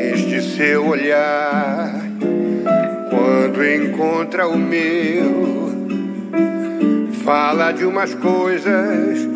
Este 0.00 0.42
seu 0.42 0.88
olhar, 0.88 1.92
quando 3.08 3.64
encontra 3.64 4.48
o 4.48 4.58
meu, 4.58 5.70
fala 7.24 7.70
de 7.70 7.84
umas 7.84 8.16
coisas 8.16 9.28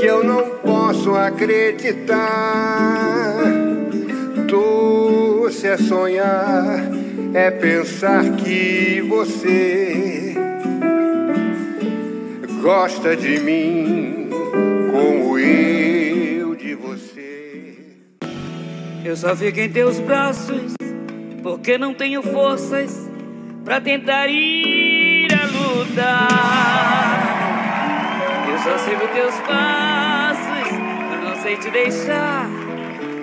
que 0.00 0.06
eu 0.06 0.24
não 0.24 0.42
posso 0.58 1.14
acreditar. 1.14 2.18
Doce 4.48 5.68
é 5.68 5.76
sonhar, 5.76 6.84
é 7.32 7.48
pensar 7.52 8.28
que 8.32 9.00
você 9.02 10.34
gosta 12.60 13.16
de 13.16 13.38
mim 13.38 14.21
Eu 19.04 19.16
só 19.16 19.34
fico 19.34 19.58
em 19.58 19.68
teus 19.68 19.98
braços 19.98 20.74
porque 21.42 21.76
não 21.76 21.92
tenho 21.92 22.22
forças 22.22 23.10
para 23.64 23.80
tentar 23.80 24.28
ir 24.28 25.26
a 25.32 25.46
lutar. 25.46 26.12
Eu 28.48 28.58
só 28.58 28.78
sigo 28.78 29.08
teus 29.08 29.34
passos, 29.40 30.70
eu 30.70 31.28
não 31.28 31.34
sei 31.42 31.56
te 31.56 31.68
deixar. 31.70 32.48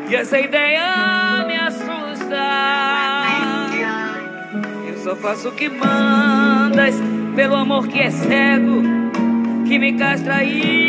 E 0.10 0.16
essa 0.16 0.38
ideia 0.38 1.46
me 1.48 1.56
assusta. 1.56 2.36
Eu 4.86 4.98
só 4.98 5.16
faço 5.16 5.48
o 5.48 5.52
que 5.54 5.70
mandas 5.70 6.96
pelo 7.38 7.56
amor 7.56 7.88
que 7.88 8.00
é 8.00 8.12
cego, 8.12 8.82
que 9.66 9.80
me 9.80 9.94
castra 9.94 10.44
e 10.44 10.89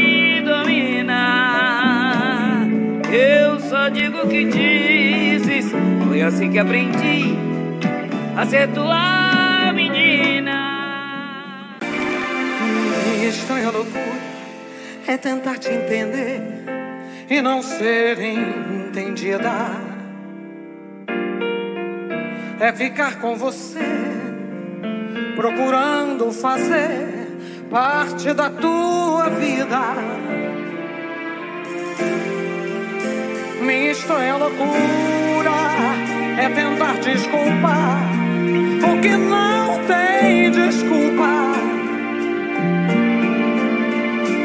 Eu 3.13 3.59
só 3.59 3.89
digo 3.89 4.19
o 4.19 4.29
que 4.29 4.45
dizes, 4.45 5.73
foi 6.07 6.23
assim 6.23 6.51
que 6.51 6.59
aprendi 6.61 7.37
a 8.37 8.47
ser 8.47 8.69
tua 8.69 9.73
menina. 9.73 10.71
Minha 13.13 13.29
estranha 13.29 13.71
loucura 13.71 14.01
é 15.09 15.17
tentar 15.17 15.59
te 15.59 15.71
entender 15.71 16.41
e 17.29 17.43
não 17.43 17.63
ser 17.63 18.21
entendida. 18.21 19.51
É 22.61 22.73
ficar 22.73 23.19
com 23.21 23.35
você 23.35 23.81
procurando 25.35 26.31
fazer 26.31 27.29
parte 27.69 28.33
da 28.33 28.51
tua 28.51 29.31
vida. 29.31 30.30
Minha 33.61 33.91
estranha 33.93 34.37
loucura 34.37 35.51
é 36.39 36.49
tentar 36.49 36.95
desculpar 37.01 38.11
o 38.83 39.01
que 39.01 39.17
não 39.17 39.79
tem 39.87 40.51
desculpa. 40.51 41.29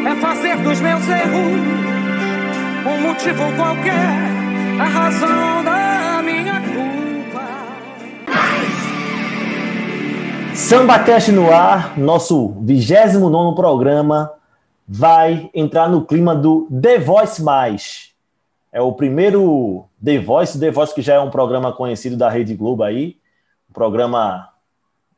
É 0.05 0.15
fazer 0.21 0.57
dos 0.57 0.81
meus 0.81 1.07
erros 1.07 1.85
um 2.85 3.01
motivo 3.01 3.55
qualquer, 3.55 4.09
a 4.79 4.83
razão 4.83 5.63
da 5.63 6.21
minha 6.21 6.55
Samba 10.53 10.97
Cast 10.99 11.31
no 11.31 11.53
ar, 11.53 11.97
nosso 11.97 12.55
29 12.61 13.55
programa, 13.55 14.31
vai 14.87 15.49
entrar 15.53 15.89
no 15.89 16.05
clima 16.05 16.35
do 16.35 16.67
The 16.81 16.97
Voice 16.97 17.43
Mais. 17.43 18.14
É 18.75 18.81
o 18.81 18.91
primeiro 18.91 19.85
The 20.03 20.19
Voice, 20.19 20.59
The 20.59 20.69
Voice 20.69 20.93
que 20.93 21.01
já 21.01 21.13
é 21.13 21.19
um 21.21 21.29
programa 21.29 21.71
conhecido 21.71 22.17
da 22.17 22.29
Rede 22.29 22.53
Globo 22.53 22.83
aí, 22.83 23.17
um 23.69 23.73
programa 23.73 24.49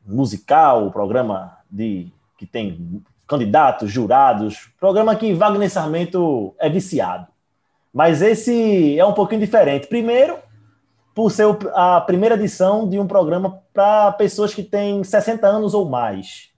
musical, 0.06 0.86
um 0.86 0.92
programa 0.92 1.58
de 1.68 2.06
que 2.38 2.46
tem 2.46 3.02
candidatos, 3.26 3.92
jurados, 3.92 4.70
programa 4.80 5.16
que 5.16 5.34
Wagner 5.34 5.72
Sarmento 5.72 6.54
é 6.60 6.70
viciado. 6.70 7.26
Mas 7.92 8.22
esse 8.22 8.96
é 8.96 9.04
um 9.04 9.14
pouquinho 9.14 9.42
diferente. 9.42 9.88
Primeiro, 9.88 10.38
por 11.16 11.32
ser 11.32 11.48
a 11.74 12.00
primeira 12.02 12.36
edição 12.36 12.88
de 12.88 13.00
um 13.00 13.08
programa 13.08 13.64
para 13.74 14.12
pessoas 14.12 14.54
que 14.54 14.62
têm 14.62 15.04
60 15.04 15.48
anos 15.48 15.74
ou 15.74 15.90
mais. 15.90 16.52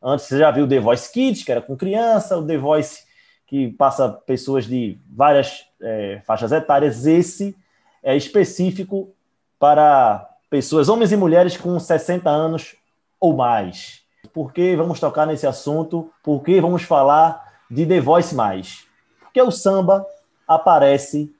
Antes 0.00 0.26
você 0.26 0.38
já 0.38 0.52
viu 0.52 0.64
o 0.64 0.68
The 0.68 0.78
Voice 0.78 1.12
Kids, 1.12 1.42
que 1.42 1.50
era 1.50 1.60
com 1.60 1.76
criança, 1.76 2.38
o 2.38 2.46
The 2.46 2.56
Voice 2.56 3.04
que 3.48 3.72
passa 3.72 4.08
pessoas 4.08 4.64
de 4.64 5.00
várias 5.10 5.65
é, 5.86 6.20
faixas 6.26 6.50
etárias. 6.52 7.06
Esse 7.06 7.56
é 8.02 8.16
específico 8.16 9.14
para 9.58 10.28
pessoas, 10.50 10.88
homens 10.88 11.12
e 11.12 11.16
mulheres 11.16 11.56
com 11.56 11.78
60 11.78 12.28
anos 12.28 12.76
ou 13.20 13.34
mais. 13.34 14.02
Por 14.32 14.52
que 14.52 14.76
vamos 14.76 15.00
tocar 15.00 15.26
nesse 15.26 15.46
assunto? 15.46 16.10
Por 16.22 16.42
que 16.42 16.60
vamos 16.60 16.82
falar 16.82 17.62
de 17.70 17.86
The 17.86 18.00
Voice 18.00 18.34
mais? 18.34 18.84
Porque 19.20 19.40
o 19.40 19.50
samba 19.50 20.04
aparece 20.46 21.34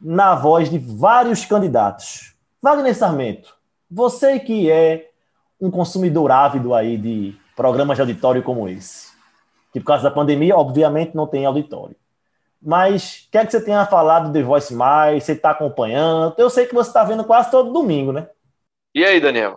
na 0.00 0.34
voz 0.34 0.70
de 0.70 0.78
vários 0.78 1.44
candidatos. 1.44 2.34
Wagner 2.60 2.94
Sarmento, 2.94 3.54
você 3.90 4.38
que 4.38 4.70
é 4.70 5.10
um 5.60 5.70
consumidor 5.70 6.30
ávido 6.30 6.74
aí 6.74 6.96
de 6.96 7.36
programas 7.56 7.96
de 7.96 8.02
auditório 8.02 8.42
como 8.42 8.68
esse, 8.68 9.12
que 9.72 9.80
por 9.80 9.86
causa 9.86 10.04
da 10.04 10.10
pandemia, 10.10 10.56
obviamente, 10.56 11.16
não 11.16 11.26
tem 11.26 11.44
auditório. 11.44 11.96
Mas 12.60 13.26
o 13.26 13.30
que 13.30 13.38
é 13.38 13.46
que 13.46 13.52
você 13.52 13.64
tem 13.64 13.74
a 13.74 13.86
falar 13.86 14.20
do 14.20 14.32
The 14.32 14.42
Voice 14.42 14.74
Mais? 14.74 15.24
Você 15.24 15.32
está 15.32 15.50
acompanhando? 15.50 16.34
Eu 16.38 16.50
sei 16.50 16.66
que 16.66 16.74
você 16.74 16.90
está 16.90 17.04
vendo 17.04 17.24
quase 17.24 17.50
todo 17.50 17.72
domingo, 17.72 18.12
né? 18.12 18.28
E 18.94 19.04
aí, 19.04 19.20
Daniel? 19.20 19.56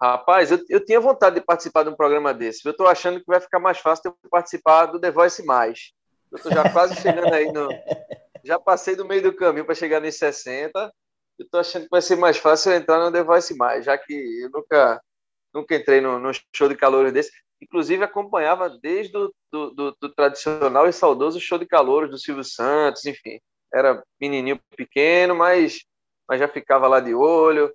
Rapaz, 0.00 0.50
eu, 0.50 0.58
eu 0.68 0.84
tinha 0.84 1.00
vontade 1.00 1.36
de 1.36 1.40
participar 1.40 1.84
de 1.84 1.90
um 1.90 1.96
programa 1.96 2.34
desse. 2.34 2.60
Eu 2.64 2.72
estou 2.72 2.86
achando 2.86 3.18
que 3.18 3.26
vai 3.26 3.40
ficar 3.40 3.58
mais 3.58 3.78
fácil 3.78 4.14
eu 4.22 4.30
participar 4.30 4.86
do 4.86 5.00
The 5.00 5.10
Voice 5.10 5.44
Mais. 5.44 5.92
Eu 6.30 6.36
estou 6.36 6.52
já 6.52 6.70
quase 6.70 6.96
chegando 7.00 7.32
aí 7.32 7.50
no, 7.50 7.68
já 8.44 8.58
passei 8.58 8.94
do 8.94 9.06
meio 9.06 9.22
do 9.22 9.34
caminho 9.34 9.64
para 9.64 9.74
chegar 9.74 10.00
nos 10.00 10.16
60. 10.16 10.92
Eu 11.38 11.48
tô 11.48 11.58
achando 11.58 11.84
que 11.84 11.90
vai 11.90 12.02
ser 12.02 12.16
mais 12.16 12.36
fácil 12.36 12.72
eu 12.72 12.78
entrar 12.78 12.98
no 12.98 13.10
Device 13.10 13.56
Mais, 13.56 13.84
já 13.84 13.98
que 13.98 14.12
eu 14.12 14.50
nunca, 14.50 15.02
nunca 15.52 15.74
entrei 15.74 16.00
no 16.00 16.30
show 16.54 16.68
de 16.68 16.76
calor 16.76 17.10
desse. 17.10 17.32
Inclusive, 17.64 18.04
acompanhava 18.04 18.68
desde 18.68 19.16
o 19.16 19.32
do, 19.50 19.70
do, 19.70 19.96
do, 20.00 20.08
tradicional 20.14 20.86
e 20.88 20.92
saudoso 20.92 21.40
show 21.40 21.58
de 21.58 21.66
calor 21.66 22.08
do 22.08 22.18
Silvio 22.18 22.44
Santos, 22.44 23.04
enfim. 23.06 23.40
Era 23.72 24.02
menininho 24.20 24.60
pequeno, 24.76 25.34
mas, 25.34 25.84
mas 26.28 26.38
já 26.38 26.48
ficava 26.48 26.86
lá 26.86 27.00
de 27.00 27.14
olho. 27.14 27.74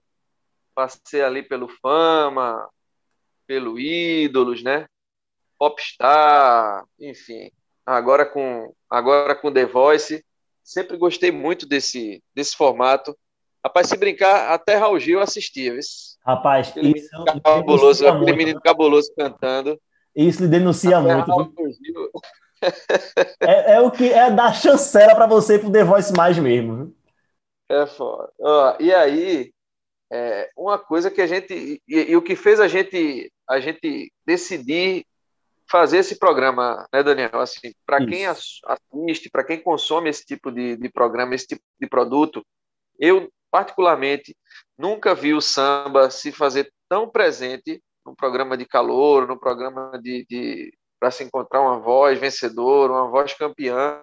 Passei 0.76 1.22
ali 1.22 1.44
pelo 1.44 1.68
Fama, 1.82 2.70
pelo 3.48 3.80
Ídolos, 3.80 4.64
né? 4.64 4.88
Popstar, 5.58 6.86
enfim. 7.00 7.52
Agora 7.86 8.26
com, 8.26 8.74
agora 8.90 9.36
com 9.36 9.52
The 9.52 9.66
Voice 9.66 10.24
Sempre 10.70 10.98
gostei 10.98 11.32
muito 11.32 11.66
desse, 11.66 12.24
desse 12.32 12.56
formato. 12.56 13.18
Rapaz, 13.64 13.88
se 13.88 13.98
brincar, 13.98 14.54
até 14.54 14.76
Raul 14.76 15.00
Gil 15.00 15.20
assistia, 15.20 15.74
viu? 15.74 15.82
Rapaz, 16.26 16.70
aquele 16.70 16.98
isso 16.98 17.10
menino 17.12 17.42
cabuloso, 17.42 18.08
aquele 18.08 18.18
muito. 18.18 18.38
menino 18.38 18.62
cabuloso 18.62 19.14
cantando. 19.18 19.80
Isso 20.16 20.42
lhe 20.42 20.48
denuncia 20.48 20.98
até 20.98 21.16
muito. 21.26 21.54
é, 23.42 23.74
é, 23.76 23.82
o 23.82 23.92
que 23.92 24.12
é 24.12 24.32
dar 24.32 24.54
chancela 24.54 25.16
para 25.16 25.28
você 25.28 25.60
pro 25.60 25.72
The 25.72 25.84
Voice 25.84 26.14
mais 26.14 26.38
mesmo. 26.38 26.96
É 27.70 27.86
foda. 27.86 28.32
Ó, 28.40 28.76
e 28.80 28.94
aí, 28.94 29.52
é, 30.12 30.50
uma 30.58 30.78
coisa 30.78 31.12
que 31.12 31.22
a 31.22 31.28
gente. 31.28 31.82
E, 31.88 32.12
e, 32.12 32.16
o 32.16 32.22
que 32.22 32.36
fez 32.36 32.60
a 32.60 32.68
gente, 32.68 33.32
a 33.48 33.60
gente 33.60 34.12
decidir 34.26 35.06
fazer 35.70 35.98
esse 35.98 36.18
programa, 36.18 36.88
né, 36.92 37.04
Daniel? 37.04 37.40
Assim, 37.40 37.74
para 37.86 38.06
quem 38.06 38.26
assiste, 38.26 39.30
para 39.30 39.44
quem 39.44 39.62
consome 39.62 40.10
esse 40.10 40.26
tipo 40.26 40.52
de, 40.52 40.78
de 40.78 40.90
programa, 40.90 41.36
esse 41.36 41.48
tipo 41.48 41.62
de 41.80 41.88
produto, 41.88 42.44
eu 43.00 43.30
particularmente 43.52 44.36
nunca 44.78 45.16
vi 45.16 45.34
o 45.34 45.42
samba 45.42 46.10
se 46.10 46.32
fazer 46.32 46.72
tão 46.90 47.10
presente 47.10 47.82
no 48.06 48.16
programa 48.16 48.58
de 48.58 48.66
calor, 48.66 49.28
no 49.28 49.40
programa 49.40 50.00
de, 50.02 50.26
de 50.30 50.74
para 51.00 51.12
se 51.12 51.24
encontrar 51.24 51.62
uma 51.62 51.80
voz 51.80 52.20
vencedora, 52.20 52.92
uma 52.92 53.10
voz 53.10 53.34
campeã, 53.34 54.02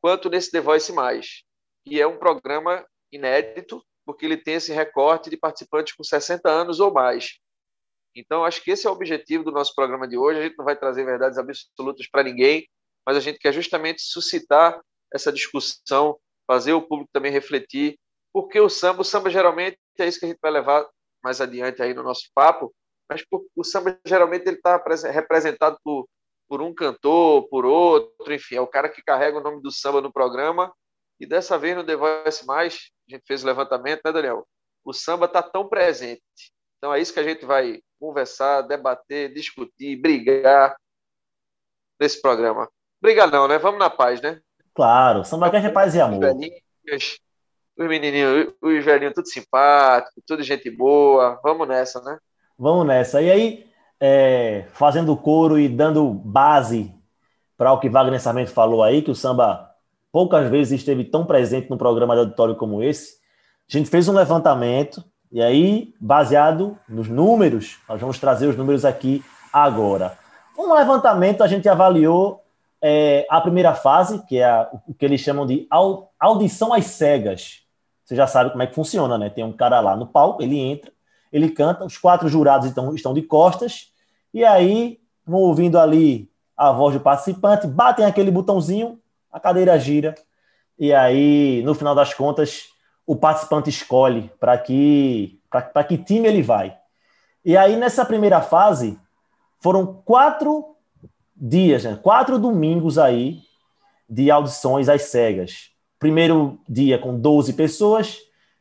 quanto 0.00 0.28
nesse 0.28 0.50
The 0.50 0.60
Voice 0.60 0.92
Mais, 0.92 1.42
que 1.86 2.00
é 2.00 2.06
um 2.06 2.18
programa 2.18 2.86
inédito, 3.10 3.82
porque 4.04 4.26
ele 4.26 4.36
tem 4.36 4.54
esse 4.54 4.72
recorte 4.72 5.30
de 5.30 5.36
participantes 5.36 5.94
com 5.94 6.04
60 6.04 6.48
anos 6.50 6.80
ou 6.80 6.92
mais. 6.92 7.38
Então, 8.14 8.44
acho 8.44 8.62
que 8.62 8.70
esse 8.70 8.86
é 8.86 8.90
o 8.90 8.92
objetivo 8.92 9.42
do 9.42 9.50
nosso 9.50 9.74
programa 9.74 10.06
de 10.06 10.16
hoje. 10.16 10.38
A 10.38 10.42
gente 10.42 10.56
não 10.56 10.64
vai 10.64 10.76
trazer 10.76 11.04
verdades 11.04 11.38
absolutas 11.38 12.06
para 12.08 12.22
ninguém, 12.22 12.68
mas 13.06 13.16
a 13.16 13.20
gente 13.20 13.38
quer 13.38 13.52
justamente 13.52 14.02
suscitar 14.02 14.80
essa 15.12 15.32
discussão, 15.32 16.18
fazer 16.46 16.74
o 16.74 16.82
público 16.82 17.10
também 17.12 17.32
refletir, 17.32 17.98
porque 18.34 18.60
o 18.60 18.68
samba, 18.68 19.02
o 19.02 19.04
samba 19.04 19.30
geralmente 19.30 19.78
é 19.96 20.08
isso 20.08 20.18
que 20.18 20.26
a 20.26 20.28
gente 20.28 20.40
vai 20.42 20.50
levar 20.50 20.84
mais 21.22 21.40
adiante 21.40 21.80
aí 21.80 21.94
no 21.94 22.02
nosso 22.02 22.28
papo, 22.34 22.74
mas 23.08 23.24
o 23.54 23.62
samba 23.62 23.96
geralmente 24.04 24.48
ele 24.48 24.56
está 24.56 24.82
representado 25.12 25.78
por, 25.84 26.08
por 26.48 26.60
um 26.60 26.74
cantor, 26.74 27.48
por 27.48 27.64
outro, 27.64 28.34
enfim, 28.34 28.56
é 28.56 28.60
o 28.60 28.66
cara 28.66 28.88
que 28.88 29.04
carrega 29.04 29.38
o 29.38 29.42
nome 29.42 29.62
do 29.62 29.70
samba 29.70 30.00
no 30.00 30.12
programa 30.12 30.74
E 31.20 31.26
dessa 31.26 31.56
vez 31.56 31.76
no 31.76 31.86
The 31.86 31.94
Voice 31.94 32.44
Mais, 32.44 32.90
a 33.08 33.14
gente 33.14 33.24
fez 33.24 33.44
o 33.44 33.46
levantamento, 33.46 34.00
né, 34.04 34.10
Daniel? 34.10 34.44
O 34.84 34.92
samba 34.92 35.26
está 35.26 35.40
tão 35.40 35.68
presente. 35.68 36.22
Então 36.78 36.92
é 36.92 37.00
isso 37.00 37.14
que 37.14 37.20
a 37.20 37.24
gente 37.24 37.46
vai 37.46 37.80
conversar, 38.00 38.62
debater, 38.62 39.32
discutir, 39.32 39.96
brigar 39.96 40.74
nesse 42.00 42.20
programa. 42.20 42.68
Brigar 43.00 43.30
não, 43.30 43.46
né? 43.46 43.58
Vamos 43.58 43.78
na 43.78 43.88
paz, 43.88 44.20
né? 44.20 44.40
Claro, 44.74 45.24
samba 45.24 45.46
é 45.46 45.70
paz 45.70 45.94
e 45.94 46.00
amor. 46.00 46.36
Os 47.76 47.88
menininhos, 47.88 48.52
os 48.62 48.84
velhinhos, 48.84 49.14
tudo 49.14 49.28
simpático, 49.28 50.22
tudo 50.26 50.42
gente 50.42 50.70
boa. 50.70 51.40
Vamos 51.42 51.66
nessa, 51.66 52.00
né? 52.02 52.18
Vamos 52.58 52.86
nessa. 52.86 53.20
E 53.20 53.30
aí, 53.30 53.66
é, 54.00 54.66
fazendo 54.72 55.16
coro 55.16 55.58
e 55.58 55.68
dando 55.68 56.08
base 56.08 56.94
para 57.56 57.72
o 57.72 57.80
que 57.80 57.88
Wagner 57.88 58.20
Sarmento 58.20 58.50
falou 58.50 58.82
aí, 58.82 59.02
que 59.02 59.10
o 59.10 59.14
samba 59.14 59.70
poucas 60.12 60.48
vezes 60.48 60.80
esteve 60.80 61.04
tão 61.04 61.26
presente 61.26 61.68
no 61.68 61.76
programa 61.76 62.14
de 62.14 62.20
auditório 62.20 62.54
como 62.54 62.82
esse. 62.82 63.16
A 63.68 63.76
gente 63.76 63.90
fez 63.90 64.06
um 64.08 64.14
levantamento 64.14 65.02
e 65.32 65.42
aí, 65.42 65.92
baseado 66.00 66.78
nos 66.88 67.08
números, 67.08 67.78
nós 67.88 68.00
vamos 68.00 68.20
trazer 68.20 68.46
os 68.46 68.56
números 68.56 68.84
aqui 68.84 69.24
agora. 69.52 70.16
Um 70.56 70.72
levantamento, 70.72 71.42
a 71.42 71.48
gente 71.48 71.68
avaliou 71.68 72.40
é, 72.80 73.26
a 73.28 73.40
primeira 73.40 73.74
fase, 73.74 74.24
que 74.26 74.38
é 74.38 74.44
a, 74.44 74.70
o 74.86 74.94
que 74.94 75.04
eles 75.04 75.20
chamam 75.20 75.44
de 75.44 75.66
audição 76.20 76.72
às 76.72 76.84
cegas. 76.84 77.63
Você 78.14 78.18
já 78.18 78.26
sabe 78.28 78.50
como 78.50 78.62
é 78.62 78.66
que 78.68 78.74
funciona, 78.74 79.18
né? 79.18 79.28
Tem 79.28 79.42
um 79.42 79.52
cara 79.52 79.80
lá 79.80 79.96
no 79.96 80.06
palco, 80.06 80.40
ele 80.40 80.56
entra, 80.56 80.92
ele 81.32 81.50
canta, 81.50 81.84
os 81.84 81.98
quatro 81.98 82.28
jurados 82.28 82.68
estão, 82.68 82.94
estão 82.94 83.12
de 83.12 83.22
costas, 83.22 83.92
e 84.32 84.44
aí 84.44 85.00
vão 85.26 85.40
ouvindo 85.40 85.78
ali 85.78 86.30
a 86.56 86.70
voz 86.70 86.94
do 86.94 87.00
participante, 87.00 87.66
batem 87.66 88.04
aquele 88.04 88.30
botãozinho, 88.30 89.00
a 89.32 89.40
cadeira 89.40 89.76
gira, 89.80 90.14
e 90.78 90.92
aí, 90.92 91.60
no 91.64 91.74
final 91.74 91.92
das 91.92 92.14
contas, 92.14 92.68
o 93.04 93.16
participante 93.16 93.68
escolhe 93.68 94.30
para 94.38 94.56
que, 94.58 95.40
que 95.88 95.98
time 95.98 96.28
ele 96.28 96.42
vai. 96.42 96.76
E 97.44 97.56
aí, 97.56 97.76
nessa 97.76 98.04
primeira 98.04 98.40
fase, 98.40 98.96
foram 99.60 99.86
quatro 100.04 100.76
dias, 101.36 101.82
né? 101.82 101.98
quatro 102.00 102.38
domingos 102.38 102.96
aí 102.96 103.40
de 104.08 104.30
audições 104.30 104.88
às 104.88 105.02
cegas. 105.02 105.73
Primeiro 106.04 106.60
dia 106.68 106.98
com 106.98 107.18
12 107.18 107.54
pessoas 107.54 108.18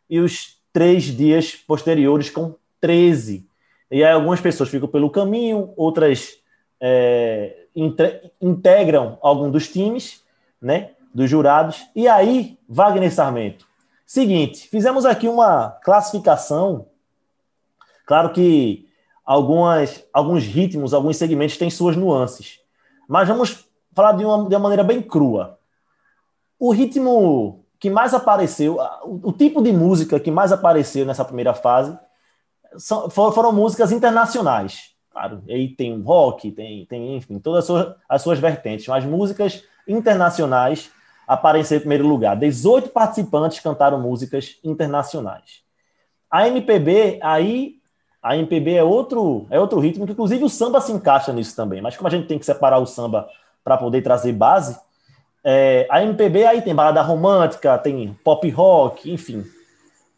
e 0.10 0.18
os 0.18 0.60
três 0.72 1.04
dias 1.04 1.52
posteriores 1.54 2.30
com 2.30 2.56
13. 2.80 3.46
E 3.92 4.02
aí 4.02 4.14
algumas 4.14 4.40
pessoas 4.40 4.70
ficam 4.70 4.88
pelo 4.88 5.10
caminho, 5.10 5.74
outras 5.76 6.38
é, 6.80 7.66
integram 8.42 9.18
algum 9.22 9.52
dos 9.52 9.68
times, 9.68 10.24
né, 10.62 10.92
dos 11.14 11.30
jurados. 11.30 11.86
E 11.94 12.08
aí, 12.08 12.58
Wagner 12.66 13.14
Sarmento, 13.14 13.68
seguinte, 14.06 14.70
fizemos 14.70 15.06
aqui 15.06 15.28
uma 15.28 15.70
classificação. 15.84 16.88
Claro 18.06 18.32
que 18.32 18.88
algumas, 19.26 20.02
alguns 20.14 20.46
ritmos, 20.46 20.94
alguns 20.94 21.18
segmentos 21.18 21.58
têm 21.58 21.70
suas 21.70 21.98
nuances, 21.98 22.62
mas 23.06 23.28
vamos 23.28 23.68
falar 23.92 24.14
de 24.14 24.24
uma, 24.24 24.48
de 24.48 24.56
uma 24.56 24.62
maneira 24.62 24.82
bem 24.86 25.02
crua. 25.02 25.60
O 26.64 26.72
ritmo 26.72 27.66
que 27.78 27.90
mais 27.90 28.14
apareceu, 28.14 28.78
o, 29.04 29.34
tipo 29.34 29.62
de 29.62 29.74
música 29.74 30.18
que 30.18 30.32
mais 30.32 30.54
apareceu 30.54 31.06
nessa 31.06 31.26
primeira 31.26 31.54
fase 31.54 32.00
são, 32.78 33.10
foram 33.10 33.52
músicas 33.52 33.92
internacionais. 33.92 34.96
Claro, 35.12 35.44
aí 35.50 35.76
tem 35.76 36.02
rock, 36.02 36.54
tem, 36.54 36.86
tem 36.86 37.18
enfim, 37.18 37.38
todas 37.38 37.60
as 37.60 37.66
suas, 37.66 37.96
as 38.08 38.22
suas 38.22 38.40
vertentes, 38.40 38.88
mas 38.88 39.04
músicas 39.04 39.62
internacionais 39.86 40.90
apareceram 41.28 41.80
em 41.80 41.82
primeiro 41.82 42.08
lugar. 42.08 42.38
18 42.38 42.92
participantes 42.92 43.60
cantaram 43.60 44.00
músicas 44.00 44.58
internacionais. 44.64 45.64
A 46.32 46.48
MPB, 46.48 47.20
aí, 47.22 47.76
a 48.22 48.38
MPB 48.38 48.76
é 48.76 48.84
outro, 48.86 49.48
é 49.50 49.60
outro 49.60 49.82
ritmo, 49.82 50.06
que 50.06 50.14
inclusive 50.14 50.46
o 50.46 50.50
samba 50.50 50.80
se 50.80 50.94
encaixa 50.94 51.34
nisso 51.34 51.58
também, 51.58 51.82
mas 51.82 51.98
como 51.98 52.08
a 52.08 52.12
gente 52.12 52.26
tem 52.26 52.40
que 52.40 52.46
separar 52.46 52.80
o 52.80 52.86
samba 52.86 53.28
para 53.66 53.76
poder 53.76 54.02
trazer 54.02 54.32
base, 54.32 54.80
é, 55.44 55.86
a 55.90 56.02
MPB 56.02 56.46
aí 56.46 56.62
tem 56.62 56.74
balada 56.74 57.02
romântica, 57.02 57.78
tem 57.78 58.18
pop 58.24 58.50
rock, 58.50 59.12
enfim. 59.12 59.44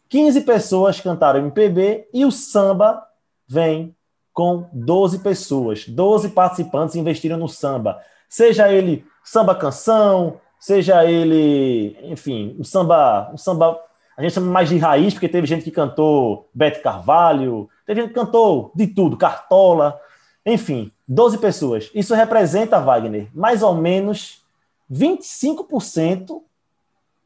15 0.08 0.42
pessoas 0.42 1.00
cantaram 1.00 1.40
MPB 1.40 2.08
e 2.12 2.24
o 2.24 2.30
samba 2.30 3.02
vem 3.48 3.94
com 4.32 4.68
12 4.72 5.18
pessoas. 5.20 5.88
12 5.88 6.28
participantes 6.28 6.94
investiram 6.94 7.36
no 7.36 7.48
samba. 7.48 7.98
Seja 8.28 8.70
ele 8.70 9.04
samba 9.24 9.54
canção, 9.54 10.40
seja 10.60 11.04
ele, 11.04 11.96
enfim, 12.02 12.56
um 12.58 12.62
samba, 12.62 13.30
um 13.32 13.36
samba, 13.36 13.80
a 14.16 14.22
gente 14.22 14.34
chama 14.34 14.50
mais 14.50 14.68
de 14.68 14.78
raiz, 14.78 15.14
porque 15.14 15.28
teve 15.28 15.46
gente 15.46 15.64
que 15.64 15.70
cantou 15.70 16.48
Bete 16.54 16.80
Carvalho, 16.80 17.68
teve 17.84 18.00
gente 18.00 18.10
que 18.10 18.14
cantou 18.14 18.70
de 18.74 18.86
tudo, 18.86 19.16
Cartola, 19.16 19.98
enfim, 20.44 20.92
12 21.08 21.38
pessoas. 21.38 21.90
Isso 21.92 22.14
representa, 22.14 22.78
Wagner, 22.78 23.28
mais 23.34 23.62
ou 23.62 23.74
menos 23.74 24.45
25% 24.90 26.42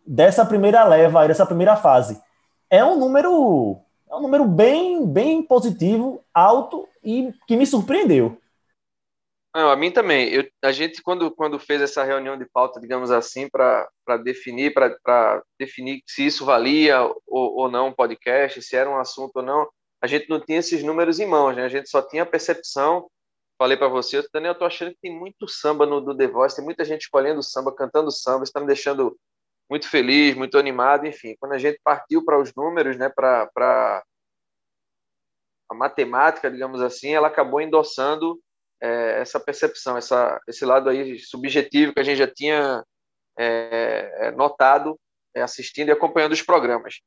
dessa 0.06 0.44
primeira 0.44 0.84
leva, 0.84 1.26
dessa 1.26 1.46
primeira 1.46 1.76
fase. 1.76 2.20
É 2.68 2.84
um 2.84 2.98
número 2.98 3.80
é 4.10 4.14
um 4.16 4.22
número 4.22 4.44
bem, 4.44 5.06
bem 5.06 5.40
positivo, 5.40 6.24
alto 6.34 6.88
e 7.02 7.32
que 7.46 7.56
me 7.56 7.64
surpreendeu. 7.64 8.40
Não, 9.54 9.70
a 9.70 9.76
mim 9.76 9.90
também. 9.90 10.28
Eu, 10.28 10.48
a 10.62 10.72
gente, 10.72 11.02
quando, 11.02 11.30
quando 11.30 11.58
fez 11.58 11.80
essa 11.82 12.04
reunião 12.04 12.36
de 12.36 12.44
pauta, 12.44 12.80
digamos 12.80 13.10
assim, 13.10 13.48
para 13.48 13.88
definir, 14.22 14.72
para 14.72 15.42
definir 15.58 16.02
se 16.06 16.26
isso 16.26 16.44
valia 16.44 17.02
ou, 17.02 17.14
ou 17.26 17.70
não 17.70 17.88
um 17.88 17.92
podcast, 17.92 18.62
se 18.62 18.76
era 18.76 18.88
um 18.88 18.98
assunto 18.98 19.36
ou 19.36 19.42
não, 19.42 19.68
a 20.00 20.06
gente 20.06 20.28
não 20.28 20.40
tinha 20.40 20.58
esses 20.58 20.82
números 20.82 21.18
em 21.20 21.26
mãos, 21.26 21.54
né? 21.54 21.64
A 21.64 21.68
gente 21.68 21.88
só 21.88 22.00
tinha 22.00 22.22
a 22.22 22.26
percepção. 22.26 23.08
Falei 23.60 23.76
para 23.76 23.88
você, 23.88 24.26
Daniel, 24.32 24.54
eu 24.54 24.58
tô 24.58 24.64
achando 24.64 24.90
que 24.92 25.00
tem 25.02 25.14
muito 25.14 25.46
samba 25.46 25.84
no 25.84 26.00
do 26.00 26.16
The 26.16 26.26
Voice, 26.26 26.56
tem 26.56 26.64
muita 26.64 26.82
gente 26.82 27.02
escolhendo 27.02 27.42
samba, 27.42 27.70
cantando 27.70 28.10
samba, 28.10 28.42
está 28.42 28.58
me 28.58 28.66
deixando 28.66 29.20
muito 29.68 29.86
feliz, 29.86 30.34
muito 30.34 30.56
animado, 30.56 31.06
enfim. 31.06 31.36
Quando 31.38 31.52
a 31.52 31.58
gente 31.58 31.78
partiu 31.84 32.24
para 32.24 32.40
os 32.40 32.54
números, 32.54 32.96
né, 32.96 33.10
para 33.10 34.02
a 35.70 35.74
matemática, 35.74 36.50
digamos 36.50 36.80
assim, 36.80 37.10
ela 37.10 37.28
acabou 37.28 37.60
endossando 37.60 38.40
é, 38.80 39.20
essa 39.20 39.38
percepção, 39.38 39.94
essa, 39.94 40.40
esse 40.48 40.64
lado 40.64 40.88
aí 40.88 41.18
subjetivo 41.18 41.92
que 41.92 42.00
a 42.00 42.02
gente 42.02 42.16
já 42.16 42.26
tinha 42.26 42.82
é, 43.38 44.28
é 44.28 44.30
notado 44.30 44.98
é, 45.36 45.42
assistindo 45.42 45.90
e 45.90 45.92
acompanhando 45.92 46.32
os 46.32 46.40
programas. 46.40 47.02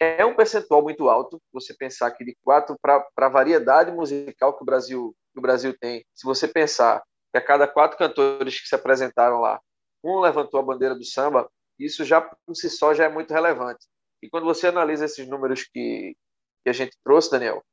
É 0.00 0.24
um 0.24 0.34
percentual 0.34 0.82
muito 0.82 1.10
alto, 1.10 1.38
você 1.52 1.74
pensar 1.74 2.10
que 2.12 2.24
de 2.24 2.34
quatro 2.42 2.74
para 2.80 3.06
a 3.18 3.28
variedade 3.28 3.92
musical 3.92 4.56
que 4.56 4.62
o 4.62 4.66
Brasil 4.66 5.14
que 5.32 5.38
o 5.38 5.42
Brasil 5.42 5.76
tem. 5.78 6.04
Se 6.14 6.24
você 6.24 6.46
pensar 6.48 7.02
que 7.32 7.38
a 7.38 7.44
cada 7.44 7.66
quatro 7.66 7.96
cantores 7.96 8.60
que 8.60 8.68
se 8.68 8.74
apresentaram 8.74 9.40
lá, 9.40 9.60
um 10.02 10.20
levantou 10.20 10.60
a 10.60 10.62
bandeira 10.62 10.94
do 10.94 11.04
samba, 11.04 11.50
isso 11.78 12.04
já 12.04 12.20
por 12.20 12.54
si 12.54 12.68
só 12.68 12.92
já 12.94 13.04
é 13.04 13.08
muito 13.08 13.32
relevante. 13.32 13.86
E 14.22 14.28
quando 14.28 14.44
você 14.44 14.66
analisa 14.66 15.04
esses 15.04 15.26
números 15.26 15.64
que, 15.64 16.14
que 16.62 16.70
a 16.70 16.72
gente 16.72 16.96
trouxe, 17.02 17.30
Daniel, 17.30 17.64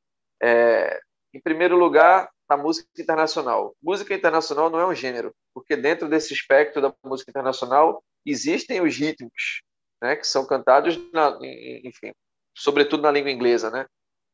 é, 0.41 0.99
em 1.33 1.41
primeiro 1.41 1.77
lugar, 1.77 2.29
a 2.47 2.55
música 2.55 2.87
internacional. 2.97 3.75
Música 3.81 4.13
internacional 4.13 4.69
não 4.69 4.79
é 4.79 4.85
um 4.85 4.95
gênero, 4.95 5.33
porque 5.53 5.75
dentro 5.75 6.07
desse 6.07 6.33
espectro 6.33 6.81
da 6.81 6.93
música 7.03 7.29
internacional 7.29 8.03
existem 8.25 8.81
os 8.81 8.95
ritmos, 8.95 9.61
né, 10.01 10.15
que 10.15 10.25
são 10.25 10.45
cantados, 10.45 10.97
na, 11.11 11.37
enfim, 11.83 12.13
sobretudo 12.55 13.03
na 13.03 13.11
língua 13.11 13.31
inglesa, 13.31 13.69
né? 13.69 13.85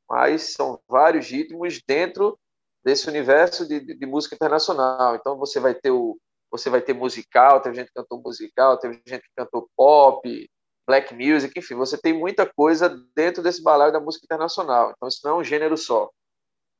Mas 0.09 0.53
são 0.53 0.79
vários 0.87 1.27
ritmos 1.27 1.81
dentro 1.87 2.37
desse 2.83 3.07
universo 3.07 3.67
de, 3.67 3.79
de, 3.79 3.95
de 3.95 4.05
música 4.05 4.35
internacional. 4.35 5.15
Então 5.15 5.37
você 5.37 5.59
vai 5.59 5.73
ter 5.73 5.91
o 5.91 6.17
você 6.51 6.69
vai 6.69 6.81
ter 6.81 6.93
musical, 6.93 7.59
teve 7.61 7.75
gente 7.75 7.87
que 7.87 7.95
cantou 7.95 8.21
musical, 8.21 8.77
teve 8.77 9.01
gente 9.07 9.23
que 9.23 9.33
cantou 9.35 9.67
pop, 9.75 10.49
black 10.87 11.11
music, 11.15 11.57
enfim, 11.57 11.73
você 11.73 11.97
tem 11.97 12.13
muita 12.13 12.45
coisa 12.45 12.95
dentro 13.15 13.41
desse 13.41 13.63
balaio 13.63 13.91
da 13.91 13.99
música 13.99 14.23
internacional. 14.23 14.93
Então 14.95 15.09
isso 15.09 15.19
não 15.23 15.31
é 15.31 15.35
um 15.39 15.43
gênero 15.43 15.75
só. 15.75 16.11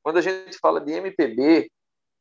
Quando 0.04 0.18
a 0.18 0.22
gente 0.22 0.60
fala 0.60 0.80
de 0.80 0.92
MPB, 0.92 1.72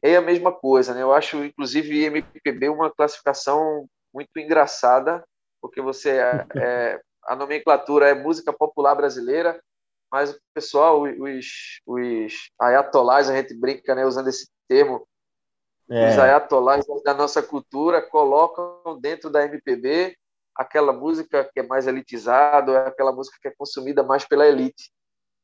é 0.02 0.16
a 0.16 0.22
mesma 0.22 0.52
coisa, 0.52 0.94
né? 0.94 1.02
Eu 1.02 1.12
acho, 1.12 1.44
inclusive, 1.44 2.04
MPB 2.04 2.68
uma 2.68 2.90
classificação 2.90 3.86
muito 4.14 4.30
engraçada, 4.38 5.22
porque 5.60 5.80
você 5.80 6.10
é, 6.10 6.46
é, 6.56 7.00
a 7.24 7.36
nomenclatura 7.36 8.08
é 8.08 8.14
música 8.14 8.52
popular 8.52 8.94
brasileira, 8.94 9.60
mas 10.12 10.31
o 10.31 10.40
pessoal, 10.54 11.02
os, 11.02 11.81
os 11.87 12.50
ayatolás, 12.61 13.31
a 13.31 13.35
gente 13.35 13.54
brinca, 13.59 13.95
né, 13.95 14.04
usando 14.04 14.28
esse 14.28 14.47
termo, 14.69 15.07
é. 15.92 16.09
Os 16.09 16.19
ayatollahs 16.19 16.87
da 17.04 17.12
nossa 17.12 17.42
cultura 17.42 18.00
colocam 18.00 18.99
dentro 18.99 19.28
da 19.28 19.45
MPB 19.45 20.16
aquela 20.54 20.92
música 20.92 21.49
que 21.52 21.61
é 21.61 21.62
mais 21.62 21.87
elitizada, 21.87 22.73
é 22.73 22.88
aquela 22.88 23.12
música 23.12 23.37
que 23.40 23.49
é 23.49 23.54
consumida 23.57 24.02
mais 24.02 24.25
pela 24.25 24.47
elite. 24.47 24.90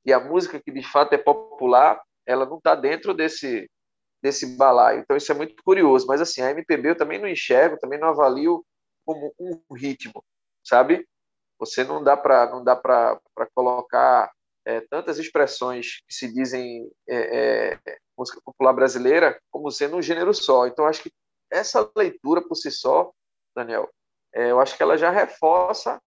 E 0.06 0.12
a 0.12 0.18
música 0.20 0.60
que 0.60 0.70
de 0.70 0.82
fato 0.82 1.12
é 1.12 1.18
popular, 1.18 2.00
ela 2.26 2.46
não 2.46 2.56
está 2.56 2.74
dentro 2.74 3.12
desse 3.12 3.70
desse 4.22 4.56
balaio. 4.56 5.00
Então 5.00 5.16
isso 5.16 5.30
é 5.30 5.34
muito 5.34 5.62
curioso. 5.62 6.06
Mas 6.06 6.20
assim, 6.20 6.40
a 6.40 6.50
MPB 6.50 6.90
eu 6.90 6.96
também 6.96 7.20
não 7.20 7.28
enxergo, 7.28 7.78
também 7.78 7.98
não 7.98 8.08
avalio 8.08 8.64
como 9.04 9.32
um 9.38 9.74
ritmo. 9.74 10.24
sabe? 10.64 11.06
Você 11.58 11.84
não 11.84 12.02
dá 12.02 12.16
para 12.16 12.50
não 12.50 12.64
dá 12.64 12.74
para 12.74 13.20
colocar 13.54 14.30
é, 14.68 14.82
tantas 14.82 15.18
expressões 15.18 16.02
que 16.06 16.14
se 16.14 16.30
dizem 16.30 16.90
é, 17.08 17.70
é, 17.72 17.98
música 18.16 18.38
popular 18.44 18.74
brasileira 18.74 19.40
como 19.50 19.70
sendo 19.70 19.96
um 19.96 20.02
gênero 20.02 20.34
só. 20.34 20.66
Então 20.66 20.84
acho 20.84 21.04
que 21.04 21.12
essa 21.50 21.90
leitura 21.96 22.46
por 22.46 22.54
si 22.54 22.70
só, 22.70 23.10
Daniel, 23.56 23.88
é, 24.34 24.50
eu 24.50 24.60
acho 24.60 24.76
que 24.76 24.82
ela 24.82 24.98
já 24.98 25.10
reforça 25.10 25.98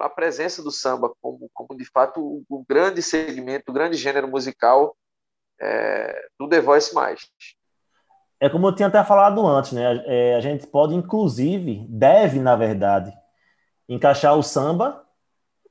a 0.00 0.10
presença 0.10 0.62
do 0.62 0.70
samba 0.70 1.10
como, 1.22 1.48
como 1.54 1.74
de 1.74 1.86
fato 1.86 2.20
o, 2.20 2.44
o 2.50 2.62
grande 2.68 3.02
segmento, 3.02 3.70
o 3.70 3.74
grande 3.74 3.96
gênero 3.96 4.28
musical 4.28 4.94
é, 5.58 6.28
do 6.38 6.46
The 6.46 6.60
Voice 6.60 6.94
mais. 6.94 7.30
É 8.38 8.50
como 8.50 8.68
eu 8.68 8.74
tinha 8.74 8.88
até 8.88 9.02
falado 9.02 9.46
antes, 9.46 9.72
né? 9.72 10.04
É, 10.04 10.34
a 10.34 10.40
gente 10.40 10.66
pode, 10.66 10.94
inclusive, 10.94 11.86
deve, 11.88 12.40
na 12.40 12.56
verdade, 12.56 13.10
encaixar 13.88 14.36
o 14.36 14.42
samba 14.42 15.02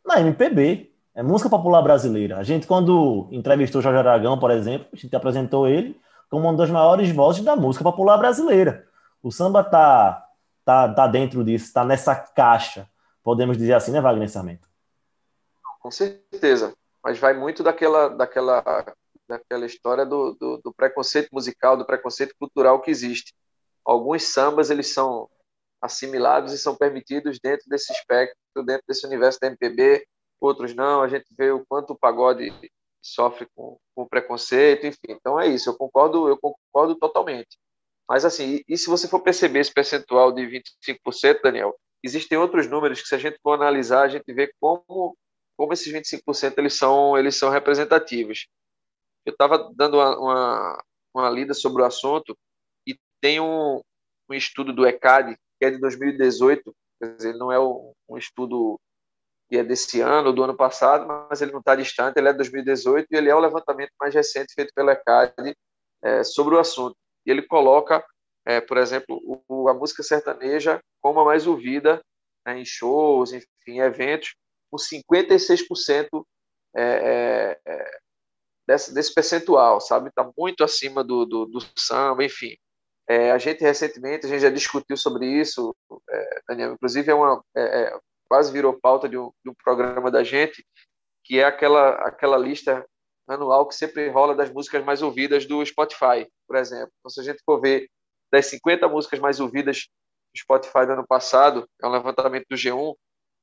na 0.04 0.20
MPB. 0.22 0.89
É 1.16 1.24
música 1.24 1.50
popular 1.50 1.82
brasileira. 1.82 2.38
A 2.38 2.44
gente, 2.44 2.68
quando 2.68 3.28
entrevistou 3.32 3.82
Jorge 3.82 4.00
Aragão, 4.00 4.40
por 4.40 4.52
exemplo, 4.52 4.88
a 4.94 4.96
gente 4.96 5.16
apresentou 5.16 5.68
ele 5.68 6.00
como 6.30 6.48
uma 6.48 6.56
das 6.56 6.70
maiores 6.70 7.10
vozes 7.12 7.44
da 7.44 7.56
música 7.56 7.84
popular 7.84 8.18
brasileira. 8.18 8.88
O 9.22 9.32
samba 9.32 9.64
tá, 9.64 10.26
tá, 10.64 10.94
tá 10.94 11.08
dentro 11.08 11.44
disso, 11.44 11.74
tá 11.74 11.84
nessa 11.84 12.16
caixa, 12.16 12.88
podemos 13.24 13.58
dizer 13.58 13.74
assim, 13.74 13.92
né, 13.92 14.00
Wagner 14.00 14.30
Sarmento? 14.30 14.68
Com 15.80 15.92
certeza. 15.92 16.74
Mas 17.04 17.18
vai 17.18 17.34
muito 17.34 17.64
daquela, 17.64 18.10
daquela, 18.10 18.86
daquela 19.28 19.66
história 19.66 20.06
do, 20.06 20.36
do, 20.40 20.58
do 20.58 20.74
preconceito 20.74 21.30
musical, 21.32 21.78
do 21.78 21.86
preconceito 21.86 22.36
cultural 22.38 22.82
que 22.82 22.92
existe. 22.92 23.34
Alguns 23.86 24.24
sambas, 24.24 24.70
eles 24.70 24.94
são 24.94 25.30
assimilados 25.82 26.54
e 26.54 26.58
são 26.58 26.76
permitidos 26.76 27.40
dentro 27.42 27.68
desse 27.70 27.92
espectro, 27.94 28.36
dentro 28.66 28.84
desse 28.88 29.08
universo 29.08 29.40
da 29.40 29.48
MPB, 29.48 30.06
outros 30.48 30.74
não. 30.74 31.02
A 31.02 31.08
gente 31.08 31.26
vê 31.38 31.52
o 31.52 31.66
quanto 31.66 31.94
o 31.94 31.98
pagode 31.98 32.52
sofre 33.02 33.48
com, 33.56 33.78
com 33.96 34.08
preconceito, 34.08 34.86
enfim. 34.86 35.10
Então 35.10 35.40
é 35.40 35.48
isso, 35.48 35.70
eu 35.70 35.78
concordo, 35.78 36.28
eu 36.28 36.38
concordo 36.38 36.96
totalmente. 36.96 37.58
Mas 38.08 38.26
assim, 38.26 38.62
e 38.68 38.78
se 38.78 38.90
você 38.90 39.08
for 39.08 39.22
perceber 39.22 39.60
esse 39.60 39.74
percentual 39.74 40.32
de 40.32 40.42
25%, 40.42 41.42
Daniel, 41.44 41.76
existem 42.04 42.38
outros 42.38 42.68
números 42.68 43.02
que 43.02 43.08
se 43.08 43.16
a 43.16 43.20
gente 43.20 43.40
for 43.42 43.54
analisar, 43.54 44.04
a 44.04 44.10
gente 44.10 44.32
vê 44.34 44.52
como 44.60 45.16
como 45.58 45.74
esses 45.74 45.92
25% 45.92 46.58
eles 46.58 46.74
são 46.74 47.18
eles 47.18 47.36
são 47.36 47.50
representativos. 47.50 48.48
Eu 49.26 49.34
estava 49.34 49.72
dando 49.76 49.98
uma, 49.98 50.18
uma, 50.18 50.84
uma, 51.14 51.30
lida 51.30 51.54
sobre 51.54 51.84
o 51.84 51.86
assunto 51.86 52.38
e 52.88 52.98
tem 53.22 53.40
um, 53.42 53.82
um 54.30 54.34
estudo 54.34 54.74
do 54.74 54.88
ECAD 54.88 55.38
que 55.60 55.66
é 55.66 55.72
de 55.72 55.78
2018, 55.78 56.74
quer 57.00 57.16
dizer, 57.18 57.36
não 57.36 57.52
é 57.52 57.60
um, 57.60 57.94
um 58.08 58.18
estudo 58.18 58.80
que 59.50 59.58
é 59.58 59.64
desse 59.64 60.00
ano, 60.00 60.32
do 60.32 60.44
ano 60.44 60.56
passado, 60.56 61.08
mas 61.08 61.42
ele 61.42 61.52
não 61.52 61.60
está 61.60 61.76
distante, 61.76 62.18
ele 62.18 62.30
é 62.30 62.32
de 62.32 62.38
2018 62.38 63.08
e 63.10 63.18
ele 63.18 63.30
é 63.30 63.36
o 63.36 63.40
levantamento 63.40 63.92
mais 64.00 64.14
recente 64.14 64.54
feito 64.54 64.72
pela 64.76 64.92
ECAD 64.92 65.56
é, 66.04 66.24
sobre 66.24 66.56
o 66.56 66.60
assunto. 66.60 66.96
E 67.26 67.32
ele 67.32 67.42
coloca, 67.42 68.06
é, 68.46 68.62
por 68.62 68.78
exemplo, 68.78 69.20
o, 69.48 69.68
a 69.68 69.74
música 69.74 70.04
sertaneja 70.04 70.80
como 71.02 71.20
a 71.20 71.26
mais 71.26 71.48
ouvida 71.48 72.00
né, 72.46 72.60
em 72.60 72.66
shows, 72.66 73.34
enfim, 73.34 73.80
eventos, 73.80 74.36
com 74.70 74.78
56% 74.78 76.24
é, 76.76 76.84
é, 76.84 77.60
é, 77.66 78.00
desse, 78.68 78.94
desse 78.94 79.14
percentual, 79.14 79.82
sabe? 79.82 80.10
Está 80.10 80.30
muito 80.38 80.64
acima 80.64 81.04
do, 81.04 81.26
do, 81.26 81.46
do 81.48 81.60
samba, 81.76 82.24
enfim. 82.24 82.56
É, 83.08 83.32
a 83.32 83.40
gente 83.40 83.62
recentemente, 83.62 84.28
a 84.28 84.30
gente 84.30 84.42
já 84.42 84.52
discutiu 84.52 84.96
sobre 84.96 85.26
isso, 85.26 85.76
é, 86.08 86.42
Daniel, 86.48 86.74
inclusive 86.74 87.10
é 87.10 87.16
uma, 87.16 87.44
é, 87.58 87.62
é, 87.62 88.00
quase 88.30 88.52
virou 88.52 88.80
pauta 88.80 89.10
de 89.10 89.18
um, 89.18 89.32
de 89.44 89.50
um, 89.50 89.54
programa 89.54 90.12
da 90.12 90.24
gente, 90.24 90.66
que 91.24 91.40
é 91.40 91.44
aquela, 91.44 91.92
aquela 92.06 92.38
lista 92.38 92.86
anual 93.28 93.68
que 93.68 93.76
sempre 93.76 94.08
rola 94.10 94.36
das 94.36 94.52
músicas 94.52 94.84
mais 94.84 95.02
ouvidas 95.02 95.46
do 95.46 95.66
Spotify, 95.66 96.28
por 96.48 96.56
exemplo. 96.56 96.92
Então, 97.00 97.10
se 97.10 97.20
a 97.20 97.24
gente 97.24 97.42
for 97.44 97.60
ver 97.60 97.90
das 98.32 98.46
50 98.48 98.88
músicas 98.88 99.20
mais 99.20 99.40
ouvidas 99.40 99.88
do 100.34 100.40
Spotify 100.40 100.86
do 100.86 100.94
ano 100.94 101.08
passado, 101.08 101.68
é 101.82 101.88
um 101.88 101.92
levantamento 101.92 102.46
do 102.50 102.56
G1, 102.56 102.96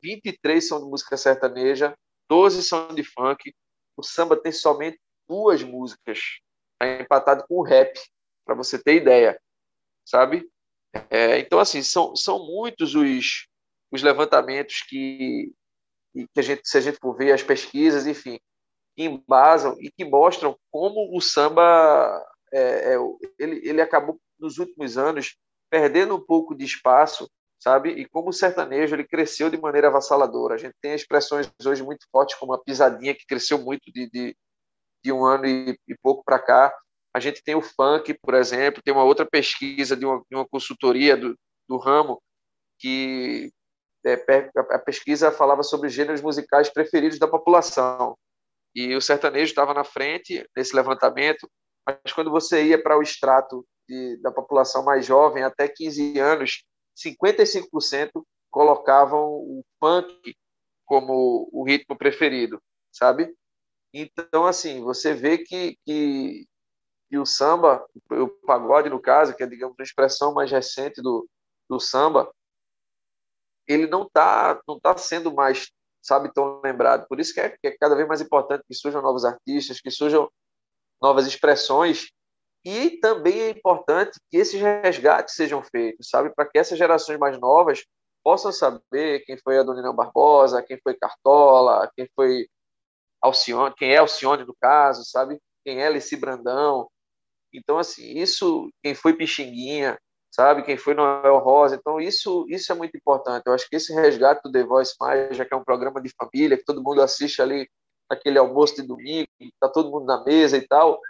23 0.03 0.67
são 0.67 0.79
de 0.79 0.87
música 0.87 1.17
sertaneja, 1.17 1.95
12 2.29 2.63
são 2.63 2.89
de 2.89 3.03
funk, 3.03 3.53
o 3.97 4.03
samba 4.03 4.37
tem 4.37 4.53
somente 4.53 4.99
duas 5.29 5.63
músicas, 5.63 6.21
tá 6.79 6.87
empatado 7.01 7.45
com 7.49 7.57
o 7.57 7.63
rap, 7.63 7.99
para 8.45 8.55
você 8.55 8.79
ter 8.79 8.95
ideia 8.95 9.39
sabe? 10.07 10.49
É, 11.11 11.39
então, 11.41 11.59
assim, 11.59 11.83
são, 11.83 12.15
são 12.17 12.47
muitos 12.47 12.95
os, 12.95 13.49
os 13.91 14.03
levantamentos 14.03 14.83
que, 14.89 15.53
que 16.15 16.41
a 16.41 16.43
gente, 16.43 16.63
se 16.65 16.79
a 16.79 16.81
gente 16.81 16.99
for 16.99 17.17
ver 17.17 17.33
as 17.33 17.43
pesquisas, 17.43 18.07
enfim, 18.07 18.39
que 18.97 19.05
embasam 19.05 19.77
e 19.81 19.91
que 19.91 20.05
mostram 20.05 20.57
como 20.71 21.17
o 21.17 21.21
samba 21.21 22.25
é, 22.53 22.95
é, 22.95 22.97
ele, 23.39 23.69
ele 23.69 23.81
acabou 23.81 24.19
nos 24.39 24.59
últimos 24.59 24.97
anos 24.97 25.37
perdendo 25.71 26.17
um 26.17 26.25
pouco 26.25 26.55
de 26.55 26.65
espaço, 26.65 27.29
sabe? 27.59 27.91
E 27.91 28.07
como 28.07 28.31
o 28.31 28.33
sertanejo 28.33 28.95
ele 28.95 29.07
cresceu 29.07 29.51
de 29.51 29.59
maneira 29.59 29.89
avassaladora. 29.89 30.55
A 30.55 30.59
gente 30.59 30.75
tem 30.81 30.95
expressões 30.95 31.51
hoje 31.65 31.83
muito 31.83 32.07
fortes 32.11 32.37
como 32.37 32.55
a 32.55 32.63
pisadinha 32.63 33.15
que 33.15 33.27
cresceu 33.27 33.59
muito 33.59 33.93
de, 33.93 34.09
de, 34.11 34.37
de 35.05 35.13
um 35.13 35.25
ano 35.25 35.47
e, 35.47 35.79
e 35.89 35.97
pouco 36.03 36.23
para 36.25 36.39
cá. 36.39 36.75
A 37.15 37.21
gente 37.21 37.43
tem 37.43 37.55
o 37.55 37.63
funk, 37.63 38.15
por 38.23 38.35
exemplo, 38.35 38.83
tem 38.83 38.93
uma 38.93 39.05
outra 39.05 39.27
pesquisa 39.27 39.97
de 39.97 40.05
uma, 40.05 40.23
de 40.31 40.37
uma 40.37 40.47
consultoria 40.47 41.17
do, 41.17 41.37
do 41.69 41.79
ramo 41.79 42.21
que 42.79 43.51
a 44.71 44.79
pesquisa 44.79 45.33
falava 45.33 45.63
sobre 45.63 45.89
os 45.89 45.93
gêneros 45.93 46.23
musicais 46.23 46.71
preferidos 46.71 47.19
da 47.19 47.27
população. 47.27 48.17
E 48.75 48.95
o 48.95 49.01
sertanejo 49.01 49.51
estava 49.51 49.73
na 49.73 49.85
frente 49.85 50.47
nesse 50.57 50.75
levantamento, 50.75 51.49
mas 51.87 52.13
quando 52.13 52.31
você 52.31 52.65
ia 52.65 52.83
para 52.83 52.97
o 52.99 53.03
extrato 53.03 53.67
de, 53.89 54.21
da 54.21 54.31
população 54.31 54.85
mais 54.85 55.07
jovem, 55.07 55.43
até 55.43 55.67
15 55.69 56.19
anos, 56.19 56.63
55% 56.97 58.11
colocavam 58.51 59.23
o 59.25 59.65
funk 59.81 60.35
como 60.85 61.49
o 61.53 61.65
ritmo 61.65 61.97
preferido, 61.97 62.61
sabe? 62.93 63.35
Então, 63.93 64.47
assim, 64.47 64.83
você 64.83 65.15
vê 65.15 65.39
que, 65.39 65.77
que 65.85 66.47
e 67.11 67.19
o 67.19 67.25
samba, 67.25 67.87
o 68.11 68.29
pagode 68.47 68.91
no 68.91 69.01
caso, 69.01 69.35
que 69.35 69.43
é, 69.43 69.47
digamos, 69.47 69.77
a 69.79 69.83
expressão 69.83 70.35
mais 70.35 70.51
recente 70.51 71.01
do, 71.01 71.29
do 71.69 71.79
samba, 71.79 72.31
ele 73.67 73.87
não 73.87 74.03
está 74.03 74.61
não 74.67 74.79
tá 74.79 74.97
sendo 74.97 75.33
mais, 75.35 75.71
sabe, 76.03 76.33
tão 76.33 76.61
lembrado. 76.63 77.07
Por 77.09 77.21
isso 77.21 77.35
que 77.35 77.41
é, 77.41 77.51
que 77.51 77.67
é 77.69 77.77
cada 77.79 77.95
vez 77.95 78.07
mais 78.09 78.21
importante 78.21 78.65
que 78.69 78.75
surjam 78.75 79.03
novos 79.03 79.25
artistas, 79.25 79.81
que 79.81 79.91
surjam 79.91 80.31
novas 81.01 81.27
expressões, 81.27 82.11
e 82.65 82.99
também 82.99 83.41
é 83.41 83.51
importante 83.51 84.19
que 84.31 84.37
esses 84.39 84.61
resgates 84.61 85.35
sejam 85.35 85.63
feitos, 85.63 86.09
sabe, 86.09 86.31
para 86.35 86.47
que 86.47 86.59
essas 86.59 86.79
gerações 86.79 87.19
mais 87.19 87.39
novas 87.39 87.85
possam 88.25 88.51
saber 88.51 89.21
quem 89.25 89.39
foi 89.39 89.59
a 89.59 89.63
Dona 89.63 89.93
Barbosa, 89.93 90.63
quem 90.63 90.79
foi 90.83 90.95
Cartola, 90.95 91.91
quem 91.97 92.09
foi 92.17 92.49
Alcione, 93.23 93.75
quem 93.77 93.93
é 93.93 93.99
Alcione 93.99 94.45
no 94.45 94.55
caso, 94.61 95.05
sabe? 95.05 95.39
Quem 95.65 95.81
é 95.81 95.87
Alice 95.87 96.17
Brandão, 96.17 96.89
então, 97.57 97.79
assim, 97.79 98.19
isso, 98.19 98.71
quem 98.83 98.95
foi 98.95 99.15
Pixinguinha, 99.15 99.99
sabe? 100.37 100.63
Quem 100.63 100.77
foi 100.77 100.93
Noel 100.93 101.39
Rosa. 101.39 101.77
Então, 101.77 101.99
isso, 101.99 102.45
isso 102.51 102.71
é 102.71 102.75
muito 102.75 102.95
importante. 102.95 103.45
Eu 103.47 103.55
acho 103.55 103.67
que 103.69 103.77
esse 103.77 103.95
resgate 103.95 104.43
do 104.45 104.53
The 104.53 104.65
Voice 104.65 104.95
Mais, 105.01 105.35
já 105.35 105.47
que 105.47 105.55
é 105.55 105.57
um 105.57 105.65
programa 105.65 106.01
de 106.01 106.11
família, 106.11 106.59
que 106.59 106.65
todo 106.65 106.83
mundo 106.83 107.01
assiste 107.01 107.41
ali 107.41 107.67
naquele 108.11 108.39
almoço 108.39 108.77
de 108.77 108.83
domingo, 108.83 109.27
está 109.41 109.69
todo 109.71 109.91
mundo 109.91 110.05
na 110.05 110.23
mesa 110.23 110.59
e 110.59 110.69
tal, 110.69 111.01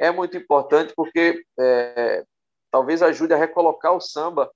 é 0.00 0.10
muito 0.10 0.36
importante 0.36 0.92
porque 0.96 1.44
é, 1.58 2.24
talvez 2.72 3.02
ajude 3.02 3.32
a 3.32 3.36
recolocar 3.36 3.94
o 3.94 4.00
samba 4.00 4.50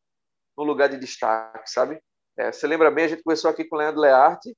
no 0.59 0.65
lugar 0.65 0.89
de 0.89 0.99
destaque, 0.99 1.71
sabe? 1.71 2.01
É, 2.37 2.51
você 2.51 2.67
lembra 2.67 2.91
bem, 2.91 3.05
a 3.05 3.09
gente 3.09 3.23
começou 3.23 3.49
aqui 3.49 3.65
com 3.65 3.77
o 3.77 3.79
Leandro 3.79 4.01
Learte, 4.01 4.55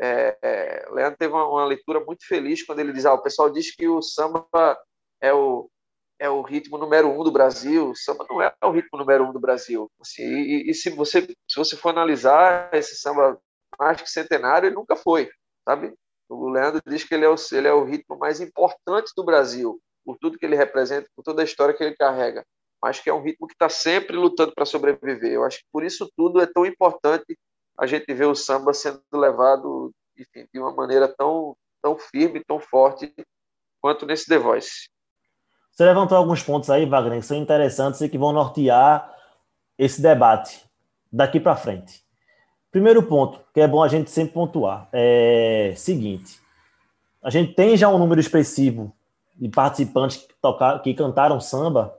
é, 0.00 0.38
é, 0.40 0.88
Leandro 0.92 1.18
teve 1.18 1.34
uma, 1.34 1.46
uma, 1.46 1.64
leitura 1.66 2.00
muito 2.00 2.26
feliz 2.26 2.64
quando 2.64 2.78
ele 2.78 2.92
diz: 2.92 3.04
ah, 3.04 3.12
o 3.12 3.22
pessoal 3.22 3.50
diz 3.50 3.74
que 3.74 3.86
o 3.86 4.00
samba 4.00 4.46
é 5.20 5.30
o, 5.34 5.68
é 6.20 6.28
o 6.28 6.42
ritmo 6.42 6.76
número 6.76 7.08
um 7.08 7.24
do 7.24 7.32
Brasil, 7.32 7.94
samba 7.96 8.26
não 8.28 8.42
é 8.42 8.54
o 8.62 8.70
ritmo 8.70 8.98
número 8.98 9.24
um 9.24 9.32
do 9.32 9.40
Brasil. 9.40 9.90
Assim, 9.98 10.22
e, 10.22 10.70
e, 10.70 10.74
se 10.74 10.90
você 10.90 11.22
se 11.22 11.56
você 11.56 11.76
for 11.76 11.88
analisar 11.88 12.68
esse 12.74 12.94
samba 12.94 13.40
mais 13.78 14.00
que 14.02 14.08
centenário, 14.08 14.68
ele 14.68 14.74
nunca 14.74 14.94
foi, 14.94 15.30
sabe? 15.66 15.94
O 16.28 16.50
Leandro 16.50 16.82
diz 16.86 17.02
que 17.02 17.14
ele 17.14 17.24
é 17.24 17.28
o, 17.28 17.34
ele 17.52 17.66
é 17.66 17.72
o 17.72 17.84
ritmo 17.84 18.18
mais 18.18 18.38
importante 18.40 19.12
do 19.16 19.24
Brasil, 19.24 19.80
por 20.04 20.18
tudo 20.18 20.38
que 20.38 20.44
ele 20.44 20.54
representa, 20.54 21.08
por 21.16 21.22
toda 21.22 21.40
a 21.40 21.44
história 21.44 21.74
que 21.74 21.82
ele 21.82 21.96
carrega, 21.96 22.44
mas 22.82 23.00
que 23.00 23.08
é 23.08 23.14
um 23.14 23.22
ritmo 23.22 23.48
que 23.48 23.54
está 23.54 23.70
sempre 23.70 24.14
lutando 24.14 24.52
para 24.54 24.66
sobreviver. 24.66 25.32
Eu 25.32 25.44
acho 25.44 25.58
que 25.58 25.66
por 25.72 25.82
isso 25.82 26.10
tudo 26.14 26.40
é 26.40 26.46
tão 26.46 26.66
importante 26.66 27.36
a 27.78 27.86
gente 27.86 28.12
ver 28.12 28.26
o 28.26 28.34
samba 28.34 28.74
sendo 28.74 29.02
levado 29.14 29.90
enfim, 30.18 30.46
de 30.52 30.60
uma 30.60 30.72
maneira 30.72 31.08
tão, 31.08 31.56
tão 31.82 31.98
firme, 31.98 32.44
tão 32.44 32.60
forte 32.60 33.12
quanto 33.80 34.04
nesse 34.04 34.26
The 34.26 34.38
Voice. 34.38 34.90
Você 35.72 35.84
levantou 35.84 36.16
alguns 36.16 36.42
pontos 36.42 36.68
aí, 36.70 36.84
Wagner, 36.84 37.20
que 37.20 37.26
são 37.26 37.36
interessantes 37.36 38.00
e 38.00 38.08
que 38.08 38.18
vão 38.18 38.32
nortear 38.32 39.14
esse 39.78 40.02
debate 40.02 40.64
daqui 41.10 41.40
para 41.40 41.56
frente. 41.56 42.02
Primeiro 42.70 43.02
ponto, 43.02 43.40
que 43.52 43.60
é 43.60 43.66
bom 43.66 43.82
a 43.82 43.88
gente 43.88 44.10
sempre 44.10 44.34
pontuar, 44.34 44.88
é 44.92 45.72
seguinte: 45.76 46.38
a 47.22 47.30
gente 47.30 47.54
tem 47.54 47.76
já 47.76 47.88
um 47.88 47.98
número 47.98 48.20
expressivo 48.20 48.92
de 49.34 49.48
participantes 49.48 50.18
que, 50.18 50.34
tocar, 50.40 50.80
que 50.80 50.94
cantaram 50.94 51.40
samba, 51.40 51.94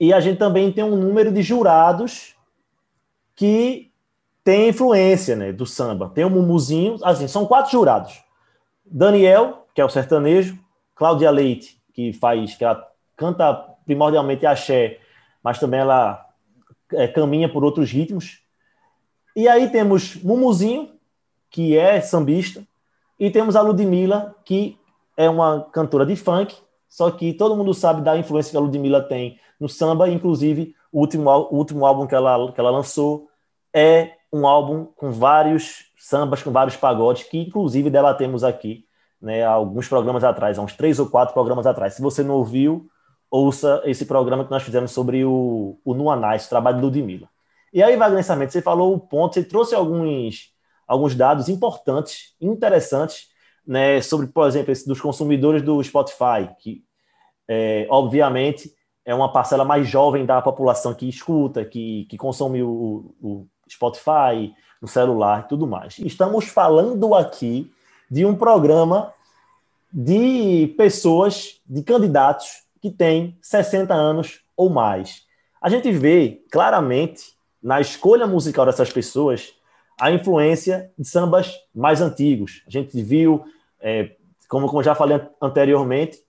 e 0.00 0.12
a 0.12 0.20
gente 0.20 0.38
também 0.38 0.72
tem 0.72 0.84
um 0.84 0.96
número 0.96 1.32
de 1.32 1.42
jurados 1.42 2.34
que 3.34 3.90
tem 4.44 4.68
influência 4.68 5.36
né, 5.36 5.52
do 5.52 5.66
samba. 5.66 6.10
Tem 6.14 6.24
o 6.24 6.30
Mumuzinho, 6.30 6.96
assim, 7.02 7.28
são 7.28 7.44
quatro 7.44 7.70
jurados. 7.70 8.22
Daniel, 8.86 9.66
que 9.74 9.80
é 9.80 9.84
o 9.84 9.88
sertanejo, 9.88 10.58
Cláudia 10.94 11.30
Leite, 11.30 11.77
que 11.98 12.12
faz, 12.12 12.54
que 12.54 12.64
ela 12.64 12.88
canta 13.16 13.52
primordialmente 13.84 14.46
axé, 14.46 15.00
mas 15.42 15.58
também 15.58 15.80
ela 15.80 16.24
é, 16.92 17.08
caminha 17.08 17.48
por 17.48 17.64
outros 17.64 17.90
ritmos. 17.90 18.38
E 19.34 19.48
aí 19.48 19.68
temos 19.68 20.14
Mumuzinho, 20.22 20.90
que 21.50 21.76
é 21.76 22.00
sambista, 22.00 22.64
e 23.18 23.32
temos 23.32 23.56
a 23.56 23.62
Ludmilla, 23.62 24.32
que 24.44 24.78
é 25.16 25.28
uma 25.28 25.62
cantora 25.72 26.06
de 26.06 26.14
funk, 26.14 26.54
só 26.88 27.10
que 27.10 27.32
todo 27.32 27.56
mundo 27.56 27.74
sabe 27.74 28.00
da 28.00 28.16
influência 28.16 28.52
que 28.52 28.56
a 28.56 28.60
Ludmilla 28.60 29.02
tem 29.02 29.36
no 29.58 29.68
samba, 29.68 30.08
inclusive 30.08 30.76
o 30.92 31.00
último, 31.00 31.28
o 31.28 31.56
último 31.56 31.84
álbum 31.84 32.06
que 32.06 32.14
ela, 32.14 32.52
que 32.52 32.60
ela 32.60 32.70
lançou 32.70 33.28
é 33.74 34.12
um 34.32 34.46
álbum 34.46 34.84
com 34.84 35.10
vários 35.10 35.86
sambas, 35.98 36.44
com 36.44 36.52
vários 36.52 36.76
pagodes, 36.76 37.24
que 37.24 37.38
inclusive 37.38 37.90
debatemos 37.90 38.44
aqui 38.44 38.86
né, 39.20 39.44
alguns 39.44 39.88
programas 39.88 40.24
atrás, 40.24 40.58
há 40.58 40.62
uns 40.62 40.74
três 40.74 40.98
ou 40.98 41.08
quatro 41.08 41.34
programas 41.34 41.66
atrás. 41.66 41.94
Se 41.94 42.02
você 42.02 42.22
não 42.22 42.36
ouviu, 42.36 42.88
ouça 43.30 43.82
esse 43.84 44.06
programa 44.06 44.44
que 44.44 44.50
nós 44.50 44.62
fizemos 44.62 44.90
sobre 44.90 45.24
o, 45.24 45.78
o 45.84 45.94
Nuanais, 45.94 46.46
o 46.46 46.48
trabalho 46.48 46.78
do 46.78 46.86
Ludmilla. 46.86 47.28
E 47.72 47.82
aí, 47.82 47.96
Wagner 47.96 48.24
você 48.24 48.62
falou 48.62 48.94
o 48.94 48.98
ponto, 48.98 49.34
você 49.34 49.44
trouxe 49.44 49.74
alguns, 49.74 50.52
alguns 50.86 51.14
dados 51.14 51.48
importantes, 51.48 52.34
interessantes, 52.40 53.28
né, 53.66 54.00
sobre, 54.00 54.26
por 54.28 54.46
exemplo, 54.46 54.72
esse 54.72 54.88
dos 54.88 55.00
consumidores 55.00 55.62
do 55.62 55.82
Spotify, 55.82 56.48
que, 56.58 56.82
é, 57.46 57.86
obviamente, 57.90 58.72
é 59.04 59.14
uma 59.14 59.30
parcela 59.30 59.64
mais 59.64 59.86
jovem 59.86 60.24
da 60.24 60.40
população 60.40 60.94
que 60.94 61.08
escuta, 61.08 61.64
que, 61.64 62.06
que 62.06 62.16
consome 62.16 62.62
o, 62.62 63.14
o 63.20 63.46
Spotify, 63.70 64.54
no 64.80 64.88
celular 64.88 65.44
e 65.44 65.48
tudo 65.48 65.66
mais. 65.66 65.98
Estamos 65.98 66.46
falando 66.46 67.14
aqui 67.14 67.70
de 68.10 68.24
um 68.24 68.34
programa 68.34 69.12
de 69.92 70.74
pessoas, 70.76 71.60
de 71.66 71.82
candidatos 71.82 72.64
que 72.80 72.90
têm 72.90 73.36
60 73.40 73.92
anos 73.94 74.40
ou 74.56 74.68
mais. 74.70 75.26
A 75.60 75.68
gente 75.68 75.90
vê 75.90 76.42
claramente 76.50 77.34
na 77.62 77.80
escolha 77.80 78.26
musical 78.26 78.64
dessas 78.64 78.92
pessoas 78.92 79.52
a 80.00 80.10
influência 80.10 80.92
de 80.96 81.06
sambas 81.06 81.52
mais 81.74 82.00
antigos. 82.00 82.62
A 82.66 82.70
gente 82.70 83.02
viu, 83.02 83.44
é, 83.80 84.12
como, 84.48 84.68
como 84.68 84.82
já 84.82 84.94
falei 84.94 85.20
anteriormente, 85.42 86.22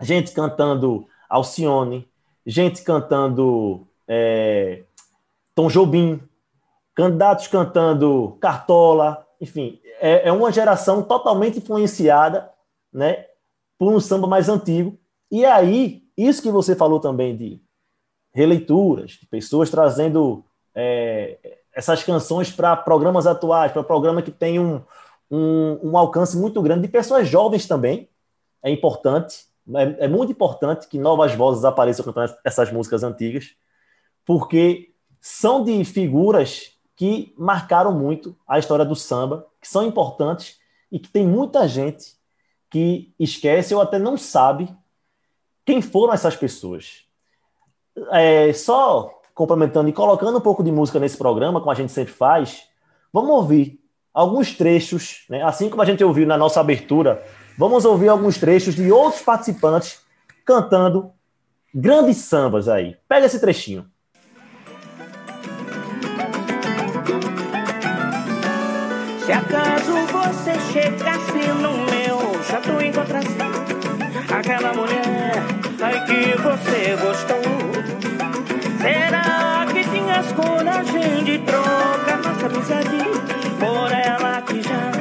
gente 0.00 0.32
cantando 0.32 1.06
Alcione, 1.28 2.08
gente 2.46 2.82
cantando 2.82 3.86
é, 4.06 4.84
Tom 5.54 5.68
Jobim, 5.68 6.20
candidatos 6.94 7.48
cantando 7.48 8.38
Cartola, 8.40 9.26
enfim, 9.40 9.80
é, 10.00 10.28
é 10.28 10.32
uma 10.32 10.52
geração 10.52 11.02
totalmente 11.02 11.58
influenciada 11.58 12.50
né, 12.92 13.26
por 13.78 13.92
um 13.92 14.00
samba 14.00 14.26
mais 14.26 14.48
antigo. 14.48 14.98
E 15.30 15.44
aí, 15.44 16.02
isso 16.16 16.42
que 16.42 16.50
você 16.50 16.74
falou 16.74 17.00
também 17.00 17.36
de 17.36 17.60
releituras, 18.32 19.12
de 19.12 19.26
pessoas 19.26 19.70
trazendo 19.70 20.44
é, 20.74 21.58
essas 21.72 22.02
canções 22.02 22.50
para 22.50 22.76
programas 22.76 23.26
atuais, 23.26 23.72
para 23.72 23.82
programa 23.82 24.22
que 24.22 24.30
tem 24.30 24.58
um, 24.58 24.82
um, 25.30 25.78
um, 25.82 25.98
alcance 25.98 26.36
muito 26.36 26.60
grande 26.62 26.82
de 26.82 26.88
pessoas 26.88 27.28
jovens 27.28 27.66
também. 27.66 28.08
É 28.62 28.70
importante, 28.70 29.44
é, 29.74 30.04
é, 30.04 30.08
muito 30.08 30.32
importante 30.32 30.88
que 30.88 30.98
novas 30.98 31.34
vozes 31.34 31.64
apareçam 31.64 32.04
cantando 32.04 32.36
essas 32.44 32.72
músicas 32.72 33.04
antigas, 33.04 33.54
porque 34.24 34.92
são 35.20 35.62
de 35.62 35.84
figuras 35.84 36.77
que 36.98 37.32
marcaram 37.38 37.92
muito 37.92 38.36
a 38.46 38.58
história 38.58 38.84
do 38.84 38.96
samba, 38.96 39.46
que 39.60 39.68
são 39.68 39.86
importantes 39.86 40.58
e 40.90 40.98
que 40.98 41.08
tem 41.08 41.24
muita 41.24 41.68
gente 41.68 42.16
que 42.68 43.14
esquece 43.20 43.72
ou 43.72 43.80
até 43.80 44.00
não 44.00 44.16
sabe 44.16 44.68
quem 45.64 45.80
foram 45.80 46.12
essas 46.12 46.34
pessoas. 46.34 47.04
É, 48.10 48.52
só 48.52 49.20
complementando 49.32 49.88
e 49.88 49.92
colocando 49.92 50.38
um 50.38 50.40
pouco 50.40 50.64
de 50.64 50.72
música 50.72 50.98
nesse 50.98 51.16
programa, 51.16 51.60
como 51.60 51.70
a 51.70 51.74
gente 51.76 51.92
sempre 51.92 52.12
faz, 52.12 52.64
vamos 53.12 53.30
ouvir 53.30 53.80
alguns 54.12 54.56
trechos, 54.56 55.24
né? 55.30 55.40
assim 55.44 55.70
como 55.70 55.82
a 55.82 55.84
gente 55.84 56.02
ouviu 56.02 56.26
na 56.26 56.36
nossa 56.36 56.58
abertura, 56.58 57.24
vamos 57.56 57.84
ouvir 57.84 58.08
alguns 58.08 58.38
trechos 58.38 58.74
de 58.74 58.90
outros 58.90 59.22
participantes 59.22 60.00
cantando 60.44 61.12
grandes 61.72 62.16
sambas 62.16 62.66
aí. 62.66 62.96
Pega 63.08 63.26
esse 63.26 63.40
trechinho. 63.40 63.88
Se 69.28 69.32
acaso 69.34 69.92
você 70.10 70.58
chegasse 70.72 71.52
no 71.60 71.84
meu 71.84 72.42
chato 72.44 72.80
e 72.80 72.88
encontrasse 72.88 73.36
aquela 74.34 74.72
mulher 74.72 75.34
ai 75.82 76.02
que 76.06 76.34
você 76.38 76.96
gostou, 76.96 77.42
será 78.80 79.66
que 79.70 79.84
tinhas 79.84 80.32
coragem 80.32 81.24
de 81.24 81.38
trocar 81.40 82.22
nossa 82.24 82.46
amizade 82.46 83.04
por 83.60 83.92
ela 83.92 84.40
que 84.40 84.62
já 84.62 84.92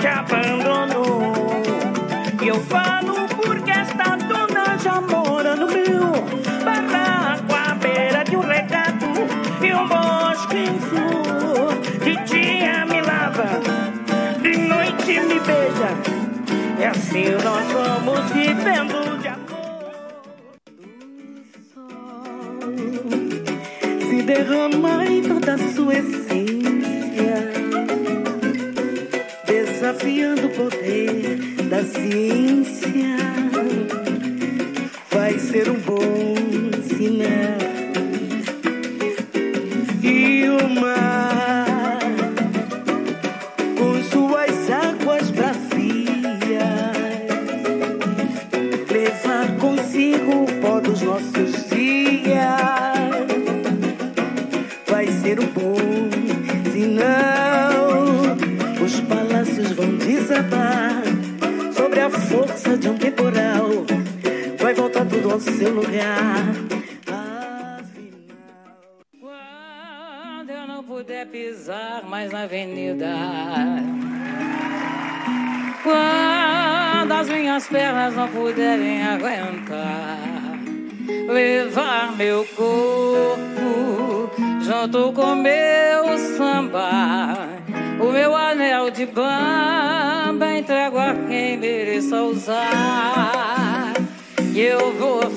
te 0.00 0.06
abandonou? 0.08 1.62
E 2.42 2.48
eu 2.48 2.60
falo 2.64 3.28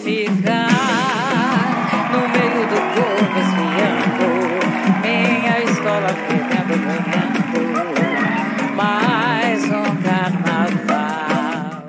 ficar 0.01 0.69
no 2.11 2.21
meio 2.29 2.61
do 2.69 2.77
esfriando, 3.39 4.27
minha 5.01 5.55
escola. 5.63 6.11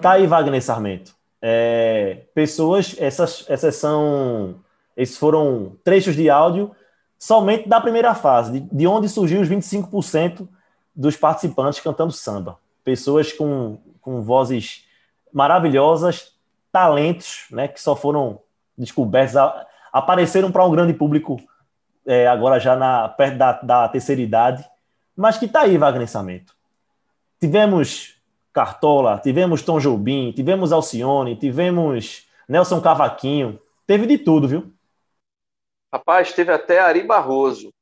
Tá 0.00 0.12
aí, 0.12 0.26
Wagner 0.26 0.62
Sarmento 0.62 1.14
é, 1.46 2.22
pessoas, 2.34 2.96
essas, 2.98 3.44
essas 3.50 3.76
são, 3.76 4.54
esses 4.96 5.18
foram 5.18 5.76
trechos 5.84 6.16
de 6.16 6.30
áudio 6.30 6.74
somente 7.18 7.68
da 7.68 7.78
primeira 7.82 8.14
fase, 8.14 8.60
de, 8.60 8.60
de 8.74 8.86
onde 8.86 9.10
surgiu 9.10 9.42
os 9.42 9.48
25% 9.50 10.48
dos 10.96 11.18
participantes 11.18 11.80
cantando 11.80 12.12
samba. 12.12 12.58
Pessoas 12.82 13.30
com, 13.30 13.76
com 14.00 14.22
vozes 14.22 14.86
maravilhosas, 15.30 16.32
talentos, 16.74 17.46
né, 17.52 17.68
que 17.68 17.80
só 17.80 17.94
foram 17.94 18.40
descobertos, 18.76 19.36
apareceram 19.92 20.50
para 20.50 20.64
um 20.64 20.72
grande 20.72 20.92
público 20.92 21.36
é, 22.04 22.26
agora 22.26 22.58
já 22.58 22.74
na, 22.74 23.08
perto 23.08 23.38
da, 23.38 23.52
da 23.52 23.88
terceira 23.88 24.20
idade, 24.20 24.68
mas 25.16 25.38
que 25.38 25.44
está 25.44 25.60
aí, 25.60 25.78
Wagner 25.78 26.08
Samento. 26.08 26.52
Tivemos 27.38 28.20
Cartola, 28.52 29.20
tivemos 29.20 29.62
Tom 29.62 29.78
Jobim, 29.78 30.32
tivemos 30.32 30.72
Alcione, 30.72 31.36
tivemos 31.36 32.26
Nelson 32.48 32.80
Cavaquinho, 32.80 33.60
teve 33.86 34.04
de 34.04 34.18
tudo, 34.18 34.48
viu? 34.48 34.72
Rapaz, 35.92 36.32
teve 36.32 36.52
até 36.52 36.80
Ari 36.80 37.04
Barroso. 37.04 37.72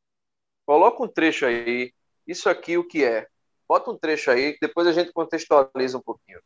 Coloca 0.66 1.02
um 1.02 1.08
trecho 1.08 1.46
aí. 1.46 1.94
Isso 2.26 2.46
aqui 2.50 2.76
o 2.76 2.86
que 2.86 3.02
é? 3.02 3.26
Bota 3.66 3.90
um 3.90 3.96
trecho 3.96 4.30
aí, 4.30 4.54
depois 4.60 4.86
a 4.86 4.92
gente 4.92 5.10
contextualiza 5.14 5.96
um 5.96 6.02
pouquinho. 6.02 6.40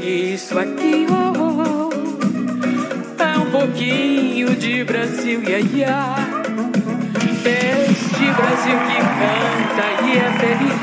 Isso 0.00 0.58
aqui 0.58 1.06
oh, 1.10 1.32
oh, 1.38 3.22
é 3.22 3.38
um 3.38 3.50
pouquinho 3.50 4.54
de 4.56 4.84
Brasil, 4.84 5.42
ia, 5.42 5.60
ia. 5.60 6.14
Este 7.44 8.32
Brasil 8.32 8.78
que 8.86 8.96
canta 9.18 9.86
e 10.04 10.16
é 10.16 10.28
feliz, 10.40 10.78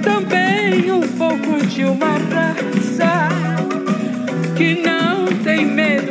também 0.03 0.93
um 0.93 1.03
pouco 1.03 1.67
de 1.67 1.85
uma 1.85 2.13
raça 2.13 3.29
que 4.57 4.83
não 4.83 5.27
tem 5.43 5.67
medo 5.67 6.04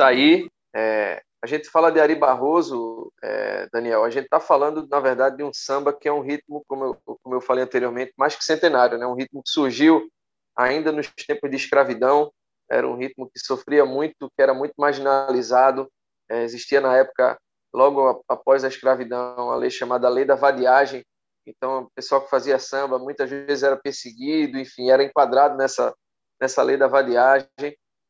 não. 0.00 0.06
Tá 0.06 0.10
aí. 0.10 0.48
É, 0.74 1.22
a 1.42 1.46
gente 1.46 1.68
fala 1.70 1.90
de 1.90 1.98
Ari 1.98 2.14
Barroso, 2.14 3.12
é, 3.22 3.68
Daniel. 3.72 4.04
A 4.04 4.10
gente 4.10 4.24
está 4.24 4.38
falando, 4.38 4.86
na 4.88 5.00
verdade, 5.00 5.38
de 5.38 5.42
um 5.42 5.52
samba 5.52 5.92
que 5.92 6.08
é 6.08 6.12
um 6.12 6.20
ritmo, 6.20 6.62
como 6.68 6.84
eu, 6.84 6.98
como 7.22 7.34
eu 7.34 7.40
falei 7.40 7.64
anteriormente, 7.64 8.12
mais 8.16 8.36
que 8.36 8.44
centenário, 8.44 8.98
né? 8.98 9.06
Um 9.06 9.14
ritmo 9.14 9.42
que 9.42 9.50
surgiu 9.50 10.08
ainda 10.56 10.92
nos 10.92 11.08
tempos 11.08 11.50
de 11.50 11.56
escravidão. 11.56 12.30
Era 12.70 12.86
um 12.86 12.96
ritmo 12.96 13.28
que 13.30 13.40
sofria 13.40 13.84
muito, 13.84 14.30
que 14.36 14.42
era 14.42 14.52
muito 14.54 14.74
marginalizado. 14.76 15.90
É, 16.28 16.42
existia 16.42 16.80
na 16.80 16.96
época 16.96 17.38
logo 17.72 18.22
após 18.28 18.62
a 18.64 18.68
escravidão, 18.68 19.50
a 19.50 19.56
lei 19.56 19.70
chamada 19.70 20.08
Lei 20.08 20.24
da 20.24 20.34
Vadiagem. 20.34 21.04
Então, 21.46 21.84
o 21.84 21.90
pessoal 21.94 22.22
que 22.22 22.30
fazia 22.30 22.58
samba 22.58 22.98
muitas 22.98 23.28
vezes 23.28 23.62
era 23.62 23.76
perseguido, 23.76 24.58
enfim, 24.58 24.90
era 24.90 25.02
enquadrado 25.02 25.56
nessa, 25.56 25.94
nessa 26.40 26.62
lei 26.62 26.76
da 26.76 26.86
vadiagem. 26.86 27.48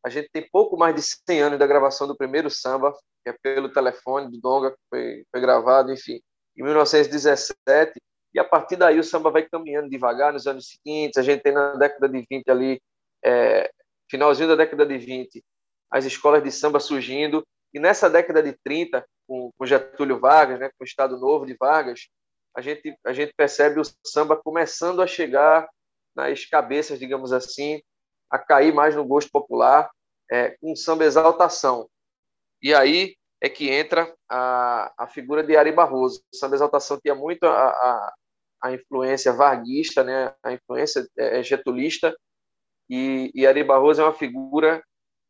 A 0.04 0.08
gente 0.08 0.28
tem 0.32 0.48
pouco 0.50 0.76
mais 0.76 0.94
de 0.94 1.02
100 1.02 1.42
anos 1.42 1.58
da 1.58 1.66
gravação 1.66 2.06
do 2.06 2.16
primeiro 2.16 2.50
samba, 2.50 2.92
que 3.22 3.30
é 3.30 3.32
pelo 3.42 3.68
telefone 3.68 4.30
do 4.30 4.40
Donga, 4.40 4.70
que 4.70 4.78
foi, 4.88 5.24
foi 5.30 5.40
gravado, 5.40 5.92
enfim, 5.92 6.20
em 6.56 6.62
1917. 6.62 8.00
E 8.32 8.38
a 8.38 8.44
partir 8.44 8.76
daí 8.76 8.98
o 8.98 9.04
samba 9.04 9.30
vai 9.30 9.42
caminhando 9.42 9.90
devagar 9.90 10.32
nos 10.32 10.46
anos 10.46 10.68
seguintes. 10.68 11.18
A 11.18 11.22
gente 11.22 11.42
tem 11.42 11.52
na 11.52 11.74
década 11.74 12.08
de 12.08 12.24
20 12.30 12.48
ali, 12.48 12.80
é, 13.24 13.70
finalzinho 14.10 14.48
da 14.48 14.56
década 14.56 14.86
de 14.86 14.96
20, 14.96 15.42
as 15.90 16.04
escolas 16.04 16.42
de 16.42 16.50
samba 16.50 16.80
surgindo. 16.80 17.44
E 17.74 17.78
nessa 17.78 18.08
década 18.08 18.42
de 18.42 18.56
30, 18.64 19.04
com, 19.26 19.50
com 19.56 19.66
Getúlio 19.66 20.18
Vargas, 20.18 20.58
né, 20.58 20.68
com 20.70 20.82
o 20.82 20.84
Estado 20.84 21.18
Novo 21.18 21.44
de 21.44 21.54
Vargas, 21.58 22.08
a 22.56 22.60
gente, 22.60 22.96
a 23.04 23.12
gente 23.12 23.32
percebe 23.36 23.80
o 23.80 23.82
samba 24.04 24.36
começando 24.36 25.02
a 25.02 25.06
chegar 25.06 25.68
nas 26.14 26.44
cabeças, 26.44 26.98
digamos 26.98 27.32
assim, 27.32 27.80
a 28.30 28.38
cair 28.38 28.72
mais 28.72 28.94
no 28.94 29.04
gosto 29.04 29.30
popular, 29.30 29.90
é, 30.30 30.56
com 30.60 30.76
samba 30.76 31.04
exaltação. 31.04 31.88
E 32.62 32.74
aí 32.74 33.16
é 33.40 33.48
que 33.48 33.70
entra 33.70 34.14
a, 34.28 34.92
a 34.98 35.06
figura 35.06 35.42
de 35.42 35.56
Ari 35.56 35.72
Barroso. 35.72 36.22
O 36.32 36.36
samba 36.36 36.54
exaltação 36.54 37.00
tinha 37.00 37.14
muito 37.14 37.44
a, 37.44 37.68
a, 37.68 38.14
a 38.64 38.72
influência 38.72 39.32
varguista, 39.32 40.04
né, 40.04 40.34
a 40.42 40.52
influência 40.52 41.06
é, 41.16 41.42
getulista, 41.42 42.14
e, 42.88 43.30
e 43.34 43.46
Ari 43.46 43.64
Barroso 43.64 44.02
é 44.02 44.04
uma 44.04 44.12
figura 44.12 44.82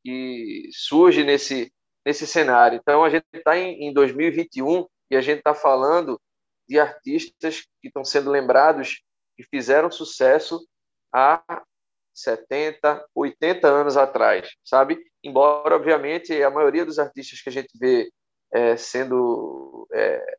que 0.03 0.69
surge 0.73 1.23
nesse, 1.23 1.73
nesse 2.05 2.27
cenário. 2.27 2.79
Então, 2.81 3.05
a 3.05 3.11
gente 3.11 3.27
está 3.33 3.57
em, 3.57 3.89
em 3.89 3.93
2021 3.93 4.87
e 5.11 5.17
a 5.17 5.21
gente 5.21 5.39
está 5.39 5.55
falando 5.55 6.21
de 6.69 6.79
artistas 6.79 7.67
que 7.81 7.89
estão 7.89 8.05
sendo 8.05 8.31
lembrados 8.31 9.03
que 9.37 9.45
fizeram 9.45 9.91
sucesso 9.91 10.67
há 11.13 11.43
70, 12.23 13.05
80 13.15 13.69
anos 13.69 13.97
atrás, 13.97 14.49
sabe? 14.65 14.99
Embora, 15.23 15.77
obviamente, 15.77 16.43
a 16.43 16.51
maioria 16.51 16.85
dos 16.85 16.99
artistas 16.99 17.41
que 17.41 17.49
a 17.49 17.53
gente 17.53 17.71
vê 17.79 18.11
é, 18.53 18.77
sendo 18.77 19.87
é, 19.93 20.37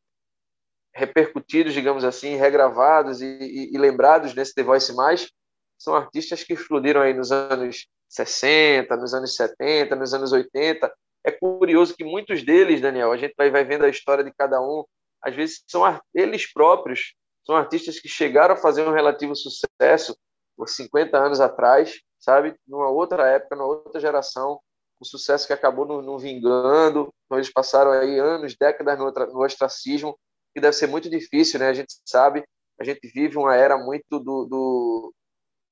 repercutidos, 0.94 1.74
digamos 1.74 2.04
assim, 2.04 2.36
regravados 2.36 3.22
e, 3.22 3.26
e, 3.26 3.76
e, 3.76 3.78
lembrados 3.78 4.34
nesse 4.34 4.54
The 4.54 4.64
Voice 4.64 4.94
Mais, 4.94 5.30
são 5.78 5.96
artistas 5.96 6.44
que 6.44 6.54
explodiram 6.54 7.02
aí 7.02 7.14
nos 7.14 7.32
anos 7.32 7.88
60, 8.10 8.96
nos 8.98 9.14
anos 9.14 9.36
70, 9.36 9.96
nos 9.96 10.14
anos 10.14 10.32
80, 10.32 10.92
é 11.24 11.32
curioso 11.32 11.96
que 11.96 12.04
muitos 12.04 12.44
deles, 12.44 12.82
Daniel, 12.82 13.12
a 13.12 13.18
gente 13.18 13.34
vai, 13.38 13.50
vai 13.50 13.64
vendo 13.64 13.86
a 13.86 13.90
história 13.90 14.24
de 14.24 14.34
cada 14.34 14.62
um, 14.62 14.84
às 15.22 15.36
vezes 15.36 15.64
são 15.68 15.84
eles 16.14 16.52
próprios, 16.52 17.14
são 17.46 17.56
artistas 17.56 18.00
que 18.00 18.10
chegaram 18.10 18.56
a 18.56 18.58
fazer 18.58 18.88
um 18.88 18.94
relativo 18.94 19.36
sucesso 19.36 20.18
por 20.62 20.70
50 20.70 21.18
anos 21.18 21.42
atrás, 21.42 22.02
sabe? 22.20 22.56
Numa 22.68 22.88
outra 22.88 23.28
época, 23.28 23.56
numa 23.56 23.68
outra 23.68 24.00
geração, 24.00 24.60
um 25.02 25.04
sucesso 25.04 25.48
que 25.48 25.54
acabou 25.54 26.04
não, 26.04 26.20
vingando. 26.20 27.12
Então, 27.26 27.40
eles 27.40 27.52
passaram 27.52 27.90
aí 27.90 28.20
anos, 28.20 28.56
décadas 28.56 29.00
no, 29.00 29.12
no 29.12 29.44
ostracismo, 29.44 30.16
que 30.54 30.62
deve 30.62 30.74
ser 30.74 30.86
muito 30.86 31.10
difícil, 31.10 31.60
né? 31.60 31.70
A 31.70 31.74
gente 31.74 31.96
sabe, 32.06 32.44
a 32.80 32.84
gente 32.84 33.00
vive 33.12 33.40
uma 33.40 33.56
era 33.56 33.76
muito 33.76 34.20
do, 34.20 34.46
do, 34.46 35.14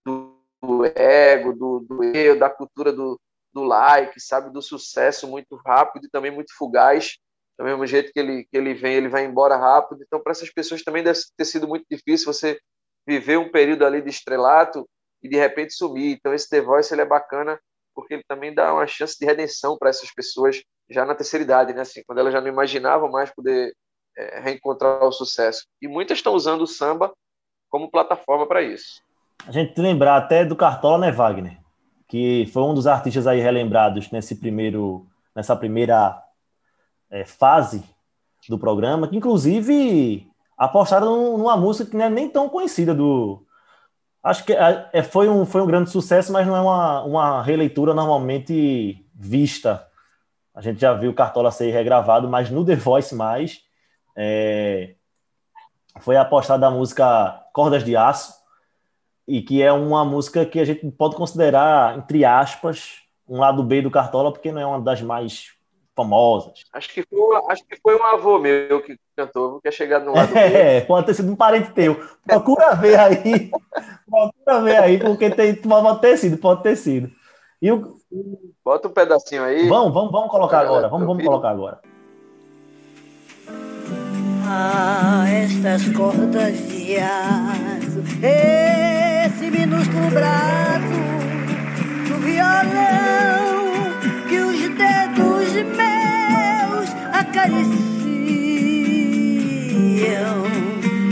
do, 0.03 0.43
do 0.59 0.85
ego, 0.85 1.53
do, 1.53 1.81
do 1.81 2.03
eu, 2.05 2.39
da 2.39 2.49
cultura 2.49 2.91
do, 2.91 3.21
do 3.53 3.61
like, 3.61 4.19
sabe, 4.19 4.51
do 4.51 4.59
sucesso 4.59 5.27
muito 5.27 5.55
rápido 5.57 6.07
e 6.07 6.09
também 6.09 6.31
muito 6.31 6.51
fugaz. 6.57 7.15
Do 7.59 7.63
mesmo 7.63 7.85
jeito 7.85 8.11
que 8.11 8.19
ele, 8.19 8.43
que 8.45 8.57
ele 8.57 8.73
vem, 8.73 8.95
ele 8.95 9.07
vai 9.07 9.23
embora 9.23 9.55
rápido. 9.55 10.01
Então, 10.01 10.19
para 10.19 10.31
essas 10.31 10.51
pessoas 10.51 10.81
também 10.81 11.03
deve 11.03 11.19
ter 11.37 11.45
sido 11.45 11.67
muito 11.67 11.85
difícil 11.87 12.33
você 12.33 12.59
viver 13.07 13.37
um 13.37 13.51
período 13.51 13.85
ali 13.85 14.01
de 14.01 14.09
estrelato 14.09 14.87
e 15.21 15.29
de 15.29 15.37
repente 15.37 15.73
sumir. 15.73 16.15
Então, 16.17 16.33
esse 16.33 16.49
The 16.49 16.61
Voice 16.61 16.93
ele 16.93 17.01
é 17.01 17.05
bacana 17.05 17.59
porque 17.93 18.13
ele 18.13 18.23
também 18.27 18.53
dá 18.53 18.73
uma 18.73 18.87
chance 18.87 19.17
de 19.19 19.25
redenção 19.25 19.77
para 19.77 19.89
essas 19.89 20.13
pessoas 20.13 20.61
já 20.89 21.05
na 21.05 21.15
terceira 21.15 21.43
idade, 21.43 21.73
né? 21.73 21.81
Assim, 21.81 22.01
quando 22.05 22.19
elas 22.19 22.31
já 22.31 22.39
não 22.39 22.47
imaginavam 22.47 23.09
mais 23.09 23.29
poder 23.33 23.73
é, 24.17 24.39
reencontrar 24.39 25.03
o 25.03 25.11
sucesso. 25.11 25.65
E 25.81 25.87
muitas 25.87 26.17
estão 26.17 26.33
usando 26.33 26.61
o 26.61 26.67
samba 26.67 27.11
como 27.69 27.91
plataforma 27.91 28.47
para 28.47 28.61
isso. 28.61 29.01
A 29.45 29.51
gente 29.51 29.79
lembrar 29.79 30.17
até 30.17 30.45
do 30.45 30.55
Cartola, 30.55 30.97
né, 30.97 31.11
Wagner? 31.11 31.59
que 32.09 32.49
foi 32.51 32.63
um 32.63 32.73
dos 32.73 32.87
artistas 32.87 33.27
aí 33.27 33.39
relembrados 33.39 34.09
nesse 34.09 34.35
primeiro, 34.35 35.07
nessa 35.33 35.55
primeira 35.55 36.21
é, 37.09 37.23
fase 37.23 37.83
do 38.49 38.57
programa, 38.57 39.07
que 39.07 39.15
inclusive 39.15 40.27
apostaram 40.59 41.37
numa 41.37 41.55
música 41.55 41.89
que 41.89 41.95
não 41.95 42.05
é 42.05 42.09
nem 42.09 42.29
tão 42.29 42.49
conhecida 42.49 42.93
do. 42.93 43.45
Acho 44.21 44.43
que 44.43 44.51
é, 44.51 44.89
é, 44.91 45.01
foi, 45.01 45.29
um, 45.29 45.45
foi 45.45 45.61
um 45.61 45.65
grande 45.65 45.89
sucesso, 45.89 46.33
mas 46.33 46.45
não 46.45 46.53
é 46.53 46.59
uma, 46.59 47.03
uma 47.03 47.41
releitura 47.41 47.93
normalmente 47.93 49.05
vista. 49.15 49.87
A 50.53 50.61
gente 50.61 50.81
já 50.81 50.93
viu 50.93 51.13
Cartola 51.13 51.49
ser 51.51 51.71
regravado, 51.71 52.27
mas 52.27 52.49
no 52.49 52.65
The 52.65 52.75
Voice 52.75 53.15
mais 53.15 53.61
é, 54.17 54.95
foi 56.01 56.17
apostada 56.17 56.67
a 56.67 56.71
música 56.71 57.41
Cordas 57.53 57.85
de 57.85 57.95
Aço, 57.95 58.33
e 59.25 59.41
que 59.41 59.61
é 59.61 59.71
uma 59.71 60.03
música 60.03 60.45
que 60.45 60.59
a 60.59 60.65
gente 60.65 60.91
pode 60.91 61.15
considerar, 61.15 61.97
entre 61.97 62.25
aspas, 62.25 62.97
um 63.25 63.39
lado 63.39 63.63
B 63.63 63.81
do 63.81 63.91
Cartola, 63.91 64.33
porque 64.33 64.51
não 64.51 64.59
é 64.59 64.65
uma 64.65 64.81
das 64.81 65.01
mais 65.01 65.51
famosas. 65.99 66.63
Acho 66.71 66.93
que 66.93 67.03
foi, 67.03 67.19
acho 67.49 67.65
que 67.65 67.77
foi 67.81 67.95
um 67.97 68.03
avô 68.05 68.39
meu 68.39 68.81
que 68.81 68.97
cantou, 69.17 69.59
que 69.59 69.67
é 69.67 69.71
chegado 69.71 70.05
no 70.05 70.13
lado 70.13 70.37
É, 70.37 70.79
pode 70.81 71.07
ter 71.07 71.13
sido 71.13 71.31
um 71.31 71.35
parente 71.35 71.71
teu. 71.71 71.99
Procura 72.25 72.73
ver 72.75 72.97
aí. 72.97 73.51
procura 74.09 74.61
ver 74.61 74.77
aí, 74.77 74.97
porque 74.97 75.29
tem, 75.29 75.55
pode 75.55 76.01
ter 76.01 76.17
sido, 76.17 76.37
pode 76.37 76.63
ter 76.63 76.77
sido. 76.77 77.11
E 77.61 77.69
o... 77.69 77.97
Bota 78.63 78.87
um 78.87 78.91
pedacinho 78.91 79.43
aí. 79.43 79.67
Vamos, 79.67 79.93
vamos, 79.93 80.11
vamos 80.11 80.31
colocar 80.31 80.61
agora. 80.61 80.87
Vamos, 80.87 81.05
vamos 81.05 81.23
colocar 81.23 81.49
agora. 81.49 81.79
Ah, 84.47 85.25
estas 85.27 85.87
cordas 85.89 86.57
de 86.69 86.97
aço. 86.97 87.99
Esse 88.23 89.51
minúsculo 89.51 90.09
braço 90.11 90.99
do 92.07 92.17
violão 92.19 93.58
meus 95.63 96.89
acariciam. 97.13 97.89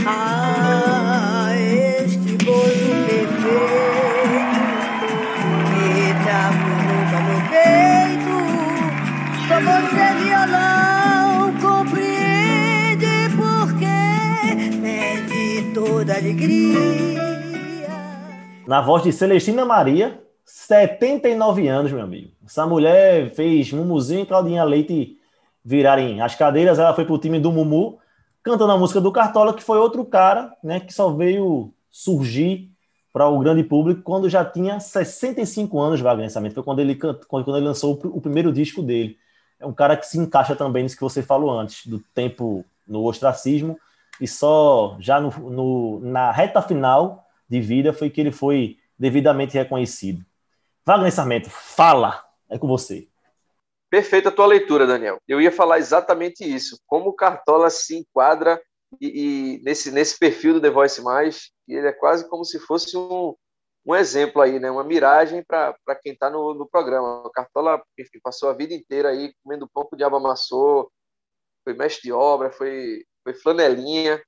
Ah, 0.06 1.50
este 1.54 2.32
gozo 2.44 2.92
perfeito 3.06 3.48
que 5.68 5.88
transforma 6.24 7.18
no 7.28 7.38
peito. 7.50 8.36
Só 9.48 9.56
você, 9.60 10.06
violão, 10.24 11.54
compreende 11.60 13.16
porque 13.36 13.96
perde 14.80 15.72
toda 15.74 16.10
alegria. 16.16 17.26
Na 18.66 18.80
voz 18.82 19.02
de 19.02 19.12
Celestina 19.12 19.64
Maria, 19.64 20.20
79 20.48 21.68
anos, 21.68 21.92
meu 21.92 22.02
amigo. 22.02 22.30
Essa 22.44 22.66
mulher 22.66 23.34
fez 23.34 23.70
Mumuzinho 23.70 24.22
e 24.22 24.26
Claudinha 24.26 24.64
Leite 24.64 25.18
virarem 25.62 26.22
as 26.22 26.34
cadeiras. 26.34 26.78
Ela 26.78 26.94
foi 26.94 27.04
pro 27.04 27.18
time 27.18 27.38
do 27.38 27.52
Mumu, 27.52 27.98
cantando 28.42 28.72
a 28.72 28.78
música 28.78 28.98
do 28.98 29.12
Cartola, 29.12 29.52
que 29.52 29.62
foi 29.62 29.78
outro 29.78 30.02
cara, 30.06 30.56
né, 30.64 30.80
que 30.80 30.92
só 30.92 31.10
veio 31.10 31.70
surgir 31.90 32.70
para 33.12 33.28
o 33.28 33.38
grande 33.40 33.62
público 33.62 34.00
quando 34.00 34.30
já 34.30 34.42
tinha 34.42 34.80
65 34.80 35.78
anos, 35.78 36.00
Wagner. 36.00 36.30
Foi 36.30 36.62
quando 36.62 36.78
ele, 36.78 36.94
quando 36.94 37.54
ele 37.54 37.66
lançou 37.66 38.00
o 38.04 38.20
primeiro 38.20 38.50
disco 38.50 38.82
dele. 38.82 39.18
É 39.60 39.66
um 39.66 39.72
cara 39.74 39.98
que 39.98 40.06
se 40.06 40.18
encaixa 40.18 40.56
também 40.56 40.82
nisso 40.82 40.96
que 40.96 41.02
você 41.02 41.22
falou 41.22 41.50
antes, 41.50 41.86
do 41.86 41.98
tempo 42.14 42.64
no 42.86 43.04
ostracismo, 43.04 43.78
e 44.18 44.26
só 44.26 44.96
já 44.98 45.20
no, 45.20 45.30
no, 45.50 46.00
na 46.00 46.32
reta 46.32 46.62
final 46.62 47.26
de 47.46 47.60
vida 47.60 47.92
foi 47.92 48.08
que 48.08 48.20
ele 48.20 48.32
foi 48.32 48.78
devidamente 48.98 49.54
reconhecido. 49.54 50.24
Wagner 50.88 51.12
Sarmento, 51.12 51.50
fala, 51.50 52.26
é 52.48 52.58
com 52.58 52.66
você. 52.66 53.06
Perfeita 53.90 54.30
a 54.30 54.32
tua 54.32 54.46
leitura, 54.46 54.86
Daniel. 54.86 55.18
Eu 55.28 55.38
ia 55.38 55.52
falar 55.52 55.78
exatamente 55.78 56.42
isso. 56.42 56.80
Como 56.86 57.10
o 57.10 57.12
Cartola 57.12 57.68
se 57.68 57.98
enquadra 57.98 58.58
e, 58.98 59.58
e 59.58 59.62
nesse, 59.62 59.90
nesse 59.90 60.18
perfil 60.18 60.54
do 60.54 60.62
The 60.62 60.70
Voice 60.70 61.02
Mais, 61.02 61.50
ele 61.68 61.86
é 61.86 61.92
quase 61.92 62.26
como 62.26 62.42
se 62.42 62.58
fosse 62.58 62.96
um, 62.96 63.34
um 63.84 63.94
exemplo 63.94 64.40
aí, 64.40 64.58
né? 64.58 64.70
uma 64.70 64.82
miragem 64.82 65.44
para 65.44 65.76
quem 66.02 66.14
está 66.14 66.30
no, 66.30 66.54
no 66.54 66.66
programa. 66.66 67.20
O 67.26 67.30
Cartola 67.30 67.82
enfim, 67.98 68.18
passou 68.22 68.48
a 68.48 68.54
vida 68.54 68.72
inteira 68.72 69.10
aí 69.10 69.34
comendo 69.44 69.68
pão 69.68 69.86
que 69.86 69.94
o 69.94 69.98
diabo 69.98 70.16
amassou, 70.16 70.90
foi 71.64 71.74
mestre 71.74 72.04
de 72.04 72.12
obra, 72.12 72.50
foi, 72.50 73.04
foi 73.22 73.34
flanelinha, 73.34 74.22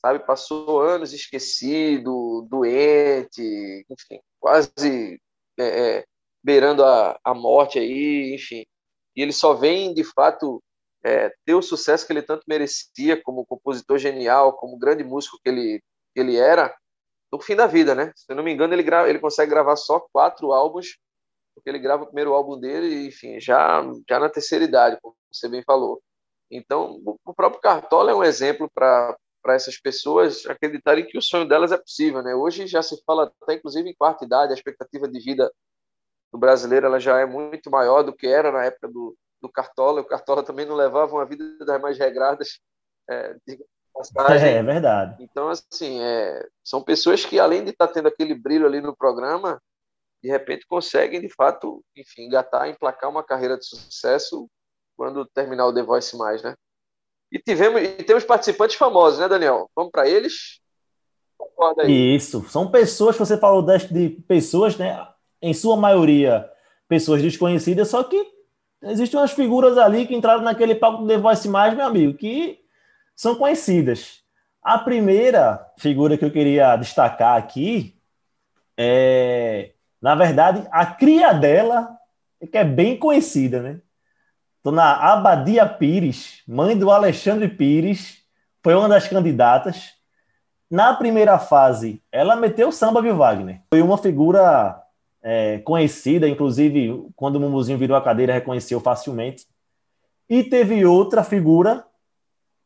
sabe? 0.00 0.24
Passou 0.24 0.80
anos 0.80 1.12
esquecido, 1.12 2.46
doente, 2.48 3.84
enfim, 3.90 4.20
quase 4.38 5.18
é, 5.58 5.98
é, 5.98 6.04
beirando 6.42 6.84
a, 6.84 7.18
a 7.24 7.34
morte 7.34 7.78
aí, 7.78 8.34
enfim. 8.34 8.64
E 9.16 9.22
ele 9.22 9.32
só 9.32 9.54
vem, 9.54 9.94
de 9.94 10.04
fato, 10.04 10.62
é, 11.04 11.32
ter 11.44 11.54
o 11.54 11.62
sucesso 11.62 12.06
que 12.06 12.12
ele 12.12 12.22
tanto 12.22 12.44
merecia 12.48 13.20
como 13.22 13.46
compositor 13.46 13.98
genial, 13.98 14.56
como 14.56 14.78
grande 14.78 15.04
músico 15.04 15.38
que 15.42 15.48
ele, 15.48 15.80
que 16.14 16.20
ele 16.20 16.36
era, 16.36 16.74
no 17.32 17.40
fim 17.40 17.54
da 17.56 17.66
vida, 17.66 17.94
né? 17.94 18.12
Se 18.16 18.32
eu 18.32 18.36
não 18.36 18.44
me 18.44 18.52
engano, 18.52 18.74
ele, 18.74 18.82
grava, 18.82 19.08
ele 19.08 19.18
consegue 19.18 19.50
gravar 19.50 19.76
só 19.76 20.00
quatro 20.12 20.52
álbuns, 20.52 20.96
porque 21.54 21.68
ele 21.68 21.78
grava 21.78 22.04
o 22.04 22.06
primeiro 22.06 22.32
álbum 22.32 22.58
dele, 22.58 23.06
enfim, 23.06 23.40
já, 23.40 23.82
já 24.08 24.18
na 24.18 24.28
terceira 24.28 24.64
idade, 24.64 24.98
como 25.02 25.14
você 25.32 25.48
bem 25.48 25.62
falou. 25.64 26.02
Então, 26.50 27.00
o 27.24 27.34
próprio 27.34 27.60
Cartola 27.60 28.10
é 28.10 28.14
um 28.14 28.24
exemplo 28.24 28.70
para 29.44 29.54
essas 29.54 29.78
pessoas 29.78 30.46
acreditarem 30.46 31.06
que 31.06 31.18
o 31.18 31.22
sonho 31.22 31.46
delas 31.46 31.70
é 31.70 31.76
possível. 31.76 32.22
Né? 32.22 32.34
Hoje 32.34 32.66
já 32.66 32.82
se 32.82 32.98
fala 33.04 33.30
até, 33.42 33.54
inclusive, 33.54 33.90
em 33.90 33.94
quarta 33.94 34.24
idade, 34.24 34.52
a 34.52 34.56
expectativa 34.56 35.06
de 35.06 35.20
vida 35.20 35.52
do 36.32 36.38
brasileiro 36.38 36.86
ela 36.86 36.98
já 36.98 37.20
é 37.20 37.26
muito 37.26 37.70
maior 37.70 38.02
do 38.02 38.14
que 38.14 38.26
era 38.26 38.50
na 38.50 38.64
época 38.64 38.88
do, 38.88 39.14
do 39.42 39.48
Cartola. 39.50 40.00
O 40.00 40.06
Cartola 40.06 40.42
também 40.42 40.64
não 40.64 40.74
levava 40.74 41.14
uma 41.14 41.26
vida 41.26 41.44
das 41.58 41.80
mais 41.80 41.98
regradas. 41.98 42.58
É, 43.08 43.36
é, 44.32 44.52
é 44.54 44.62
verdade. 44.62 45.22
Então, 45.22 45.50
assim, 45.50 46.00
é, 46.00 46.48
são 46.64 46.82
pessoas 46.82 47.24
que, 47.26 47.38
além 47.38 47.62
de 47.64 47.70
estar 47.70 47.88
tendo 47.88 48.08
aquele 48.08 48.34
brilho 48.34 48.66
ali 48.66 48.80
no 48.80 48.96
programa, 48.96 49.60
de 50.22 50.30
repente 50.30 50.66
conseguem, 50.66 51.20
de 51.20 51.28
fato, 51.28 51.84
enfim, 51.94 52.22
engatar, 52.22 52.66
emplacar 52.66 53.10
uma 53.10 53.22
carreira 53.22 53.58
de 53.58 53.66
sucesso 53.66 54.48
quando 54.96 55.26
terminar 55.26 55.66
o 55.66 55.74
The 55.74 55.82
Voice 55.82 56.16
mais, 56.16 56.42
né? 56.42 56.54
E 57.34 57.38
tivemos 57.40 57.82
e 57.82 58.04
temos 58.04 58.22
participantes 58.22 58.76
famosos, 58.76 59.18
né, 59.18 59.28
Daniel? 59.28 59.68
Vamos 59.74 59.90
para 59.90 60.08
eles? 60.08 60.60
Concorda 61.36 61.82
aí. 61.82 62.14
Isso, 62.14 62.48
são 62.48 62.70
pessoas, 62.70 63.16
você 63.16 63.36
falou 63.36 63.60
de 63.90 64.10
pessoas, 64.28 64.78
né? 64.78 65.04
Em 65.42 65.52
sua 65.52 65.76
maioria, 65.76 66.48
pessoas 66.88 67.20
desconhecidas, 67.20 67.88
só 67.88 68.04
que 68.04 68.24
existem 68.84 69.18
umas 69.18 69.32
figuras 69.32 69.76
ali 69.76 70.06
que 70.06 70.14
entraram 70.14 70.42
naquele 70.42 70.76
palco 70.76 71.02
do 71.02 71.08
The 71.08 71.18
Voice 71.18 71.48
mais, 71.48 71.74
meu 71.74 71.84
amigo, 71.84 72.16
que 72.16 72.60
são 73.16 73.34
conhecidas. 73.34 74.22
A 74.62 74.78
primeira 74.78 75.60
figura 75.76 76.16
que 76.16 76.24
eu 76.24 76.30
queria 76.30 76.76
destacar 76.76 77.36
aqui 77.36 78.00
é, 78.76 79.72
na 80.00 80.14
verdade, 80.14 80.66
a 80.70 80.86
cria 80.86 81.32
dela, 81.32 81.98
que 82.52 82.56
é 82.56 82.64
bem 82.64 82.96
conhecida, 82.96 83.60
né? 83.60 83.80
Dona 84.64 84.94
Abadia 84.94 85.68
Pires, 85.68 86.42
mãe 86.48 86.76
do 86.76 86.90
Alexandre 86.90 87.48
Pires, 87.48 88.24
foi 88.62 88.74
uma 88.74 88.88
das 88.88 89.06
candidatas. 89.06 89.92
Na 90.70 90.94
primeira 90.94 91.38
fase, 91.38 92.02
ela 92.10 92.34
meteu 92.34 92.72
samba, 92.72 93.02
viu, 93.02 93.14
Wagner? 93.14 93.60
Foi 93.70 93.82
uma 93.82 93.98
figura 93.98 94.82
é, 95.22 95.58
conhecida, 95.58 96.26
inclusive, 96.26 97.06
quando 97.14 97.36
o 97.36 97.40
Mumuzinho 97.40 97.76
virou 97.76 97.94
a 97.94 98.02
cadeira, 98.02 98.32
reconheceu 98.32 98.80
facilmente. 98.80 99.46
E 100.30 100.42
teve 100.42 100.86
outra 100.86 101.22
figura 101.22 101.86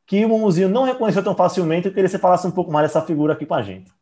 que 0.07 0.25
o 0.25 0.29
Mumuzinho 0.29 0.69
não 0.69 0.85
reconheceu 0.85 1.25
tão 1.25 1.35
facilmente. 1.35 1.89
Eu 1.89 1.93
queria 1.93 2.05
que 2.05 2.13
você 2.13 2.19
falasse 2.19 2.47
um 2.47 2.53
pouco 2.53 2.71
mais 2.71 2.87
dessa 2.87 3.05
figura 3.05 3.33
aqui 3.33 3.45
com 3.45 3.55
a 3.55 3.63
gente. 3.63 3.93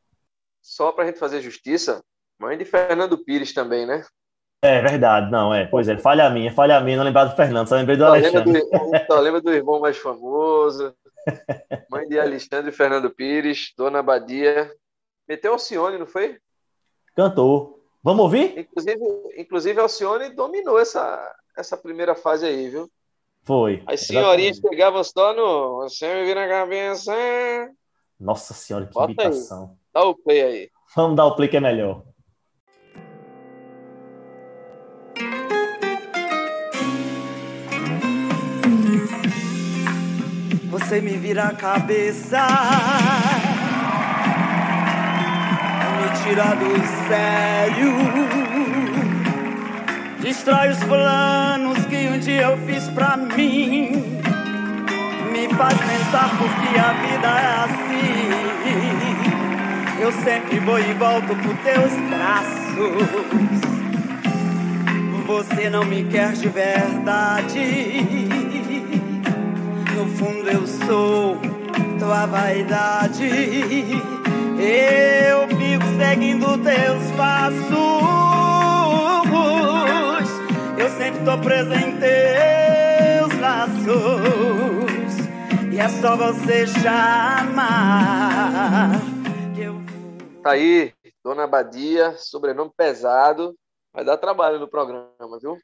Só 0.61 0.93
para 0.93 1.05
a 1.05 1.07
gente 1.07 1.19
fazer 1.19 1.41
justiça, 1.41 2.05
mãe 2.39 2.59
de 2.59 2.67
Fernando 2.67 3.17
Pires 3.17 3.55
também, 3.55 3.87
né? 3.87 4.05
É 4.67 4.83
verdade, 4.83 5.31
não, 5.31 5.55
é. 5.55 5.67
Pois 5.67 5.89
é, 5.89 5.97
falha 5.97 6.29
minha, 6.29 6.53
falha 6.53 6.81
minha, 6.81 6.97
não 6.97 7.05
lembrar 7.05 7.27
do 7.27 7.37
Fernando, 7.37 7.69
só 7.69 7.77
lembrei 7.77 7.97
do 7.97 8.05
só 8.05 8.09
Alexandre. 8.09 8.53
Lembra 8.53 9.01
do, 9.01 9.07
só 9.07 9.21
lembra 9.21 9.41
do 9.41 9.53
irmão 9.53 9.81
mais 9.81 9.97
famoso. 9.97 10.95
Mãe 11.91 12.09
de 12.09 12.19
Alexandre 12.19 12.73
Fernando 12.73 13.11
Pires, 13.11 13.73
Dona 13.77 14.03
Badia. 14.03 14.71
Meteu 15.29 15.53
Alcione, 15.53 15.99
não 15.99 16.07
foi? 16.07 16.39
Cantou. 17.15 17.81
Vamos 18.03 18.23
ouvir? 18.23 18.59
Inclusive, 18.59 19.01
inclusive 19.37 19.81
Alcione 19.81 20.31
dominou 20.31 20.79
essa, 20.79 21.35
essa 21.57 21.77
primeira 21.77 22.15
fase 22.15 22.47
aí, 22.47 22.69
viu? 22.69 22.89
Foi. 23.43 23.83
As 23.87 24.01
senhorinhas 24.01 24.61
pegavam 24.61 25.03
só 25.03 25.33
no. 25.33 25.83
Você 25.83 26.13
me 26.13 26.25
vira 26.25 26.45
a 26.45 26.49
cabeça. 26.49 27.13
Nossa 28.19 28.55
senhora, 28.55 28.87
que 28.87 28.93
Bota 28.93 29.13
imitação. 29.13 29.65
Aí. 29.71 29.77
Dá 29.93 30.05
o 30.05 30.15
play 30.15 30.43
aí. 30.43 30.71
Vamos 30.95 31.17
dar 31.17 31.27
o 31.27 31.37
play 31.37 31.49
que 31.49 31.57
é 31.57 31.61
melhor. 31.61 32.03
Você 40.79 41.01
me 41.01 41.17
vira 41.17 41.45
a 41.45 41.55
cabeça, 41.55 42.47
me 45.97 46.09
tira 46.23 46.55
do 46.55 46.69
sério, 47.09 47.95
destrói 50.21 50.69
os 50.73 50.79
planos 50.85 51.79
que 51.87 52.09
um 52.09 52.19
dia 52.19 52.43
eu 52.43 52.59
fiz 52.67 52.89
pra 52.91 53.17
mim, 53.17 54.21
me 55.33 55.49
faz 55.57 55.79
pensar 55.79 56.29
porque 56.37 56.79
a 56.79 56.93
vida 56.93 57.27
é 57.27 57.47
assim. 57.65 58.29
Eu 59.99 60.13
sempre 60.13 60.59
vou 60.59 60.79
e 60.79 60.93
volto 60.93 61.35
por 61.37 61.57
teus 61.65 61.93
braços. 62.11 63.09
Você 65.27 65.71
não 65.71 65.87
me 65.87 66.05
quer 66.05 66.33
de 66.35 66.51
verdade 66.51 68.46
no 69.97 70.07
fundo 70.09 70.49
eu 70.51 70.67
sou 70.67 71.37
tua 71.99 72.27
vaidade. 72.27 73.25
Eu 74.59 75.49
fico 75.49 75.85
seguindo 75.99 76.47
teus 76.63 77.11
passos. 77.17 77.67
Eu 80.79 80.91
sempre 80.91 81.25
tô 81.25 81.39
preso 81.39 81.73
em 81.73 81.97
teus 81.99 83.41
laços. 83.41 83.77
E 85.73 85.79
é 85.79 85.89
só 85.89 86.15
você 86.17 86.67
chamar. 86.67 87.81
Eu 89.59 89.77
Tá 90.43 90.51
aí, 90.53 90.93
Dona 91.25 91.47
Badia, 91.47 92.13
sobrenome 92.19 92.71
pesado. 92.77 93.57
Vai 93.93 94.05
dar 94.05 94.19
trabalho 94.19 94.59
no 94.61 94.69
programa, 94.69 95.39
viu? 95.41 95.59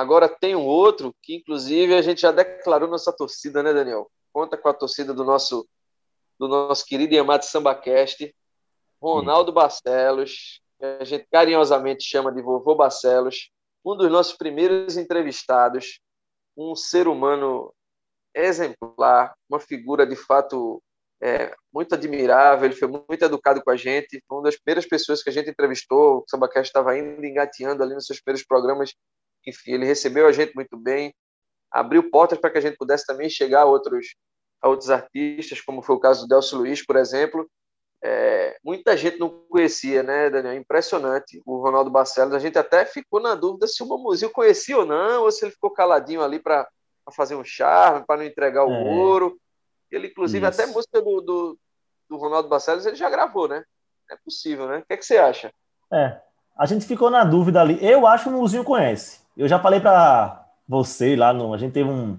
Agora 0.00 0.28
tem 0.28 0.56
um 0.56 0.66
outro 0.66 1.14
que, 1.22 1.36
inclusive, 1.36 1.94
a 1.94 2.02
gente 2.02 2.22
já 2.22 2.32
declarou 2.32 2.88
nossa 2.88 3.12
torcida, 3.12 3.62
né, 3.62 3.72
Daniel? 3.72 4.10
Conta 4.32 4.56
com 4.56 4.68
a 4.68 4.74
torcida 4.74 5.14
do 5.14 5.22
nosso, 5.22 5.68
do 6.36 6.48
nosso 6.48 6.84
querido 6.84 7.14
e 7.14 7.18
amado 7.18 7.44
SambaCast, 7.44 8.34
Ronaldo 9.00 9.52
Barcelos, 9.52 10.60
que 10.80 10.84
a 10.84 11.04
gente 11.04 11.28
carinhosamente 11.30 12.02
chama 12.02 12.32
de 12.32 12.42
Vovô 12.42 12.74
Barcelos, 12.74 13.50
um 13.84 13.96
dos 13.96 14.10
nossos 14.10 14.36
primeiros 14.36 14.96
entrevistados, 14.96 16.00
um 16.56 16.74
ser 16.74 17.06
humano 17.06 17.72
exemplar, 18.34 19.32
uma 19.48 19.60
figura 19.60 20.04
de 20.04 20.16
fato 20.16 20.82
é, 21.22 21.54
muito 21.72 21.94
admirável, 21.94 22.64
ele 22.64 22.74
foi 22.74 22.88
muito 22.88 23.24
educado 23.24 23.62
com 23.62 23.70
a 23.70 23.76
gente, 23.76 24.20
foi 24.26 24.38
uma 24.38 24.44
das 24.44 24.56
primeiras 24.56 24.88
pessoas 24.88 25.22
que 25.22 25.30
a 25.30 25.32
gente 25.32 25.50
entrevistou, 25.50 26.18
o 26.18 26.24
SambaCast 26.28 26.68
estava 26.68 26.90
ainda 26.90 27.24
engateando 27.24 27.80
ali 27.80 27.94
nos 27.94 28.06
seus 28.06 28.20
primeiros 28.20 28.44
programas 28.44 28.92
enfim, 29.46 29.72
ele 29.72 29.86
recebeu 29.86 30.26
a 30.26 30.32
gente 30.32 30.54
muito 30.54 30.76
bem, 30.76 31.14
abriu 31.70 32.08
portas 32.10 32.38
para 32.38 32.50
que 32.50 32.58
a 32.58 32.60
gente 32.60 32.76
pudesse 32.76 33.04
também 33.04 33.28
chegar 33.28 33.62
a 33.62 33.64
outros, 33.66 34.14
a 34.62 34.68
outros 34.68 34.90
artistas, 34.90 35.60
como 35.60 35.82
foi 35.82 35.96
o 35.96 36.00
caso 36.00 36.22
do 36.22 36.28
Delcio 36.28 36.58
Luiz, 36.58 36.84
por 36.84 36.96
exemplo. 36.96 37.48
É, 38.06 38.58
muita 38.62 38.96
gente 38.96 39.18
não 39.18 39.30
conhecia, 39.48 40.02
né, 40.02 40.28
Daniel? 40.28 40.54
Impressionante 40.54 41.40
o 41.44 41.56
Ronaldo 41.56 41.90
Barcelos. 41.90 42.34
A 42.34 42.38
gente 42.38 42.58
até 42.58 42.84
ficou 42.84 43.18
na 43.18 43.34
dúvida 43.34 43.66
se 43.66 43.82
o 43.82 43.88
Mamuzio 43.88 44.30
conhecia 44.30 44.76
ou 44.76 44.84
não, 44.84 45.22
ou 45.22 45.32
se 45.32 45.44
ele 45.44 45.52
ficou 45.52 45.70
caladinho 45.70 46.22
ali 46.22 46.38
para 46.38 46.68
fazer 47.12 47.34
um 47.34 47.44
charme, 47.44 48.04
para 48.06 48.18
não 48.18 48.24
entregar 48.24 48.64
o 48.64 48.72
é. 48.72 48.94
ouro. 48.94 49.38
Ele, 49.90 50.08
inclusive, 50.08 50.46
Isso. 50.46 50.60
até 50.60 50.70
música 50.70 51.00
do, 51.00 51.20
do, 51.22 51.58
do, 52.08 52.16
Ronaldo 52.18 52.48
Barcelos 52.48 52.84
ele 52.84 52.96
já 52.96 53.08
gravou, 53.08 53.48
né? 53.48 53.64
É 54.10 54.16
possível, 54.16 54.68
né? 54.68 54.78
O 54.78 54.84
que, 54.86 54.92
é 54.92 54.96
que 54.98 55.04
você 55.06 55.16
acha? 55.16 55.50
É, 55.90 56.20
a 56.58 56.66
gente 56.66 56.84
ficou 56.84 57.10
na 57.10 57.24
dúvida 57.24 57.60
ali. 57.60 57.78
Eu 57.82 58.06
acho 58.06 58.24
que 58.24 58.30
o 58.30 58.32
Muzinho 58.32 58.64
conhece. 58.64 59.23
Eu 59.36 59.48
já 59.48 59.58
falei 59.58 59.80
para 59.80 60.46
você 60.66 61.16
lá 61.16 61.32
no. 61.32 61.52
A 61.52 61.58
gente 61.58 61.72
teve 61.72 61.88
um, 61.88 62.18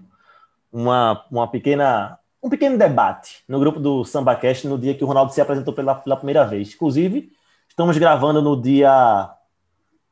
uma, 0.72 1.26
uma 1.32 1.48
pequena 1.48 2.20
um 2.46 2.50
pequeno 2.50 2.78
debate 2.78 3.44
no 3.48 3.60
grupo 3.60 3.80
do 3.80 4.06
SambaCast 4.06 4.68
no 4.68 4.78
dia 4.78 4.94
que 4.94 5.04
o 5.04 5.08
Ronaldo 5.08 5.34
se 5.34 5.42
apresentou 5.42 5.74
pela, 5.74 5.96
pela 5.96 6.16
primeira 6.16 6.46
vez. 6.46 6.76
Inclusive, 6.76 7.32
estamos 7.68 7.98
gravando 7.98 8.40
no 8.40 8.62
dia 8.62 9.34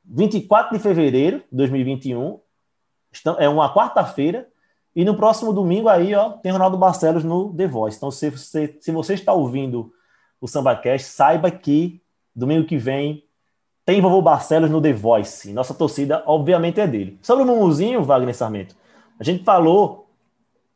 24 0.04 0.76
de 0.76 0.82
fevereiro 0.82 1.44
de 1.52 1.58
2021. 1.58 2.40
É 3.38 3.48
uma 3.48 3.72
quarta-feira. 3.72 4.48
E 4.96 5.06
no 5.06 5.16
próximo 5.16 5.54
domingo 5.54 5.90
aí, 5.90 6.16
ó, 6.16 6.32
tem 6.32 6.52
Ronaldo 6.52 6.78
Barcelos 6.78 7.24
no 7.24 7.54
The 7.56 7.68
Voice. 7.68 7.98
Então, 7.98 8.10
se 8.10 8.32
você, 8.32 8.78
se 8.80 8.92
você 8.92 9.14
está 9.14 9.32
ouvindo 9.32 9.94
o 10.42 10.48
SambaCast, 10.48 11.10
saiba 11.10 11.52
que 11.52 12.02
domingo 12.36 12.66
que 12.66 12.78
vem 12.78 13.24
tem 13.86 14.02
Vovô 14.02 14.22
Barcelos 14.22 14.70
no 14.70 14.82
The 14.82 14.94
Voice. 14.94 15.52
Nossa 15.52 15.74
torcida, 15.74 16.24
obviamente, 16.26 16.80
é 16.80 16.88
dele. 16.88 17.20
Sobre 17.22 17.44
o 17.44 17.48
Mumuzinho, 17.48 18.04
Wagner 18.04 18.36
Sarmento, 18.36 18.76
a 19.20 19.24
gente 19.24 19.44
falou, 19.44 20.08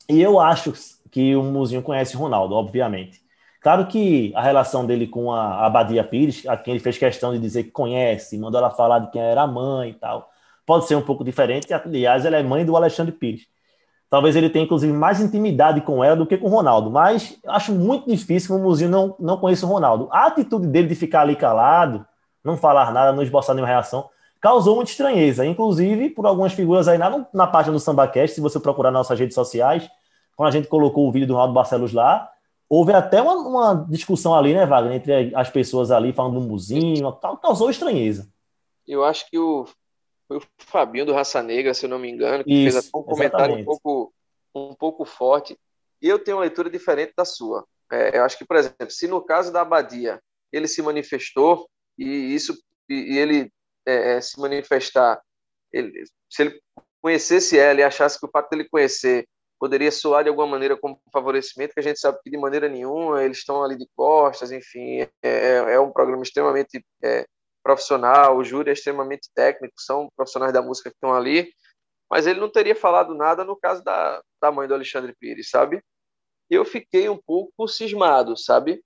e 0.09 0.21
eu 0.21 0.39
acho 0.39 0.73
que 1.09 1.35
o 1.35 1.43
Muzinho 1.43 1.81
conhece 1.81 2.15
o 2.15 2.19
Ronaldo, 2.19 2.55
obviamente. 2.55 3.21
Claro 3.61 3.87
que 3.87 4.31
a 4.35 4.41
relação 4.41 4.85
dele 4.85 5.07
com 5.07 5.31
a 5.31 5.65
Abadia 5.65 6.03
Pires, 6.03 6.45
a 6.47 6.55
quem 6.55 6.73
ele 6.73 6.83
fez 6.83 6.97
questão 6.97 7.33
de 7.33 7.39
dizer 7.39 7.63
que 7.63 7.71
conhece, 7.71 8.37
mandou 8.37 8.59
ela 8.59 8.69
falar 8.69 8.99
de 8.99 9.11
quem 9.11 9.21
era 9.21 9.41
a 9.41 9.47
mãe 9.47 9.89
e 9.89 9.93
tal, 9.93 10.29
pode 10.65 10.85
ser 10.85 10.95
um 10.95 11.01
pouco 11.01 11.23
diferente. 11.23 11.73
Aliás, 11.73 12.25
ela 12.25 12.37
é 12.37 12.43
mãe 12.43 12.65
do 12.65 12.75
Alexandre 12.75 13.11
Pires. 13.11 13.47
Talvez 14.09 14.35
ele 14.35 14.49
tenha, 14.49 14.63
inclusive, 14.63 14.93
mais 14.93 15.19
intimidade 15.19 15.81
com 15.81 16.01
ela 16.01 16.15
do 16.15 16.25
que 16.25 16.37
com 16.37 16.47
o 16.47 16.49
Ronaldo, 16.49 16.89
mas 16.89 17.37
acho 17.45 17.73
muito 17.73 18.09
difícil 18.09 18.55
que 18.55 18.61
o 18.61 18.63
Muzinho 18.63 18.89
não, 18.89 19.15
não 19.19 19.37
conheça 19.37 19.65
o 19.65 19.69
Ronaldo. 19.69 20.07
A 20.11 20.27
atitude 20.27 20.67
dele 20.67 20.87
de 20.87 20.95
ficar 20.95 21.21
ali 21.21 21.35
calado, 21.35 22.05
não 22.43 22.57
falar 22.57 22.91
nada, 22.91 23.13
não 23.13 23.23
esboçar 23.23 23.55
nenhuma 23.55 23.71
reação, 23.71 24.09
causou 24.39 24.75
muita 24.75 24.91
estranheza, 24.91 25.45
inclusive 25.45 26.09
por 26.09 26.25
algumas 26.25 26.53
figuras 26.53 26.87
aí 26.87 26.97
na, 26.97 27.27
na 27.33 27.47
página 27.47 27.73
do 27.73 27.79
SambaCast, 27.79 28.35
se 28.35 28.41
você 28.41 28.59
procurar 28.59 28.91
nas 28.91 28.99
nossas 28.99 29.19
redes 29.19 29.35
sociais, 29.35 29.89
quando 30.35 30.49
a 30.49 30.51
gente 30.51 30.67
colocou 30.67 31.07
o 31.07 31.11
vídeo 31.11 31.27
do 31.27 31.33
Ronaldo 31.33 31.53
Barcelos 31.53 31.93
lá, 31.93 32.31
houve 32.69 32.93
até 32.93 33.21
uma, 33.21 33.33
uma, 33.35 33.85
discussão 33.89 34.35
ali, 34.35 34.53
né, 34.53 34.65
Wagner, 34.65 34.93
entre 34.95 35.35
as 35.35 35.49
pessoas 35.49 35.89
ali 35.91 36.13
falando 36.13 36.39
do 36.39 36.47
muzinho, 36.47 37.11
causou 37.41 37.69
estranheza. 37.69 38.29
Eu 38.87 39.03
acho 39.03 39.29
que 39.29 39.37
o, 39.37 39.65
foi 40.27 40.37
o 40.37 40.41
Fabinho 40.59 41.05
do 41.05 41.13
Raça 41.13 41.41
Negra, 41.41 41.73
se 41.73 41.85
eu 41.85 41.89
não 41.89 41.99
me 41.99 42.09
engano, 42.09 42.43
que 42.43 42.53
Isso, 42.53 42.81
fez 42.81 42.91
um 42.93 43.03
comentário 43.03 43.55
um 43.55 43.65
pouco, 43.65 44.13
um 44.53 44.75
pouco 44.75 45.05
forte. 45.05 45.57
E 46.01 46.07
eu 46.07 46.19
tenho 46.19 46.37
uma 46.37 46.43
leitura 46.43 46.69
diferente 46.69 47.13
da 47.17 47.25
sua. 47.25 47.65
É, 47.91 48.17
eu 48.17 48.23
acho 48.23 48.37
que, 48.37 48.45
por 48.45 48.57
exemplo, 48.57 48.91
se 48.91 49.07
no 49.07 49.21
caso 49.21 49.51
da 49.51 49.61
Abadia 49.61 50.21
ele 50.51 50.67
se 50.67 50.81
manifestou 50.81 51.67
e 51.97 52.35
isso 52.35 52.57
e, 52.89 53.17
ele 53.17 53.51
é, 53.85 54.15
é 54.17 54.21
se 54.21 54.39
manifestar, 54.39 55.21
ele, 55.71 56.03
se 56.29 56.43
ele 56.43 56.61
conhecesse 57.01 57.57
ela 57.57 57.79
e 57.79 57.83
achasse 57.83 58.19
que 58.19 58.25
o 58.25 58.29
fato 58.31 58.49
dele 58.49 58.67
conhecer 58.69 59.27
poderia 59.59 59.91
soar 59.91 60.23
de 60.23 60.29
alguma 60.29 60.47
maneira 60.47 60.77
como 60.77 61.01
favorecimento, 61.11 61.73
que 61.73 61.79
a 61.79 61.83
gente 61.83 61.99
sabe 61.99 62.19
que 62.23 62.29
de 62.29 62.37
maneira 62.37 62.69
nenhuma 62.69 63.23
eles 63.23 63.39
estão 63.39 63.63
ali 63.63 63.75
de 63.75 63.87
costas, 63.95 64.51
enfim, 64.51 65.01
é, 65.01 65.09
é, 65.23 65.55
é 65.73 65.79
um 65.79 65.91
programa 65.91 66.21
extremamente 66.21 66.83
é, 67.03 67.25
profissional, 67.63 68.37
o 68.37 68.43
júri 68.43 68.69
é 68.69 68.73
extremamente 68.73 69.29
técnico, 69.33 69.73
são 69.77 70.09
profissionais 70.15 70.53
da 70.53 70.61
música 70.61 70.89
que 70.89 70.95
estão 70.95 71.13
ali, 71.13 71.51
mas 72.09 72.27
ele 72.27 72.39
não 72.39 72.49
teria 72.49 72.75
falado 72.75 73.13
nada 73.15 73.43
no 73.43 73.55
caso 73.57 73.83
da, 73.83 74.21
da 74.41 74.51
mãe 74.51 74.67
do 74.67 74.73
Alexandre 74.73 75.13
Pires, 75.19 75.49
sabe? 75.49 75.81
Eu 76.49 76.63
fiquei 76.63 77.09
um 77.09 77.17
pouco 77.17 77.67
cismado, 77.67 78.37
sabe? 78.37 78.81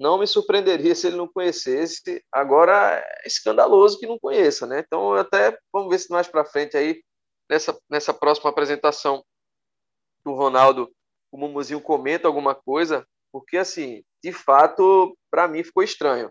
Não 0.00 0.18
me 0.18 0.26
surpreenderia 0.26 0.94
se 0.94 1.06
ele 1.06 1.16
não 1.16 1.28
conhecesse. 1.28 2.24
Agora 2.32 2.96
é 2.96 3.26
escandaloso 3.26 3.98
que 3.98 4.06
não 4.06 4.18
conheça, 4.18 4.66
né? 4.66 4.80
Então 4.80 5.12
até 5.12 5.56
vamos 5.70 5.90
ver 5.90 5.98
se 5.98 6.10
mais 6.10 6.26
para 6.26 6.44
frente 6.44 6.76
aí 6.76 7.02
nessa 7.48 7.78
nessa 7.88 8.14
próxima 8.14 8.48
apresentação 8.48 9.22
o 10.24 10.32
Ronaldo, 10.32 10.90
o 11.30 11.38
Mumuzinho 11.38 11.80
comenta 11.80 12.28
alguma 12.28 12.54
coisa, 12.54 13.06
porque, 13.32 13.56
assim, 13.56 14.02
de 14.22 14.32
fato, 14.32 15.16
para 15.30 15.48
mim 15.48 15.62
ficou 15.62 15.82
estranho. 15.82 16.30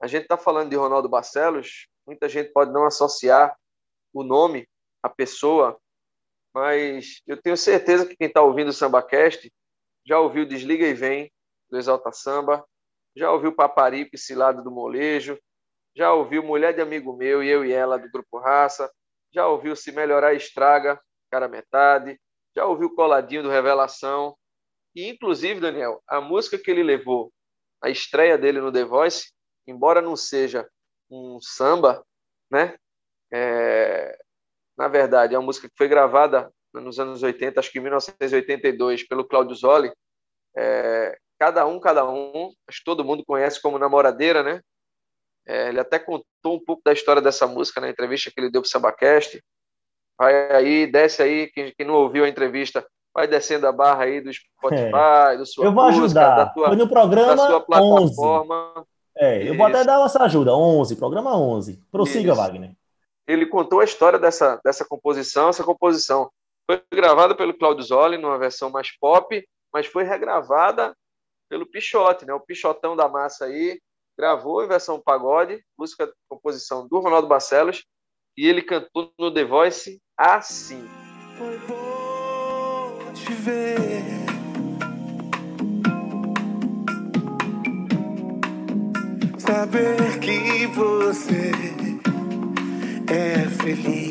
A 0.00 0.06
gente 0.06 0.22
está 0.22 0.36
falando 0.36 0.70
de 0.70 0.76
Ronaldo 0.76 1.08
Barcelos, 1.08 1.86
muita 2.06 2.28
gente 2.28 2.52
pode 2.52 2.72
não 2.72 2.86
associar 2.86 3.56
o 4.12 4.22
nome, 4.22 4.68
a 5.02 5.08
pessoa, 5.08 5.78
mas 6.52 7.22
eu 7.26 7.40
tenho 7.40 7.56
certeza 7.56 8.06
que 8.06 8.16
quem 8.16 8.26
está 8.26 8.42
ouvindo 8.42 8.68
o 8.68 8.72
SambaCast 8.72 9.50
já 10.04 10.18
ouviu 10.18 10.46
Desliga 10.46 10.86
e 10.86 10.94
Vem, 10.94 11.32
do 11.70 11.78
Exalta 11.78 12.12
Samba, 12.12 12.66
já 13.16 13.30
ouviu 13.30 13.54
Paparipe, 13.54 14.18
Cilado 14.18 14.62
do 14.62 14.70
Molejo, 14.70 15.38
já 15.96 16.12
ouviu 16.12 16.42
Mulher 16.42 16.74
de 16.74 16.80
Amigo 16.80 17.16
Meu 17.16 17.42
e 17.42 17.48
Eu 17.48 17.64
e 17.64 17.72
Ela, 17.72 17.98
do 17.98 18.10
Grupo 18.10 18.38
Raça, 18.38 18.90
já 19.32 19.46
ouviu 19.46 19.74
Se 19.74 19.92
Melhorar 19.92 20.34
Estraga, 20.34 21.00
Cara 21.30 21.48
Metade, 21.48 22.20
já 22.54 22.64
ouviu 22.64 22.94
Coladinho 22.94 23.42
do 23.42 23.50
Revelação. 23.50 24.36
E, 24.94 25.08
inclusive, 25.08 25.60
Daniel, 25.60 26.02
a 26.06 26.20
música 26.20 26.58
que 26.58 26.70
ele 26.70 26.82
levou, 26.82 27.32
a 27.82 27.88
estreia 27.88 28.36
dele 28.36 28.60
no 28.60 28.72
The 28.72 28.84
Voice, 28.84 29.32
embora 29.66 30.02
não 30.02 30.16
seja 30.16 30.68
um 31.10 31.40
samba, 31.40 32.04
né? 32.50 32.76
É, 33.32 34.16
na 34.76 34.88
verdade, 34.88 35.34
é 35.34 35.38
uma 35.38 35.46
música 35.46 35.68
que 35.68 35.76
foi 35.76 35.88
gravada 35.88 36.52
nos 36.72 36.98
anos 36.98 37.22
80, 37.22 37.60
acho 37.60 37.70
que 37.70 37.78
em 37.78 37.82
1982, 37.82 39.06
pelo 39.06 39.26
Claudio 39.26 39.54
Zoli. 39.54 39.92
É, 40.56 41.16
cada 41.40 41.66
um, 41.66 41.80
cada 41.80 42.06
um, 42.06 42.52
acho 42.68 42.80
que 42.80 42.84
todo 42.84 43.02
mundo 43.02 43.24
conhece 43.26 43.60
como 43.62 43.78
Namoradeira, 43.78 44.42
né? 44.42 44.60
É, 45.48 45.70
ele 45.70 45.80
até 45.80 45.98
contou 45.98 46.22
um 46.44 46.62
pouco 46.62 46.82
da 46.84 46.92
história 46.92 47.22
dessa 47.22 47.46
música 47.46 47.80
na 47.80 47.88
entrevista 47.88 48.30
que 48.30 48.38
ele 48.38 48.50
deu 48.50 48.60
para 48.60 48.66
o 48.66 48.70
Sabacast. 48.70 49.42
Vai 50.18 50.52
aí, 50.52 50.86
desce 50.86 51.22
aí, 51.22 51.50
quem, 51.50 51.72
quem 51.74 51.86
não 51.86 51.94
ouviu 51.94 52.26
a 52.26 52.28
entrevista, 52.28 52.86
vai 53.14 53.26
descendo 53.26 53.66
a 53.66 53.72
barra 53.72 54.04
aí 54.04 54.20
do 54.20 54.30
Spotify, 54.30 55.32
é. 55.32 55.36
do 55.38 55.46
sua 55.46 55.64
Eu 55.64 55.72
vou 55.72 55.86
música, 55.86 56.04
ajudar. 56.04 56.36
Da 56.36 56.46
tua, 56.46 56.68
Foi 56.68 56.76
no 56.76 56.86
programa 56.86 57.34
da 57.34 57.46
sua 57.46 57.60
plataforma. 57.62 58.74
11. 58.76 58.86
É, 59.16 59.48
eu 59.48 59.56
vou 59.56 59.66
até 59.66 59.82
dar 59.82 60.04
essa 60.04 60.22
ajuda. 60.24 60.54
11, 60.54 60.96
programa 60.96 61.34
11. 61.38 61.82
Prossiga, 61.90 62.32
Isso. 62.32 62.40
Wagner. 62.40 62.72
Ele 63.26 63.46
contou 63.46 63.80
a 63.80 63.84
história 63.84 64.18
dessa, 64.18 64.60
dessa 64.62 64.84
composição. 64.84 65.48
Essa 65.48 65.64
composição 65.64 66.30
foi 66.70 66.82
gravada 66.92 67.34
pelo 67.34 67.56
Claudio 67.56 67.82
Zoli 67.82 68.18
numa 68.18 68.38
versão 68.38 68.68
mais 68.68 68.88
pop, 68.98 69.42
mas 69.72 69.86
foi 69.86 70.04
regravada 70.04 70.94
pelo 71.50 71.66
Pichote, 71.66 72.24
né? 72.24 72.32
O 72.32 72.40
Pichotão 72.40 72.94
da 72.94 73.08
massa 73.08 73.46
aí 73.46 73.80
gravou 74.16 74.62
em 74.64 74.68
versão 74.68 75.00
pagode, 75.00 75.60
música 75.76 76.10
composição 76.28 76.86
do 76.86 77.00
Ronaldo 77.00 77.26
Barcelos, 77.26 77.84
e 78.38 78.46
ele 78.46 78.62
cantou 78.62 79.12
no 79.18 79.34
The 79.34 79.44
Voice 79.44 80.00
assim. 80.16 80.88
Foi 81.36 81.58
bom 81.66 83.12
te 83.12 83.32
ver. 83.32 84.20
Saber 89.38 90.20
que 90.20 90.66
você 90.68 91.50
é 93.12 93.48
feliz. 93.48 94.10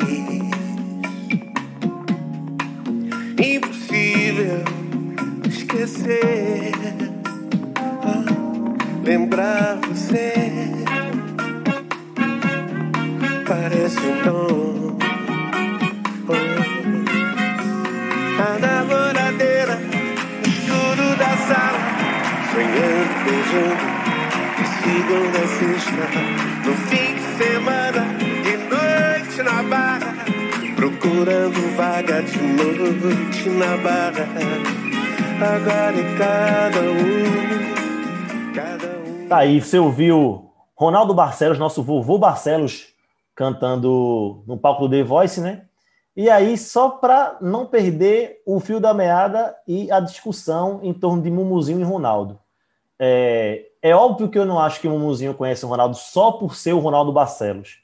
Impossível 3.41 4.65
esquecer. 5.47 7.08
Lembrar 9.09 9.79
você. 9.87 10.33
Parece 13.47 13.97
um 13.97 14.23
tom 14.23 14.99
A 18.37 18.59
namoradeira 18.59 19.79
escuro 20.45 21.15
da 21.17 21.35
sala 21.47 21.79
Sonhando, 22.51 23.13
beijando 23.25 23.85
De 24.59 24.65
segunda 24.77 25.39
a 25.39 25.47
sexta 25.57 26.05
No 26.67 26.73
fim 26.75 27.09
de 27.15 27.25
semana 27.43 28.01
De 28.43 28.55
noite 28.57 29.41
na 29.41 29.63
barra 29.63 30.13
Procurando 30.75 31.75
vaga 31.75 32.21
de 32.21 32.37
noite 32.37 33.49
na 33.49 33.75
barra. 33.77 34.27
Agora 35.41 35.97
é 35.97 36.15
cada 36.15 36.81
um 36.81 36.99
Cada 36.99 37.75
um 37.75 37.78
Tá 39.29 39.37
aí, 39.37 39.61
você 39.61 39.77
ouviu 39.77 40.51
Ronaldo 40.75 41.13
Barcelos, 41.13 41.59
nosso 41.59 41.83
vovô 41.83 42.17
Barcelos, 42.17 42.87
cantando 43.35 44.43
no 44.47 44.57
palco 44.57 44.87
do 44.87 44.89
The 44.89 45.03
Voice, 45.03 45.39
né? 45.39 45.65
E 46.17 46.31
aí, 46.31 46.57
só 46.57 46.89
para 46.89 47.37
não 47.39 47.67
perder 47.67 48.41
o 48.43 48.59
fio 48.59 48.79
da 48.79 48.91
meada 48.91 49.55
e 49.67 49.91
a 49.91 49.99
discussão 49.99 50.79
em 50.81 50.91
torno 50.91 51.21
de 51.21 51.29
Mumuzinho 51.29 51.79
e 51.79 51.83
Ronaldo. 51.83 52.39
É, 52.97 53.67
É 53.83 53.95
óbvio 53.95 54.29
que 54.29 54.39
eu 54.39 54.47
não 54.47 54.59
acho 54.59 54.81
que 54.81 54.87
o 54.87 54.91
Mumuzinho 54.91 55.35
conhece 55.35 55.63
o 55.63 55.69
Ronaldo 55.69 55.95
só 55.95 56.31
por 56.31 56.55
ser 56.55 56.73
o 56.73 56.79
Ronaldo 56.79 57.13
Barcelos. 57.13 57.83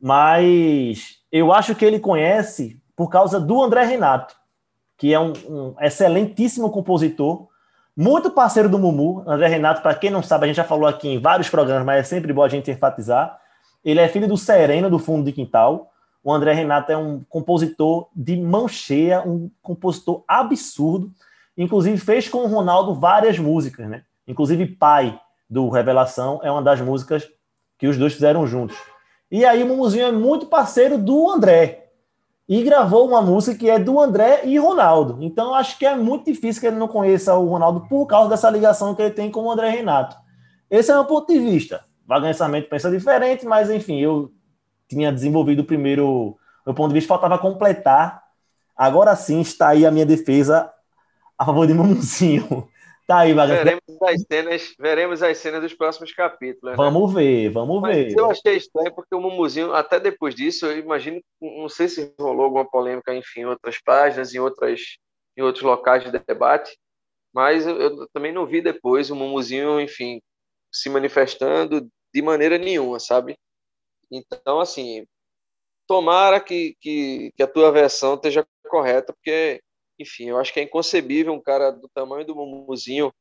Mas 0.00 1.18
eu 1.30 1.52
acho 1.52 1.74
que 1.74 1.84
ele 1.84 2.00
conhece 2.00 2.80
por 2.96 3.10
causa 3.10 3.38
do 3.38 3.62
André 3.62 3.84
Renato, 3.84 4.34
que 4.96 5.12
é 5.12 5.20
um, 5.20 5.34
um 5.46 5.74
excelentíssimo 5.78 6.70
compositor, 6.70 7.49
muito 8.00 8.30
parceiro 8.30 8.66
do 8.66 8.78
Mumu. 8.78 9.22
André 9.26 9.46
Renato, 9.46 9.82
para 9.82 9.94
quem 9.94 10.08
não 10.08 10.22
sabe, 10.22 10.44
a 10.44 10.46
gente 10.46 10.56
já 10.56 10.64
falou 10.64 10.88
aqui 10.88 11.06
em 11.06 11.20
vários 11.20 11.50
programas, 11.50 11.84
mas 11.84 12.00
é 12.00 12.02
sempre 12.02 12.32
bom 12.32 12.42
a 12.42 12.48
gente 12.48 12.70
enfatizar. 12.70 13.38
Ele 13.84 14.00
é 14.00 14.08
filho 14.08 14.26
do 14.26 14.38
Sereno, 14.38 14.88
do 14.88 14.98
fundo 14.98 15.26
de 15.26 15.32
quintal. 15.32 15.92
O 16.24 16.32
André 16.32 16.54
Renato 16.54 16.90
é 16.90 16.96
um 16.96 17.22
compositor 17.28 18.08
de 18.16 18.38
mão 18.38 18.66
cheia, 18.66 19.20
um 19.20 19.50
compositor 19.60 20.24
absurdo. 20.26 21.12
Inclusive, 21.58 21.98
fez 21.98 22.26
com 22.26 22.38
o 22.38 22.46
Ronaldo 22.46 22.94
várias 22.94 23.38
músicas, 23.38 23.86
né? 23.86 24.02
Inclusive, 24.26 24.66
Pai, 24.66 25.20
do 25.48 25.68
Revelação, 25.68 26.40
é 26.42 26.50
uma 26.50 26.62
das 26.62 26.80
músicas 26.80 27.28
que 27.78 27.86
os 27.86 27.98
dois 27.98 28.14
fizeram 28.14 28.46
juntos. 28.46 28.78
E 29.30 29.44
aí, 29.44 29.62
o 29.62 29.66
Mumuzinho 29.66 30.06
é 30.06 30.12
muito 30.12 30.46
parceiro 30.46 30.96
do 30.96 31.28
André. 31.28 31.89
E 32.50 32.64
gravou 32.64 33.06
uma 33.06 33.22
música 33.22 33.56
que 33.56 33.70
é 33.70 33.78
do 33.78 34.00
André 34.00 34.40
e 34.44 34.58
Ronaldo. 34.58 35.18
Então, 35.20 35.54
acho 35.54 35.78
que 35.78 35.86
é 35.86 35.94
muito 35.94 36.24
difícil 36.24 36.60
que 36.60 36.66
ele 36.66 36.74
não 36.74 36.88
conheça 36.88 37.32
o 37.36 37.46
Ronaldo 37.46 37.86
por 37.88 38.06
causa 38.08 38.28
dessa 38.28 38.50
ligação 38.50 38.92
que 38.92 39.00
ele 39.00 39.12
tem 39.12 39.30
com 39.30 39.44
o 39.44 39.52
André 39.52 39.70
Renato. 39.70 40.16
Esse 40.68 40.90
é 40.90 40.94
meu 40.94 41.04
ponto 41.04 41.32
de 41.32 41.38
vista. 41.38 41.84
Wagner 42.04 42.34
Samento 42.34 42.68
pensa 42.68 42.90
diferente, 42.90 43.46
mas 43.46 43.70
enfim, 43.70 44.00
eu 44.00 44.32
tinha 44.88 45.12
desenvolvido 45.12 45.60
o 45.60 45.64
primeiro. 45.64 46.36
Meu 46.66 46.74
ponto 46.74 46.88
de 46.88 46.94
vista 46.94 47.06
faltava 47.06 47.38
completar. 47.38 48.20
Agora 48.76 49.14
sim 49.14 49.40
está 49.40 49.68
aí 49.68 49.86
a 49.86 49.90
minha 49.92 50.04
defesa 50.04 50.72
a 51.38 51.44
favor 51.46 51.68
de 51.68 51.72
Mamuzinho. 51.72 52.68
Tá 53.10 53.22
aí, 53.22 53.32
Wagner. 53.34 53.64
Veremos 53.64 54.02
as 54.02 54.22
cenas, 54.22 54.74
veremos 54.78 55.22
as 55.24 55.38
cenas 55.38 55.62
dos 55.62 55.74
próximos 55.74 56.12
capítulos. 56.12 56.70
Né? 56.70 56.76
Vamos 56.76 57.12
ver, 57.12 57.50
vamos 57.50 57.82
Mas 57.82 57.96
ver. 57.96 58.16
Eu 58.16 58.30
achei 58.30 58.54
estranho 58.54 58.94
porque 58.94 59.12
o 59.12 59.20
Mumuzinho, 59.20 59.74
até 59.74 59.98
depois 59.98 60.32
disso, 60.32 60.66
eu 60.66 60.78
imagino, 60.78 61.20
não 61.40 61.68
sei 61.68 61.88
se 61.88 62.14
rolou 62.20 62.44
alguma 62.44 62.64
polêmica, 62.64 63.12
enfim, 63.12 63.40
em 63.40 63.46
outras 63.46 63.82
páginas, 63.82 64.32
em, 64.32 64.38
outras, 64.38 64.80
em 65.36 65.42
outros 65.42 65.64
locais 65.64 66.04
de 66.04 66.12
debate, 66.24 66.78
mas 67.34 67.66
eu, 67.66 67.80
eu 67.80 68.08
também 68.12 68.30
não 68.32 68.46
vi 68.46 68.62
depois 68.62 69.10
o 69.10 69.16
Mumuzinho, 69.16 69.80
enfim, 69.80 70.22
se 70.72 70.88
manifestando 70.88 71.88
de 72.14 72.22
maneira 72.22 72.58
nenhuma, 72.58 73.00
sabe? 73.00 73.36
Então, 74.08 74.60
assim, 74.60 75.04
tomara 75.84 76.38
que, 76.38 76.76
que, 76.80 77.32
que 77.36 77.42
a 77.42 77.48
tua 77.48 77.72
versão 77.72 78.14
esteja 78.14 78.46
correta, 78.68 79.12
porque, 79.12 79.60
enfim, 80.00 80.30
eu 80.30 80.38
acho 80.38 80.52
que 80.52 80.60
é 80.60 80.62
inconcebível 80.62 81.32
um 81.32 81.40
cara 81.40 81.70
do 81.70 81.88
tamanho 81.88 82.24
do 82.24 82.34
Mumuzinho, 82.34 83.12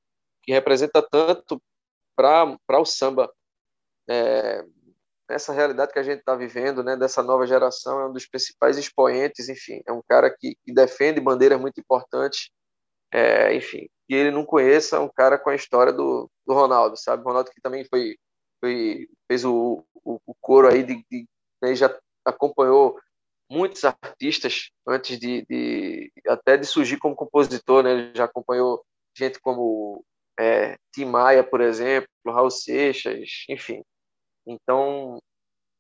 que 0.42 0.52
representa 0.52 1.02
tanto 1.02 1.62
para 2.16 2.80
o 2.80 2.86
samba, 2.86 3.32
é, 4.10 4.64
nessa 5.30 5.54
realidade 5.54 5.94
que 5.94 6.00
a 6.00 6.04
gente 6.04 6.20
está 6.20 6.36
vivendo, 6.36 6.84
né, 6.84 6.98
dessa 6.98 7.22
nova 7.22 7.46
geração, 7.46 8.00
é 8.00 8.08
um 8.08 8.14
dos 8.14 8.26
principais 8.26 8.78
expoentes, 8.78 9.48
enfim, 9.48 9.82
é 9.86 9.92
um 9.92 10.02
cara 10.08 10.30
que, 10.30 10.56
que 10.66 10.74
defende 10.74 11.22
bandeiras 11.22 11.60
muito 11.60 11.80
importantes, 11.80 12.50
é, 13.12 13.54
enfim, 13.54 13.88
que 14.08 14.16
ele 14.16 14.32
não 14.32 14.46
conheça 14.46 15.00
um 15.00 15.10
cara 15.10 15.38
com 15.38 15.50
a 15.50 15.56
história 15.56 15.94
do, 15.94 16.30
do 16.46 16.54
Ronaldo, 16.54 16.98
sabe? 16.98 17.24
Ronaldo 17.24 17.52
que 17.52 17.62
também 17.62 17.86
foi, 17.86 18.18
foi 18.60 19.08
fez 19.28 19.46
o, 19.46 19.84
o, 20.04 20.20
o 20.26 20.36
coro 20.42 20.68
aí 20.68 20.84
de, 20.84 21.06
de 21.12 21.28
né, 21.62 21.76
já 21.76 21.96
acompanhou 22.26 23.00
muitos 23.50 23.84
artistas 23.84 24.70
antes 24.88 25.20
de, 25.20 25.46
de, 25.50 26.12
até 26.28 26.58
de 26.58 26.66
surgir 26.66 26.98
como 26.98 27.16
compositor, 27.16 27.84
né? 27.84 27.92
Ele 27.92 28.12
já 28.16 28.26
acompanhou 28.26 28.84
gente 29.18 29.40
como 29.40 30.04
é, 30.40 30.78
Tim 30.94 31.06
Maia, 31.06 31.44
por 31.44 31.62
exemplo, 31.62 32.10
Raul 32.28 32.52
Seixas, 32.52 33.46
enfim. 33.50 33.84
Então, 34.46 35.20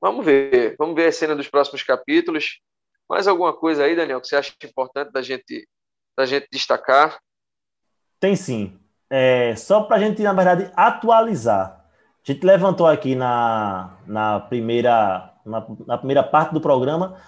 vamos 0.01 0.25
ver, 0.25 0.75
vamos 0.77 0.95
ver 0.95 1.07
a 1.07 1.11
cena 1.11 1.35
dos 1.35 1.47
próximos 1.47 1.83
capítulos. 1.83 2.59
Mais 3.09 3.27
alguma 3.27 3.55
coisa 3.55 3.83
aí, 3.83 3.95
Daniel, 3.95 4.21
que 4.21 4.27
você 4.27 4.35
acha 4.35 4.53
importante 4.63 5.11
da 5.11 5.21
gente 5.21 5.67
da 6.17 6.25
gente 6.25 6.47
destacar? 6.51 7.17
Tem 8.19 8.35
sim. 8.35 8.77
É, 9.09 9.55
só 9.55 9.83
para 9.83 9.95
a 9.95 9.99
gente, 9.99 10.21
na 10.21 10.33
verdade, 10.33 10.69
atualizar. 10.75 11.85
A 12.27 12.31
gente 12.31 12.45
levantou 12.45 12.85
aqui 12.85 13.15
na, 13.15 13.97
na, 14.05 14.41
primeira, 14.41 15.33
na, 15.45 15.65
na, 15.87 15.97
primeira 15.97 16.21
parte 16.21 16.53
do 16.53 16.59
programa 16.59 17.19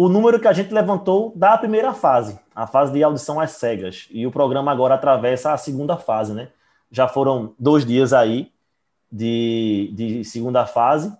o 0.00 0.08
número 0.08 0.38
que 0.38 0.46
a 0.46 0.52
gente 0.52 0.72
levantou 0.72 1.32
da 1.34 1.58
primeira 1.58 1.92
fase, 1.92 2.38
a 2.54 2.68
fase 2.68 2.92
de 2.92 3.02
audição 3.02 3.40
às 3.40 3.50
cegas. 3.50 4.06
E 4.12 4.24
o 4.28 4.30
programa 4.30 4.70
agora 4.70 4.94
atravessa 4.94 5.52
a 5.52 5.56
segunda 5.56 5.96
fase, 5.96 6.32
né? 6.32 6.50
Já 6.88 7.08
foram 7.08 7.52
dois 7.58 7.84
dias 7.84 8.12
aí 8.12 8.52
de, 9.10 9.90
de 9.92 10.24
segunda 10.24 10.64
fase. 10.66 11.12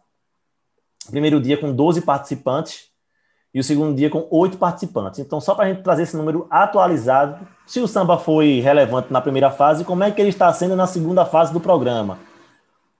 Primeiro 1.10 1.40
dia 1.40 1.58
com 1.58 1.72
12 1.72 2.02
participantes 2.02 2.88
e 3.52 3.58
o 3.58 3.64
segundo 3.64 3.96
dia 3.96 4.08
com 4.08 4.28
oito 4.30 4.56
participantes. 4.56 5.18
Então, 5.18 5.40
só 5.40 5.56
para 5.56 5.64
a 5.64 5.68
gente 5.70 5.82
trazer 5.82 6.04
esse 6.04 6.16
número 6.16 6.46
atualizado, 6.48 7.48
se 7.66 7.80
o 7.80 7.88
samba 7.88 8.16
foi 8.16 8.60
relevante 8.60 9.12
na 9.12 9.20
primeira 9.20 9.50
fase, 9.50 9.84
como 9.84 10.04
é 10.04 10.12
que 10.12 10.20
ele 10.20 10.28
está 10.28 10.52
sendo 10.52 10.76
na 10.76 10.86
segunda 10.86 11.24
fase 11.24 11.52
do 11.52 11.58
programa? 11.58 12.20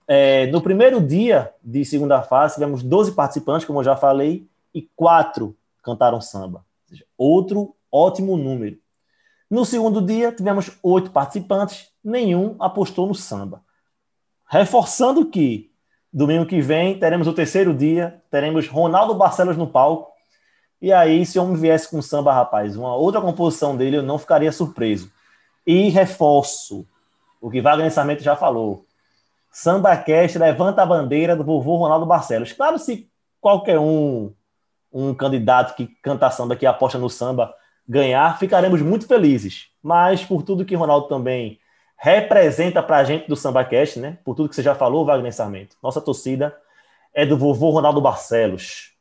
É, 0.05 0.47
no 0.47 0.59
primeiro 0.59 0.99
dia 0.99 1.53
de 1.63 1.85
segunda 1.85 2.21
fase, 2.21 2.55
tivemos 2.55 2.83
12 2.83 3.13
participantes, 3.13 3.65
como 3.65 3.79
eu 3.79 3.85
já 3.85 3.95
falei, 3.95 4.45
e 4.75 4.81
quatro 4.93 5.55
cantaram 5.89 6.21
samba. 6.21 6.65
Outro 7.17 7.75
ótimo 7.91 8.37
número. 8.37 8.77
No 9.49 9.65
segundo 9.65 10.01
dia, 10.01 10.31
tivemos 10.31 10.71
oito 10.83 11.11
participantes, 11.11 11.87
nenhum 12.03 12.55
apostou 12.59 13.07
no 13.07 13.15
samba. 13.15 13.63
Reforçando 14.47 15.25
que 15.25 15.71
domingo 16.11 16.45
que 16.45 16.61
vem 16.61 16.99
teremos 16.99 17.27
o 17.27 17.33
terceiro 17.33 17.73
dia, 17.73 18.21
teremos 18.31 18.67
Ronaldo 18.67 19.15
Barcelos 19.15 19.57
no 19.57 19.67
palco, 19.67 20.09
e 20.81 20.93
aí, 20.93 21.25
se 21.25 21.37
o 21.37 21.43
homem 21.43 21.57
viesse 21.57 21.89
com 21.89 22.01
samba, 22.01 22.33
rapaz, 22.33 22.77
uma 22.77 22.95
outra 22.95 23.19
composição 23.19 23.75
dele, 23.75 23.97
eu 23.97 24.03
não 24.03 24.17
ficaria 24.17 24.51
surpreso. 24.51 25.11
E 25.67 25.89
reforço 25.89 26.87
o 27.41 27.49
que 27.49 27.61
Wagner 27.61 27.91
Sarmento 27.91 28.23
já 28.23 28.35
falou. 28.35 28.85
Samba 29.51 29.97
Cast 29.97 30.37
levanta 30.37 30.81
a 30.81 30.85
bandeira 30.85 31.35
do 31.35 31.43
vovô 31.43 31.75
Ronaldo 31.75 32.05
Barcelos. 32.05 32.53
Claro, 32.53 32.79
se 32.79 33.09
qualquer 33.41 33.77
um, 33.77 34.31
um 34.91 35.13
candidato 35.13 35.75
que 35.75 35.87
canta 36.01 36.29
samba, 36.29 36.55
que 36.55 36.65
aposta 36.65 36.97
no 36.97 37.09
samba, 37.09 37.53
ganhar, 37.87 38.37
ficaremos 38.37 38.81
muito 38.81 39.07
felizes. 39.07 39.67
Mas 39.81 40.23
por 40.23 40.43
tudo 40.43 40.65
que 40.65 40.75
Ronaldo 40.75 41.07
também 41.07 41.59
representa 41.97 42.81
para 42.81 42.97
a 42.97 43.03
gente 43.03 43.27
do 43.27 43.35
Samba 43.35 43.63
Cast, 43.65 43.99
né? 43.99 44.17
Por 44.23 44.35
tudo 44.35 44.47
que 44.47 44.55
você 44.55 44.63
já 44.63 44.73
falou, 44.73 45.05
Wagner 45.05 45.33
Sarmento. 45.33 45.75
Nossa 45.83 45.99
torcida 45.99 46.57
é 47.13 47.25
do 47.25 47.37
vovô 47.37 47.71
Ronaldo 47.71 47.99
Barcelos. 47.99 48.95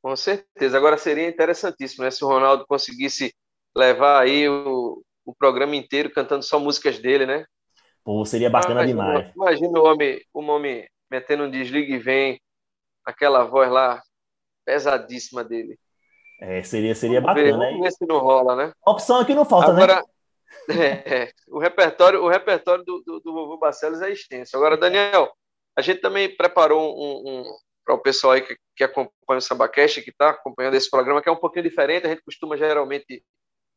Com 0.00 0.14
certeza. 0.14 0.76
Agora 0.76 0.96
seria 0.96 1.28
interessantíssimo 1.28 2.04
né, 2.04 2.10
se 2.10 2.24
o 2.24 2.28
Ronaldo 2.28 2.64
conseguisse 2.68 3.34
levar 3.76 4.22
aí 4.22 4.48
o, 4.48 5.02
o 5.24 5.34
programa 5.34 5.74
inteiro 5.74 6.12
cantando 6.12 6.44
só 6.44 6.60
músicas 6.60 6.98
dele, 6.98 7.26
né? 7.26 7.44
Pô, 8.04 8.24
seria 8.24 8.48
bacana 8.48 8.84
imagina, 8.84 9.04
demais. 9.04 9.32
Imagina 9.34 9.80
o 9.80 9.84
homem, 9.84 10.20
o 10.32 10.40
homem 10.40 10.88
metendo 11.10 11.42
um 11.42 11.50
desligue 11.50 11.94
e 11.94 11.98
vem, 11.98 12.40
aquela 13.04 13.42
voz 13.44 13.68
lá 13.68 14.00
pesadíssima 14.66 15.42
dele. 15.42 15.78
É, 16.40 16.62
seria, 16.62 16.94
seria 16.94 17.20
vamos 17.20 17.42
bacana, 17.42 17.70
ver, 17.70 17.80
ver 17.80 17.92
se 17.92 18.04
não 18.06 18.18
rola, 18.18 18.54
né? 18.54 18.72
A 18.84 18.90
opção 18.90 19.20
aqui 19.20 19.34
não 19.34 19.44
falta, 19.46 19.70
Agora, 19.70 19.96
né? 19.96 20.02
É, 20.68 21.32
o 21.48 21.58
repertório, 21.58 22.22
o 22.22 22.28
repertório 22.28 22.84
do, 22.84 23.02
do, 23.06 23.20
do 23.20 23.32
vovô 23.32 23.56
Barcelos 23.56 24.02
é 24.02 24.10
extenso. 24.10 24.56
Agora, 24.56 24.76
Daniel, 24.76 25.30
a 25.76 25.80
gente 25.80 26.00
também 26.00 26.34
preparou 26.36 26.94
um, 26.96 27.40
um 27.40 27.44
para 27.84 27.94
o 27.94 28.02
pessoal 28.02 28.32
aí 28.32 28.42
que, 28.42 28.56
que 28.74 28.82
acompanha 28.82 29.38
o 29.38 29.40
SambaCast, 29.40 30.02
que 30.02 30.10
está 30.10 30.30
acompanhando 30.30 30.74
esse 30.74 30.90
programa, 30.90 31.22
que 31.22 31.28
é 31.28 31.32
um 31.32 31.36
pouquinho 31.36 31.62
diferente. 31.62 32.06
A 32.06 32.10
gente 32.10 32.22
costuma 32.22 32.56
geralmente 32.56 33.22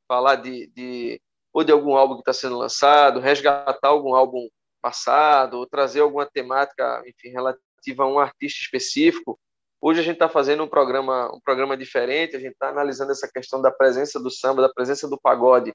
falar 0.08 0.36
de, 0.36 0.68
de 0.76 1.22
ou 1.54 1.64
de 1.64 1.72
algum 1.72 1.96
álbum 1.96 2.16
que 2.16 2.22
está 2.22 2.34
sendo 2.34 2.58
lançado, 2.58 3.20
resgatar 3.20 3.88
algum 3.88 4.16
álbum 4.16 4.48
passado, 4.82 5.60
ou 5.60 5.68
trazer 5.68 6.00
alguma 6.02 6.26
temática, 6.26 7.04
enfim, 7.06 7.30
relativa 7.30 8.04
a 8.04 8.08
um 8.08 8.20
artista 8.20 8.60
específico. 8.62 9.40
Hoje 9.82 10.02
a 10.02 10.04
gente 10.04 10.16
está 10.16 10.28
fazendo 10.28 10.64
um 10.64 10.68
programa, 10.68 11.34
um 11.34 11.40
programa 11.40 11.78
diferente. 11.78 12.36
A 12.36 12.40
gente 12.40 12.52
está 12.52 12.70
analisando 12.70 13.12
essa 13.12 13.30
questão 13.32 13.62
da 13.62 13.72
presença 13.72 14.20
do 14.20 14.30
samba, 14.30 14.62
da 14.62 14.74
presença 14.74 15.08
do 15.08 15.20
pagode 15.20 15.74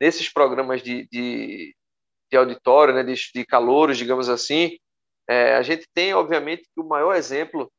nesses 0.00 0.32
programas 0.32 0.82
de, 0.82 1.06
de, 1.08 1.74
de 2.30 2.36
auditório, 2.36 2.94
né, 2.94 3.02
de, 3.02 3.14
de 3.32 3.46
calouros, 3.46 3.96
digamos 3.96 4.28
assim. 4.28 4.76
É, 5.28 5.54
a 5.54 5.62
gente 5.62 5.86
tem, 5.94 6.12
obviamente, 6.14 6.68
o 6.76 6.82
maior 6.82 7.14
exemplo 7.14 7.70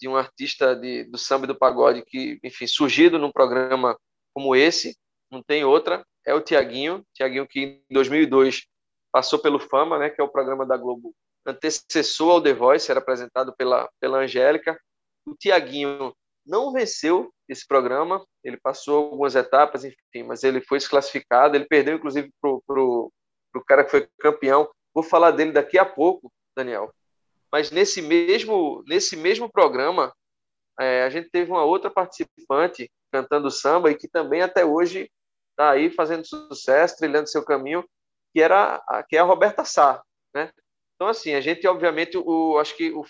de 0.00 0.08
um 0.08 0.16
artista 0.16 0.74
de, 0.74 1.04
do 1.04 1.18
samba 1.18 1.44
e 1.44 1.48
do 1.48 1.58
pagode 1.58 2.02
que, 2.06 2.38
enfim, 2.42 2.66
surgido 2.66 3.18
num 3.18 3.30
programa 3.30 3.98
como 4.34 4.56
esse, 4.56 4.96
não 5.30 5.42
tem 5.42 5.64
outra, 5.64 6.04
é 6.24 6.32
o 6.32 6.40
Tiaguinho, 6.40 7.04
Tiaguinho 7.14 7.46
que 7.46 7.60
em 7.60 7.94
2002 7.94 8.66
passou 9.12 9.38
pelo 9.38 9.58
Fama, 9.58 9.98
né, 9.98 10.10
que 10.10 10.20
é 10.20 10.24
o 10.24 10.28
programa 10.28 10.64
da 10.64 10.76
Globo 10.76 11.14
antecessor 11.46 12.30
ao 12.30 12.42
The 12.42 12.52
Voice, 12.52 12.90
era 12.90 13.00
apresentado 13.00 13.54
pela, 13.56 13.88
pela 14.00 14.18
Angélica. 14.18 14.78
O 15.28 15.36
Tiaguinho 15.36 16.14
não 16.46 16.72
venceu 16.72 17.30
esse 17.48 17.66
programa, 17.66 18.24
ele 18.42 18.56
passou 18.56 19.04
algumas 19.04 19.34
etapas, 19.34 19.84
enfim, 19.84 20.22
mas 20.26 20.42
ele 20.42 20.60
foi 20.62 20.78
desclassificado, 20.78 21.54
ele 21.54 21.66
perdeu 21.66 21.96
inclusive 21.96 22.30
para 22.40 22.50
o 22.50 23.12
cara 23.66 23.84
que 23.84 23.90
foi 23.90 24.08
campeão, 24.18 24.68
vou 24.94 25.02
falar 25.02 25.32
dele 25.32 25.52
daqui 25.52 25.78
a 25.78 25.84
pouco, 25.84 26.32
Daniel. 26.56 26.90
Mas 27.52 27.70
nesse 27.70 28.00
mesmo, 28.00 28.82
nesse 28.86 29.16
mesmo 29.16 29.50
programa, 29.50 30.14
é, 30.80 31.04
a 31.04 31.10
gente 31.10 31.28
teve 31.30 31.50
uma 31.50 31.64
outra 31.64 31.90
participante 31.90 32.90
cantando 33.12 33.50
samba 33.50 33.90
e 33.90 33.96
que 33.96 34.08
também 34.08 34.42
até 34.42 34.64
hoje 34.64 35.10
está 35.50 35.70
aí 35.70 35.90
fazendo 35.90 36.26
sucesso, 36.26 36.96
trilhando 36.96 37.28
seu 37.28 37.44
caminho, 37.44 37.84
que 38.32 38.40
era 38.40 38.82
que 39.08 39.16
é 39.16 39.20
a 39.20 39.24
Roberta 39.24 39.64
Sá, 39.64 40.02
né? 40.34 40.50
Então 40.94 41.08
assim, 41.08 41.34
a 41.34 41.40
gente 41.40 41.66
obviamente 41.66 42.16
o 42.16 42.58
acho 42.58 42.76
que 42.76 42.90
o, 42.92 43.04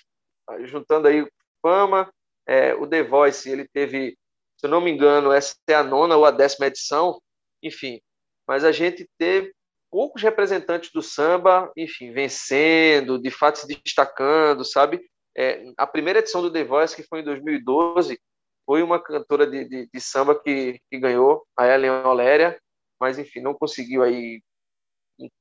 juntando 0.65 1.09
aí 1.09 1.27
Fama, 1.63 2.13
é, 2.47 2.75
o 2.75 2.87
The 2.87 3.03
Voice, 3.03 3.51
ele 3.51 3.67
teve, 3.69 4.17
se 4.57 4.67
eu 4.67 4.71
não 4.71 4.81
me 4.81 4.91
engano, 4.91 5.33
essa 5.33 5.55
é 5.69 5.75
a 5.75 5.83
nona 5.83 6.17
ou 6.17 6.25
a 6.25 6.31
décima 6.31 6.67
edição, 6.67 7.21
enfim, 7.63 8.01
mas 8.47 8.65
a 8.65 8.73
gente 8.73 9.09
teve 9.19 9.53
poucos 9.91 10.23
representantes 10.23 10.91
do 10.93 11.03
samba, 11.03 11.71
enfim, 11.77 12.13
vencendo, 12.13 13.21
de 13.21 13.31
fato 13.31 13.59
se 13.59 13.67
destacando, 13.67 14.65
sabe? 14.65 15.01
É, 15.37 15.65
a 15.77 15.87
primeira 15.87 16.19
edição 16.19 16.43
do 16.43 16.51
The 16.51 16.65
Voice, 16.65 16.97
que 16.97 17.03
foi 17.03 17.21
em 17.21 17.25
2012, 17.25 18.19
foi 18.67 18.83
uma 18.83 19.03
cantora 19.03 19.47
de, 19.47 19.65
de, 19.65 19.89
de 19.93 20.01
samba 20.01 20.39
que, 20.39 20.79
que, 20.91 20.99
ganhou, 20.99 21.47
a 21.57 21.67
Ellen 21.67 21.91
Oléria, 22.05 22.61
mas 23.01 23.19
enfim, 23.19 23.41
não 23.41 23.55
conseguiu 23.55 24.03
aí 24.03 24.43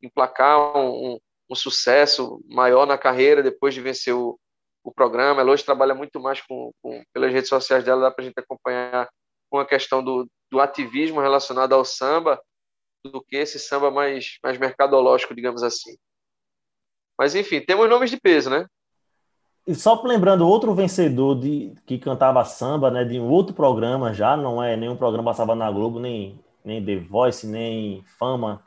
emplacar 0.01 0.77
um, 0.77 1.19
um, 1.49 1.55
sucesso 1.55 2.41
maior 2.47 2.85
na 2.85 2.97
carreira 2.97 3.43
depois 3.43 3.73
de 3.73 3.81
vencer 3.81 4.13
o, 4.13 4.39
o 4.87 4.93
programa. 4.93 5.41
Ela 5.41 5.51
hoje 5.51 5.65
trabalha 5.65 5.93
muito 5.93 6.17
mais 6.19 6.41
com, 6.41 6.71
com 6.81 7.03
pelas 7.13 7.31
redes 7.31 7.49
sociais 7.49 7.83
dela, 7.83 8.03
dá 8.03 8.11
para 8.11 8.23
a 8.23 8.25
gente 8.25 8.39
acompanhar 8.39 9.09
com 9.49 9.59
a 9.59 9.65
questão 9.65 10.01
do, 10.01 10.27
do 10.49 10.61
ativismo 10.61 11.19
relacionado 11.19 11.73
ao 11.73 11.83
samba, 11.83 12.41
do 13.03 13.21
que 13.21 13.35
esse 13.35 13.59
samba 13.59 13.91
mais, 13.91 14.37
mais 14.41 14.57
mercadológico, 14.57 15.35
digamos 15.35 15.61
assim. 15.61 15.97
Mas 17.19 17.35
enfim, 17.35 17.59
temos 17.59 17.89
nomes 17.89 18.09
de 18.09 18.17
peso, 18.17 18.49
né? 18.49 18.65
E 19.67 19.75
só 19.75 20.01
lembrando, 20.03 20.47
outro 20.47 20.73
vencedor 20.73 21.37
de, 21.37 21.73
que 21.85 21.97
cantava 21.97 22.45
samba, 22.45 22.89
né, 22.89 23.03
de 23.03 23.19
um 23.19 23.29
outro 23.29 23.53
programa 23.53 24.13
já, 24.13 24.37
não 24.37 24.63
é 24.63 24.77
nenhum 24.77 24.95
programa 24.95 25.31
passava 25.31 25.53
na 25.53 25.69
Globo, 25.69 25.99
nem, 25.99 26.39
nem 26.63 26.83
The 26.83 26.95
Voice, 26.99 27.45
nem 27.45 28.01
Fama, 28.17 28.63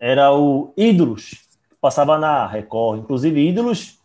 era 0.00 0.34
o 0.34 0.74
Ídolos, 0.76 1.46
passava 1.80 2.18
na 2.18 2.44
Record. 2.48 3.00
Inclusive, 3.00 3.48
Ídolos, 3.48 4.03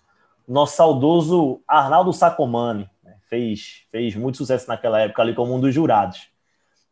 nosso 0.49 0.75
saudoso 0.75 1.61
Arnaldo 1.67 2.11
Sacomani, 2.11 2.89
né, 3.03 3.15
fez, 3.29 3.83
fez 3.91 4.15
muito 4.15 4.37
sucesso 4.37 4.67
naquela 4.67 4.99
época 4.99 5.21
ali 5.21 5.35
como 5.35 5.53
um 5.53 5.59
dos 5.59 5.73
jurados. 5.73 6.27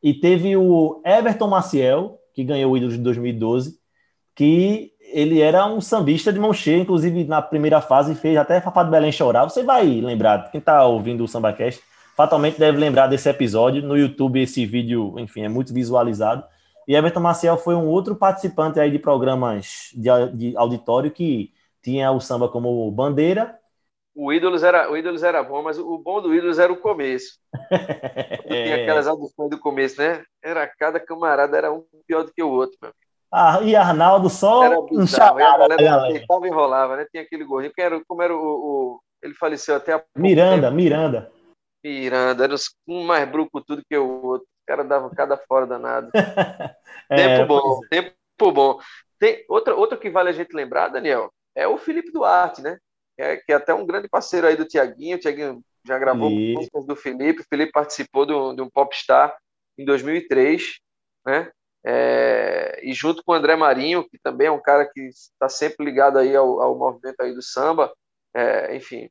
E 0.02 0.14
teve 0.14 0.56
o 0.56 1.02
Everton 1.04 1.48
Maciel, 1.48 2.20
que 2.34 2.44
ganhou 2.44 2.72
o 2.72 2.78
Ídolos 2.78 2.96
de 2.96 3.02
2012, 3.02 3.80
que 4.36 4.92
ele 5.12 5.42
era 5.42 5.66
um 5.66 5.82
sambista 5.82 6.32
de 6.32 6.40
mão 6.40 6.54
cheia, 6.54 6.82
inclusive 6.82 7.24
na 7.24 7.42
primeira 7.42 7.82
fase 7.82 8.14
fez 8.14 8.38
até 8.38 8.62
Fafá 8.62 8.84
do 8.84 8.92
Belém 8.92 9.12
chorar. 9.12 9.46
Você 9.46 9.64
vai 9.64 9.86
lembrar, 9.86 10.52
quem 10.52 10.60
está 10.60 10.86
ouvindo 10.86 11.24
o 11.24 11.28
SambaCast, 11.28 11.82
fatalmente 12.16 12.60
deve 12.60 12.78
lembrar 12.78 13.08
desse 13.08 13.28
episódio. 13.28 13.82
No 13.82 13.98
YouTube 13.98 14.40
esse 14.40 14.66
vídeo, 14.66 15.16
enfim, 15.18 15.42
é 15.42 15.50
muito 15.50 15.74
visualizado. 15.74 16.44
E 16.88 16.96
Everton 16.96 17.20
Maciel 17.20 17.58
foi 17.58 17.74
um 17.74 17.88
outro 17.88 18.16
participante 18.16 18.80
aí 18.80 18.92
de 18.92 19.00
programas 19.00 19.90
de, 19.96 20.10
de 20.34 20.58
auditório 20.58 21.10
que 21.10 21.52
tinha 21.88 22.12
o 22.12 22.20
samba 22.20 22.50
como 22.50 22.92
bandeira. 22.92 23.58
O 24.14 24.34
Ídolos 24.34 24.62
era, 24.62 24.92
o 24.92 24.98
Ídolos 24.98 25.24
era 25.24 25.42
bom, 25.42 25.64
mas 25.64 25.80
o 25.80 25.98
bom 25.98 26.22
do 26.22 26.36
Ídolos 26.36 26.60
era 26.60 26.74
o 26.74 26.82
começo. 26.82 27.40
é... 27.72 28.64
Tinha 28.66 28.84
aquelas 28.84 29.08
audições 29.08 29.50
do 29.50 29.58
começo, 29.58 30.02
né? 30.02 30.22
Era 30.44 30.68
cada 30.68 31.00
camarada 31.00 31.58
era 31.58 31.72
um 31.72 31.86
pior 32.06 32.24
do 32.24 32.34
que 32.34 32.44
o 32.44 32.50
outro, 32.50 32.78
meu. 32.82 32.92
Ah, 33.32 33.62
e 33.62 33.74
Arnaldo 33.74 34.30
só 34.30 34.70
um 34.70 35.06
a 35.22 35.34
galera 35.34 35.78
deitava 35.78 36.46
e 36.46 36.50
enrolava, 36.50 36.98
né? 36.98 37.06
Tinha 37.10 37.24
aquele 37.24 37.46
gordinho, 37.46 37.74
que 37.74 37.82
era, 37.82 38.02
como 38.06 38.22
era 38.22 38.36
o, 38.36 38.40
o 38.40 39.00
Ele 39.24 39.34
faleceu 39.34 39.76
até 39.76 39.94
a 39.94 40.04
Miranda. 40.18 40.70
Miranda. 40.70 41.32
Miranda, 41.82 42.44
era 42.44 42.56
um 42.86 43.06
mais 43.06 43.30
bruco 43.30 43.64
tudo 43.64 43.84
que 43.90 43.98
o 43.98 44.26
outro. 44.26 44.46
O 44.46 44.68
cara 44.68 44.84
dava 44.84 45.10
cada 45.16 45.38
fora 45.38 45.66
danado. 45.66 46.10
é, 47.10 47.38
tempo 47.38 47.48
bom, 47.48 47.80
é. 47.86 48.02
tempo 48.02 48.52
bom. 48.52 48.80
Tem 49.20 49.46
outra, 49.48 49.76
outra 49.76 49.98
que 49.98 50.10
vale 50.10 50.30
a 50.30 50.34
gente 50.34 50.54
lembrar, 50.54 50.90
Daniel, 50.90 51.32
é 51.58 51.68
o 51.68 51.78
Felipe 51.78 52.12
Duarte, 52.12 52.62
né? 52.62 52.78
É, 53.18 53.38
que 53.38 53.52
é 53.52 53.56
até 53.56 53.74
um 53.74 53.86
grande 53.86 54.08
parceiro 54.08 54.46
aí 54.46 54.56
do 54.56 54.66
Tiaguinho. 54.66 55.18
O 55.18 55.20
Tiaguinho 55.20 55.62
já 55.84 55.98
gravou 55.98 56.30
e... 56.30 56.54
músicas 56.54 56.86
do 56.86 56.96
Felipe. 56.96 57.42
O 57.42 57.48
Felipe 57.50 57.72
participou 57.72 58.26
de 58.28 58.34
um, 58.34 58.56
de 58.56 58.62
um 58.62 58.70
Popstar 58.70 59.36
em 59.78 59.84
2003, 59.84 60.80
né? 61.26 61.52
É, 61.84 62.80
e 62.84 62.94
junto 62.94 63.24
com 63.24 63.32
o 63.32 63.36
André 63.36 63.56
Marinho, 63.56 64.08
que 64.08 64.20
também 64.20 64.48
é 64.48 64.52
um 64.52 64.62
cara 64.62 64.86
que 64.86 65.02
está 65.02 65.50
sempre 65.50 65.86
ligado 65.86 66.20
aí 66.20 66.36
ao, 66.36 66.62
ao, 66.62 66.78
movimento 66.78 67.22
aí 67.22 67.34
do 67.34 67.42
samba, 67.42 67.94
é, 68.36 68.76
enfim, 68.76 69.10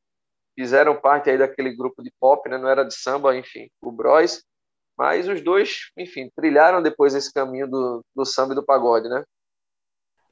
fizeram 0.55 0.99
parte 0.99 1.29
aí 1.29 1.37
daquele 1.37 1.75
grupo 1.75 2.03
de 2.03 2.11
pop, 2.19 2.47
né? 2.47 2.57
não 2.57 2.69
era 2.69 2.83
de 2.83 2.93
samba, 2.93 3.35
enfim, 3.35 3.67
o 3.81 3.91
Bros, 3.91 4.43
mas 4.95 5.27
os 5.27 5.41
dois, 5.41 5.89
enfim, 5.97 6.29
trilharam 6.35 6.81
depois 6.83 7.15
esse 7.15 7.33
caminho 7.33 7.67
do, 7.67 8.05
do 8.15 8.25
samba 8.25 8.53
e 8.53 8.55
do 8.55 8.65
pagode, 8.65 9.09
né? 9.09 9.23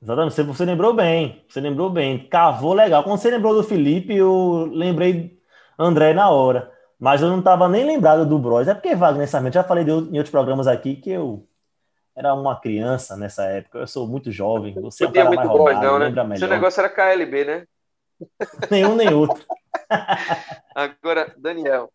Exatamente, 0.06 0.43
você 0.43 0.66
lembrou 0.66 0.93
bem, 0.93 1.43
você 1.49 1.60
lembrou 1.60 1.89
bem, 1.89 2.28
cavou 2.30 2.74
legal. 2.76 3.03
Quando 3.03 3.18
você 3.18 3.32
lembrou 3.32 3.56
do 3.56 3.64
Felipe, 3.64 4.16
eu 4.16 4.70
lembrei 4.72 5.41
André 5.80 6.14
na 6.14 6.30
hora, 6.30 6.72
mas 6.99 7.24
eu 7.24 7.30
não 7.30 7.39
estava 7.39 7.68
nem 7.68 7.84
lembrado 7.84 8.24
do 8.24 8.38
Bros. 8.38 8.68
É 8.68 8.76
porque, 8.76 8.93
Wagner, 8.95 9.28
já 9.51 9.64
falei 9.64 9.84
de, 9.84 9.89
em 9.89 10.18
outros 10.18 10.30
programas 10.30 10.68
aqui 10.68 10.95
que 10.95 11.10
eu 11.10 11.47
era 12.16 12.36
uma 12.36 12.56
criança 12.56 13.18
nessa 13.18 13.45
época. 13.45 13.80
Eu 13.80 13.88
sou 13.88 14.08
muito 14.08 14.32
jovem. 14.32 14.76
Você 14.76 15.06
é 15.06 15.08
um 15.08 15.34
mais 15.34 15.49
roubado, 15.49 15.82
não, 15.82 15.97
né? 15.97 16.10
melhor. 16.10 16.38
Seu 16.38 16.47
negócio 16.49 16.82
era 16.82 16.89
KLB, 16.89 17.43
né? 17.43 17.66
Nenhum 18.70 18.95
nem 18.95 19.12
outro. 19.12 19.43
Agora, 20.76 21.34
Daniel, 21.36 21.91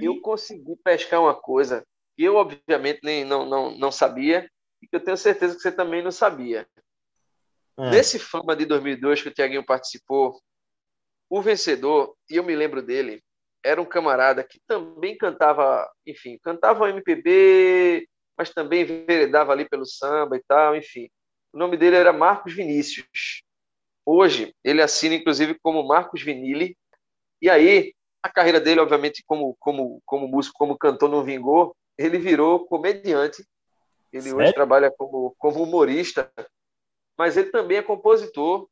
eu 0.00 0.20
consegui 0.20 0.76
pescar 0.84 1.20
uma 1.20 1.34
coisa 1.34 1.84
que 2.16 2.22
eu, 2.22 2.36
obviamente, 2.36 3.00
nem, 3.02 3.24
não, 3.24 3.44
não, 3.44 3.76
não 3.76 3.90
sabia 3.90 4.48
e 4.80 4.86
que 4.86 4.94
eu 4.94 5.00
tenho 5.00 5.16
certeza 5.16 5.56
que 5.56 5.60
você 5.60 5.72
também 5.72 6.04
não 6.04 6.12
sabia. 6.12 6.64
É. 7.78 7.90
Nesse 7.90 8.18
Fama 8.18 8.56
de 8.56 8.66
2002 8.66 9.22
que 9.22 9.28
o 9.28 9.32
Tiaguinho 9.32 9.64
participou, 9.64 10.40
o 11.30 11.40
vencedor, 11.40 12.14
e 12.28 12.36
eu 12.36 12.42
me 12.42 12.56
lembro 12.56 12.82
dele, 12.82 13.22
era 13.64 13.80
um 13.80 13.84
camarada 13.84 14.42
que 14.42 14.60
também 14.66 15.16
cantava, 15.16 15.88
enfim, 16.06 16.38
cantava 16.42 16.88
MPB, 16.88 18.08
mas 18.36 18.50
também 18.50 18.84
veredava 18.84 19.52
ali 19.52 19.68
pelo 19.68 19.84
samba 19.84 20.36
e 20.36 20.42
tal, 20.46 20.76
enfim. 20.76 21.08
O 21.52 21.58
nome 21.58 21.76
dele 21.76 21.96
era 21.96 22.12
Marcos 22.12 22.54
Vinícius. 22.54 23.42
Hoje, 24.06 24.54
ele 24.64 24.80
assina, 24.80 25.14
inclusive, 25.14 25.58
como 25.60 25.86
Marcos 25.86 26.22
Vinili. 26.22 26.76
E 27.42 27.50
aí, 27.50 27.94
a 28.22 28.28
carreira 28.28 28.60
dele, 28.60 28.80
obviamente, 28.80 29.22
como, 29.26 29.56
como, 29.58 30.00
como 30.06 30.28
músico, 30.28 30.56
como 30.58 30.78
cantor, 30.78 31.10
não 31.10 31.24
vingou. 31.24 31.76
Ele 31.96 32.18
virou 32.18 32.66
comediante. 32.66 33.44
Ele 34.12 34.22
Sério? 34.22 34.38
hoje 34.38 34.54
trabalha 34.54 34.90
como, 34.90 35.34
como 35.36 35.62
humorista. 35.62 36.32
Mas 37.18 37.36
ele 37.36 37.50
também 37.50 37.78
é 37.78 37.82
compositor. 37.82 38.68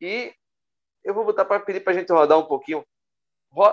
E 0.00 0.32
eu 1.02 1.12
vou 1.12 1.24
botar 1.24 1.44
para 1.44 1.60
pedir 1.60 1.80
para 1.80 1.92
a 1.92 1.96
gente 1.96 2.12
rodar 2.12 2.38
um 2.38 2.46
pouquinho. 2.46 2.84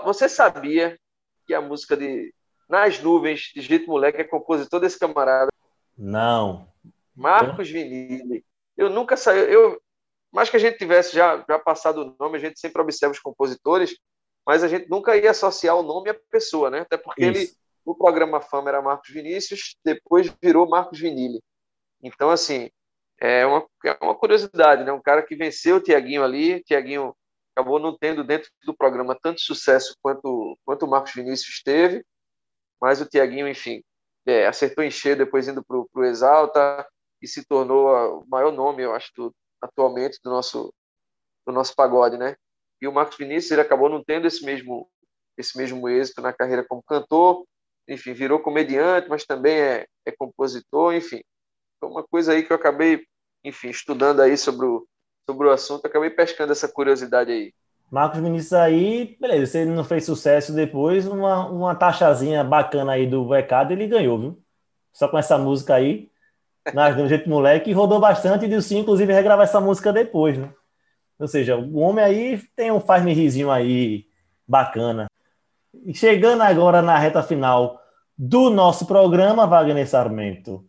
Você 0.03 0.27
sabia 0.27 0.99
que 1.45 1.53
a 1.53 1.61
música 1.61 1.95
de 1.95 2.33
nas 2.69 2.99
nuvens, 2.99 3.51
de 3.53 3.61
Jeito 3.61 3.87
Moleque, 3.87 4.21
é 4.21 4.23
compositor 4.23 4.79
desse 4.79 4.97
camarada. 4.97 5.51
Não. 5.97 6.67
Marcos 7.15 7.69
Vinili. 7.69 8.43
Eu 8.75 8.89
nunca 8.89 9.15
saí. 9.15 9.53
Eu, 9.53 9.79
mais 10.31 10.49
que 10.49 10.57
a 10.57 10.59
gente 10.59 10.77
tivesse 10.77 11.15
já, 11.15 11.45
já 11.47 11.59
passado 11.59 12.01
o 12.01 12.15
nome, 12.19 12.37
a 12.37 12.39
gente 12.39 12.59
sempre 12.59 12.81
observa 12.81 13.13
os 13.13 13.19
compositores, 13.19 13.95
mas 14.45 14.63
a 14.63 14.67
gente 14.67 14.89
nunca 14.89 15.15
ia 15.15 15.29
associar 15.31 15.75
o 15.75 15.83
nome 15.83 16.09
à 16.09 16.15
pessoa, 16.31 16.71
né? 16.71 16.79
Até 16.79 16.97
porque 16.97 17.25
Isso. 17.25 17.39
ele, 17.39 17.51
no 17.85 17.95
programa 17.95 18.41
Fama 18.41 18.69
era 18.69 18.81
Marcos 18.81 19.09
Vinícius, 19.09 19.75
depois 19.85 20.33
virou 20.41 20.67
Marcos 20.67 20.99
Vinili. 20.99 21.39
Então, 22.01 22.31
assim, 22.31 22.71
é 23.23 23.45
uma, 23.45 23.65
é 23.85 23.97
uma 24.01 24.15
curiosidade, 24.15 24.83
né? 24.83 24.91
Um 24.91 25.01
cara 25.01 25.23
que 25.23 25.33
venceu 25.33 25.77
o 25.77 25.81
Tiaguinho 25.81 26.23
ali, 26.23 26.55
o 26.55 26.63
Tiaguinho 26.63 27.15
acabou 27.55 27.79
não 27.79 27.97
tendo 27.97 28.21
dentro 28.23 28.49
do 28.65 28.75
programa 28.75 29.17
tanto 29.19 29.39
sucesso 29.39 29.95
quanto, 30.01 30.57
quanto 30.65 30.85
o 30.85 30.89
Marcos 30.89 31.13
Vinícius 31.13 31.61
teve, 31.63 32.03
mas 32.81 32.99
o 32.99 33.05
Tiaguinho, 33.05 33.47
enfim, 33.47 33.81
é, 34.25 34.45
acertou 34.45 34.83
em 34.83 34.91
cheio 34.91 35.15
depois 35.15 35.47
indo 35.47 35.63
para 35.63 35.77
o 35.77 36.03
Exalta 36.03 36.85
e 37.21 37.27
se 37.27 37.45
tornou 37.45 37.87
o 38.19 38.27
maior 38.27 38.51
nome, 38.51 38.83
eu 38.83 38.93
acho, 38.93 39.09
do, 39.15 39.33
atualmente 39.61 40.19
do 40.21 40.29
nosso, 40.29 40.73
do 41.47 41.53
nosso 41.53 41.73
pagode, 41.75 42.17
né? 42.17 42.35
E 42.81 42.87
o 42.89 42.91
Marcos 42.91 43.17
Vinícius 43.17 43.51
ele 43.51 43.61
acabou 43.61 43.87
não 43.87 44.03
tendo 44.03 44.27
esse 44.27 44.43
mesmo, 44.43 44.89
esse 45.37 45.57
mesmo 45.57 45.87
êxito 45.87 46.21
na 46.21 46.33
carreira 46.33 46.65
como 46.67 46.83
cantor, 46.83 47.45
enfim, 47.87 48.11
virou 48.11 48.39
comediante, 48.39 49.07
mas 49.07 49.23
também 49.23 49.55
é, 49.55 49.87
é 50.05 50.11
compositor, 50.11 50.93
enfim. 50.93 51.21
Foi 51.79 51.89
uma 51.89 52.03
coisa 52.03 52.33
aí 52.33 52.43
que 52.43 52.51
eu 52.51 52.57
acabei, 52.57 53.05
enfim, 53.43 53.69
estudando 53.69 54.21
aí 54.21 54.37
sobre 54.37 54.65
o, 54.65 54.87
sobre 55.29 55.47
o 55.47 55.51
assunto, 55.51 55.85
acabei 55.85 56.09
pescando 56.09 56.51
essa 56.51 56.67
curiosidade 56.67 57.31
aí. 57.31 57.53
Marcos 57.91 58.19
Vinícius 58.19 58.53
aí, 58.53 59.17
beleza, 59.19 59.51
se 59.51 59.57
ele 59.59 59.71
não 59.71 59.83
fez 59.83 60.05
sucesso 60.05 60.51
depois, 60.53 61.05
uma, 61.05 61.47
uma 61.47 61.75
taxazinha 61.75 62.43
bacana 62.43 62.93
aí 62.93 63.05
do 63.05 63.23
mercado 63.23 63.71
ele 63.71 63.85
ganhou, 63.85 64.17
viu? 64.17 64.43
Só 64.91 65.07
com 65.07 65.17
essa 65.17 65.37
música 65.37 65.75
aí, 65.75 66.09
nas 66.73 66.95
do 66.95 67.07
jeito 67.07 67.29
moleque, 67.29 67.71
rodou 67.71 67.99
bastante 67.99 68.45
e 68.45 68.61
sim, 68.61 68.79
inclusive, 68.79 69.13
regravar 69.13 69.43
essa 69.43 69.59
música 69.59 69.93
depois, 69.93 70.37
né? 70.37 70.49
Ou 71.19 71.27
seja, 71.27 71.55
o 71.55 71.77
homem 71.77 72.03
aí 72.03 72.41
tem 72.55 72.71
um 72.71 72.79
faz-me 72.79 73.13
risinho 73.13 73.51
aí 73.51 74.07
bacana. 74.47 75.07
E 75.85 75.93
chegando 75.93 76.41
agora 76.41 76.81
na 76.81 76.97
reta 76.97 77.21
final 77.21 77.79
do 78.17 78.49
nosso 78.49 78.85
programa, 78.85 79.47
Wagner 79.47 79.87
Sarmento, 79.87 80.65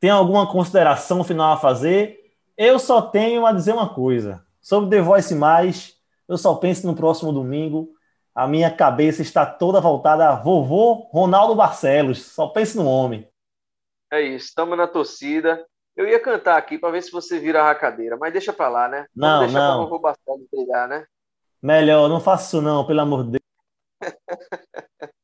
tem 0.00 0.10
alguma 0.10 0.50
consideração 0.50 1.24
final 1.24 1.52
a 1.52 1.56
fazer? 1.56 2.18
Eu 2.56 2.78
só 2.78 3.02
tenho 3.02 3.46
a 3.46 3.52
dizer 3.52 3.72
uma 3.72 3.92
coisa. 3.94 4.44
Sobre 4.60 4.90
The 4.90 5.02
Voice 5.02 5.34
Mais, 5.34 5.96
eu 6.28 6.36
só 6.36 6.54
penso 6.54 6.86
no 6.86 6.96
próximo 6.96 7.32
domingo. 7.32 7.90
A 8.34 8.46
minha 8.46 8.70
cabeça 8.70 9.22
está 9.22 9.46
toda 9.46 9.80
voltada 9.80 10.28
a 10.28 10.34
vovô 10.34 11.08
Ronaldo 11.10 11.54
Barcelos. 11.54 12.24
Só 12.26 12.48
penso 12.48 12.76
no 12.76 12.88
homem. 12.88 13.28
É 14.12 14.20
isso, 14.20 14.46
estamos 14.46 14.76
na 14.76 14.86
torcida. 14.86 15.64
Eu 15.96 16.06
ia 16.06 16.20
cantar 16.20 16.56
aqui 16.58 16.78
para 16.78 16.90
ver 16.90 17.02
se 17.02 17.10
você 17.10 17.38
vira 17.38 17.70
a 17.70 17.74
cadeira, 17.74 18.16
mas 18.16 18.32
deixa 18.32 18.52
para 18.52 18.68
lá, 18.68 18.88
né? 18.88 19.06
Não, 19.14 19.38
Vamos 19.38 19.52
deixar 19.52 19.68
não. 19.68 19.76
para 19.76 19.86
o 19.86 19.88
vovô 19.88 19.98
Barcelos 19.98 20.46
brilhar, 20.52 20.88
né? 20.88 21.06
Melhor, 21.62 22.08
não 22.08 22.20
faça 22.20 22.46
isso 22.46 22.62
não, 22.62 22.86
pelo 22.86 23.00
amor 23.00 23.24
de 23.24 23.30
Deus. 23.32 23.42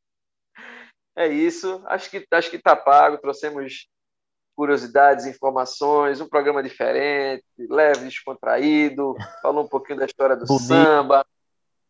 É 1.15 1.29
isso. 1.29 1.83
Acho 1.87 2.11
que 2.11 2.27
acho 2.31 2.51
que 2.51 2.59
tá 2.59 2.75
pago. 2.75 3.19
Trouxemos 3.19 3.87
curiosidades, 4.55 5.27
informações, 5.27 6.21
um 6.21 6.29
programa 6.29 6.63
diferente, 6.63 7.45
leve, 7.69 8.05
descontraído. 8.05 9.15
Falou 9.43 9.65
um 9.65 9.69
pouquinho 9.69 9.99
da 9.99 10.07
história 10.07 10.37
do 10.37 10.47
Bonito. 10.47 10.67
samba. 10.67 11.27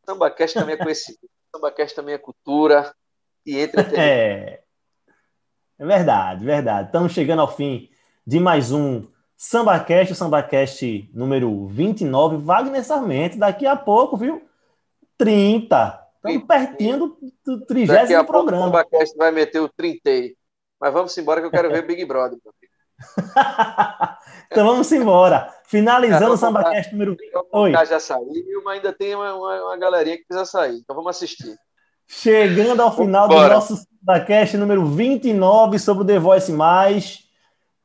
Samba 0.04 0.30
Cast 0.30 0.58
também 0.58 0.74
é 0.74 0.78
conhecido. 0.78 1.18
Samba 1.54 1.70
Cast 1.70 1.94
também 1.94 2.14
é 2.14 2.18
cultura 2.18 2.94
e 3.44 3.58
entretenimento. 3.58 4.00
É. 4.00 4.62
É 5.78 5.84
verdade, 5.84 6.44
verdade. 6.44 6.88
Estamos 6.88 7.12
chegando 7.12 7.40
ao 7.40 7.52
fim 7.52 7.90
de 8.24 8.38
mais 8.38 8.70
um 8.70 9.04
SambaCast, 9.36 10.12
o 10.12 10.16
SambaCast 10.16 11.10
número 11.12 11.66
29. 11.66 12.36
Wagner 12.36 12.84
Sarmento, 12.84 13.36
daqui 13.36 13.66
a 13.66 13.74
pouco, 13.74 14.16
viu? 14.16 14.40
30. 15.18 16.00
Estamos 16.16 16.46
pertinho 16.46 16.98
do, 16.98 17.18
do 17.44 17.58
Daqui 17.58 17.86
30 17.86 18.20
a 18.20 18.22
pouco 18.22 18.22
o 18.22 18.26
programa. 18.26 18.66
Samba 18.66 18.84
Cast 18.84 19.16
vai 19.16 19.32
meter 19.32 19.60
o 19.60 19.68
30. 19.68 20.10
Mas 20.82 20.92
vamos 20.92 21.16
embora 21.16 21.40
que 21.40 21.46
eu 21.46 21.50
quero 21.52 21.70
ver 21.70 21.86
Big 21.86 22.04
Brother. 22.04 22.36
meu 22.44 22.52
filho. 22.58 22.72
então 24.50 24.66
vamos 24.66 24.90
embora. 24.90 25.54
Finalizando 25.64 26.32
o 26.32 26.36
SambaCast 26.36 26.90
número 26.90 27.16
O 27.52 27.60
Oi. 27.60 27.70
Kaká 27.70 27.84
já 27.84 28.00
saiu, 28.00 28.64
mas 28.64 28.78
ainda 28.78 28.92
tem 28.92 29.14
uma, 29.14 29.32
uma, 29.32 29.64
uma 29.66 29.76
galerinha 29.76 30.16
que 30.16 30.24
precisa 30.24 30.44
sair. 30.44 30.78
Então 30.78 30.96
vamos 30.96 31.10
assistir. 31.10 31.56
Chegando 32.08 32.82
ao 32.82 32.96
final 32.96 33.28
do 33.28 33.34
Bora. 33.36 33.54
nosso 33.54 33.76
SambaCast 33.76 34.56
número 34.56 34.84
29 34.84 35.78
sobre 35.78 36.02
o 36.02 36.06
The 36.06 36.18
Voice 36.18 36.50
Mais. 36.50 37.28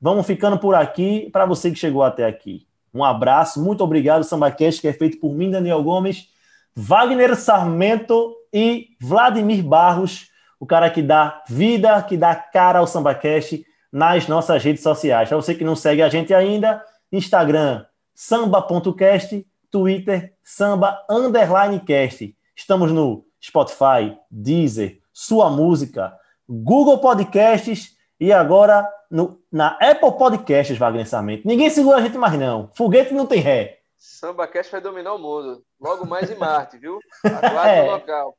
Vamos 0.01 0.25
ficando 0.25 0.57
por 0.57 0.73
aqui. 0.73 1.29
Para 1.31 1.45
você 1.45 1.69
que 1.69 1.77
chegou 1.77 2.01
até 2.01 2.25
aqui, 2.25 2.65
um 2.91 3.03
abraço. 3.03 3.61
Muito 3.63 3.83
obrigado, 3.83 4.23
SambaCast, 4.23 4.81
que 4.81 4.87
é 4.87 4.93
feito 4.93 5.19
por 5.19 5.35
mim, 5.35 5.51
Daniel 5.51 5.83
Gomes, 5.83 6.29
Wagner 6.75 7.35
Sarmento 7.35 8.35
e 8.51 8.87
Vladimir 8.99 9.63
Barros, 9.63 10.31
o 10.59 10.65
cara 10.65 10.89
que 10.89 11.01
dá 11.01 11.43
vida, 11.47 12.01
que 12.03 12.17
dá 12.17 12.35
cara 12.35 12.79
ao 12.79 12.87
SambaCast 12.87 13.65
nas 13.91 14.27
nossas 14.27 14.63
redes 14.63 14.83
sociais. 14.83 15.29
Para 15.29 15.37
você 15.37 15.55
que 15.55 15.63
não 15.63 15.75
segue 15.75 16.01
a 16.01 16.09
gente 16.09 16.33
ainda, 16.33 16.83
Instagram, 17.11 17.85
samba.cast, 18.13 19.45
Twitter, 19.71 20.33
samba 20.43 21.03
underline 21.09 21.79
cast. 21.79 22.35
Estamos 22.55 22.91
no 22.91 23.25
Spotify, 23.43 24.17
Deezer, 24.31 24.99
Sua 25.13 25.49
Música, 25.49 26.13
Google 26.49 26.99
Podcasts 26.99 27.95
e 28.19 28.31
agora 28.33 28.87
no, 29.11 29.39
na 29.51 29.77
Apple 29.79 30.17
Podcasts, 30.17 30.77
Wagner 30.77 31.07
Sarmento. 31.07 31.47
Ninguém 31.47 31.69
segura 31.69 31.97
a 31.97 32.01
gente 32.01 32.17
mais 32.17 32.33
não. 32.39 32.69
Foguete 32.73 33.13
não 33.13 33.25
tem 33.25 33.39
ré. 33.39 33.79
Samba 33.97 34.47
Cast 34.47 34.71
vai 34.71 34.81
dominar 34.81 35.13
o 35.13 35.19
mundo. 35.19 35.63
Logo 35.81 36.05
mais 36.05 36.29
em 36.29 36.35
Marte, 36.35 36.77
viu? 36.77 36.99
Aguarde 37.25 37.75
É. 37.75 37.83
o 37.83 37.91
local. 37.91 38.37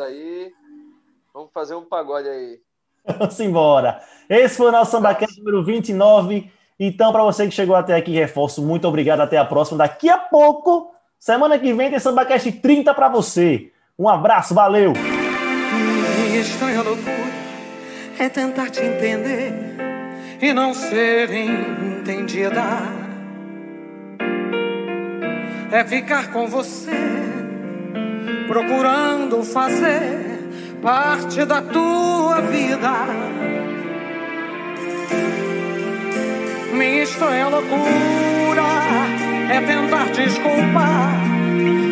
Aí, 0.00 0.52
vamos 1.34 1.50
fazer 1.52 1.74
um 1.74 1.84
pagode 1.84 2.28
aí. 2.28 2.60
Vamos 3.18 3.40
embora. 3.40 4.02
Esse 4.28 4.56
foi 4.56 4.66
o 4.66 4.72
nosso 4.72 4.90
SambaCast 4.90 5.38
número 5.38 5.64
29. 5.64 6.50
Então, 6.78 7.12
para 7.12 7.24
você 7.24 7.46
que 7.46 7.54
chegou 7.54 7.74
até 7.74 7.94
aqui, 7.94 8.12
reforço, 8.12 8.62
muito 8.62 8.86
obrigado. 8.86 9.20
Até 9.20 9.38
a 9.38 9.44
próxima. 9.44 9.78
Daqui 9.78 10.08
a 10.08 10.18
pouco, 10.18 10.92
semana 11.18 11.58
que 11.58 11.72
vem, 11.72 11.90
tem 11.90 11.98
SambaCast 11.98 12.52
30 12.52 12.92
para 12.94 13.08
você. 13.08 13.72
Um 13.98 14.08
abraço, 14.08 14.54
valeu! 14.54 14.92
Minha 14.92 16.40
estranha 16.40 16.82
loucura 16.82 17.30
é 18.18 18.28
tentar 18.28 18.70
te 18.70 18.80
entender 18.80 19.52
e 20.40 20.52
não 20.52 20.72
ser 20.72 21.30
entendida. 21.32 22.62
É 25.72 25.84
ficar 25.84 26.32
com 26.32 26.48
você, 26.48 26.90
procurando 28.48 29.42
fazer 29.42 30.29
parte 30.82 31.44
da 31.44 31.60
tua 31.60 32.40
vida. 32.42 32.90
Minha 36.72 37.02
estranha 37.02 37.48
loucura 37.48 38.62
é 39.50 39.60
tentar 39.60 40.06
desculpar 40.12 41.12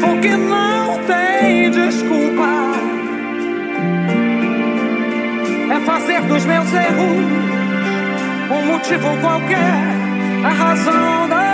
o 0.03 0.21
que 0.21 0.29
não 0.29 0.99
tem 1.05 1.71
desculpa. 1.71 2.49
É 5.71 5.81
fazer 5.85 6.23
dos 6.23 6.45
meus 6.47 6.73
erros 6.73 7.49
um 8.51 8.67
motivo 8.73 9.09
qualquer, 9.21 10.45
a 10.45 10.49
razão 10.49 11.29
da 11.29 11.48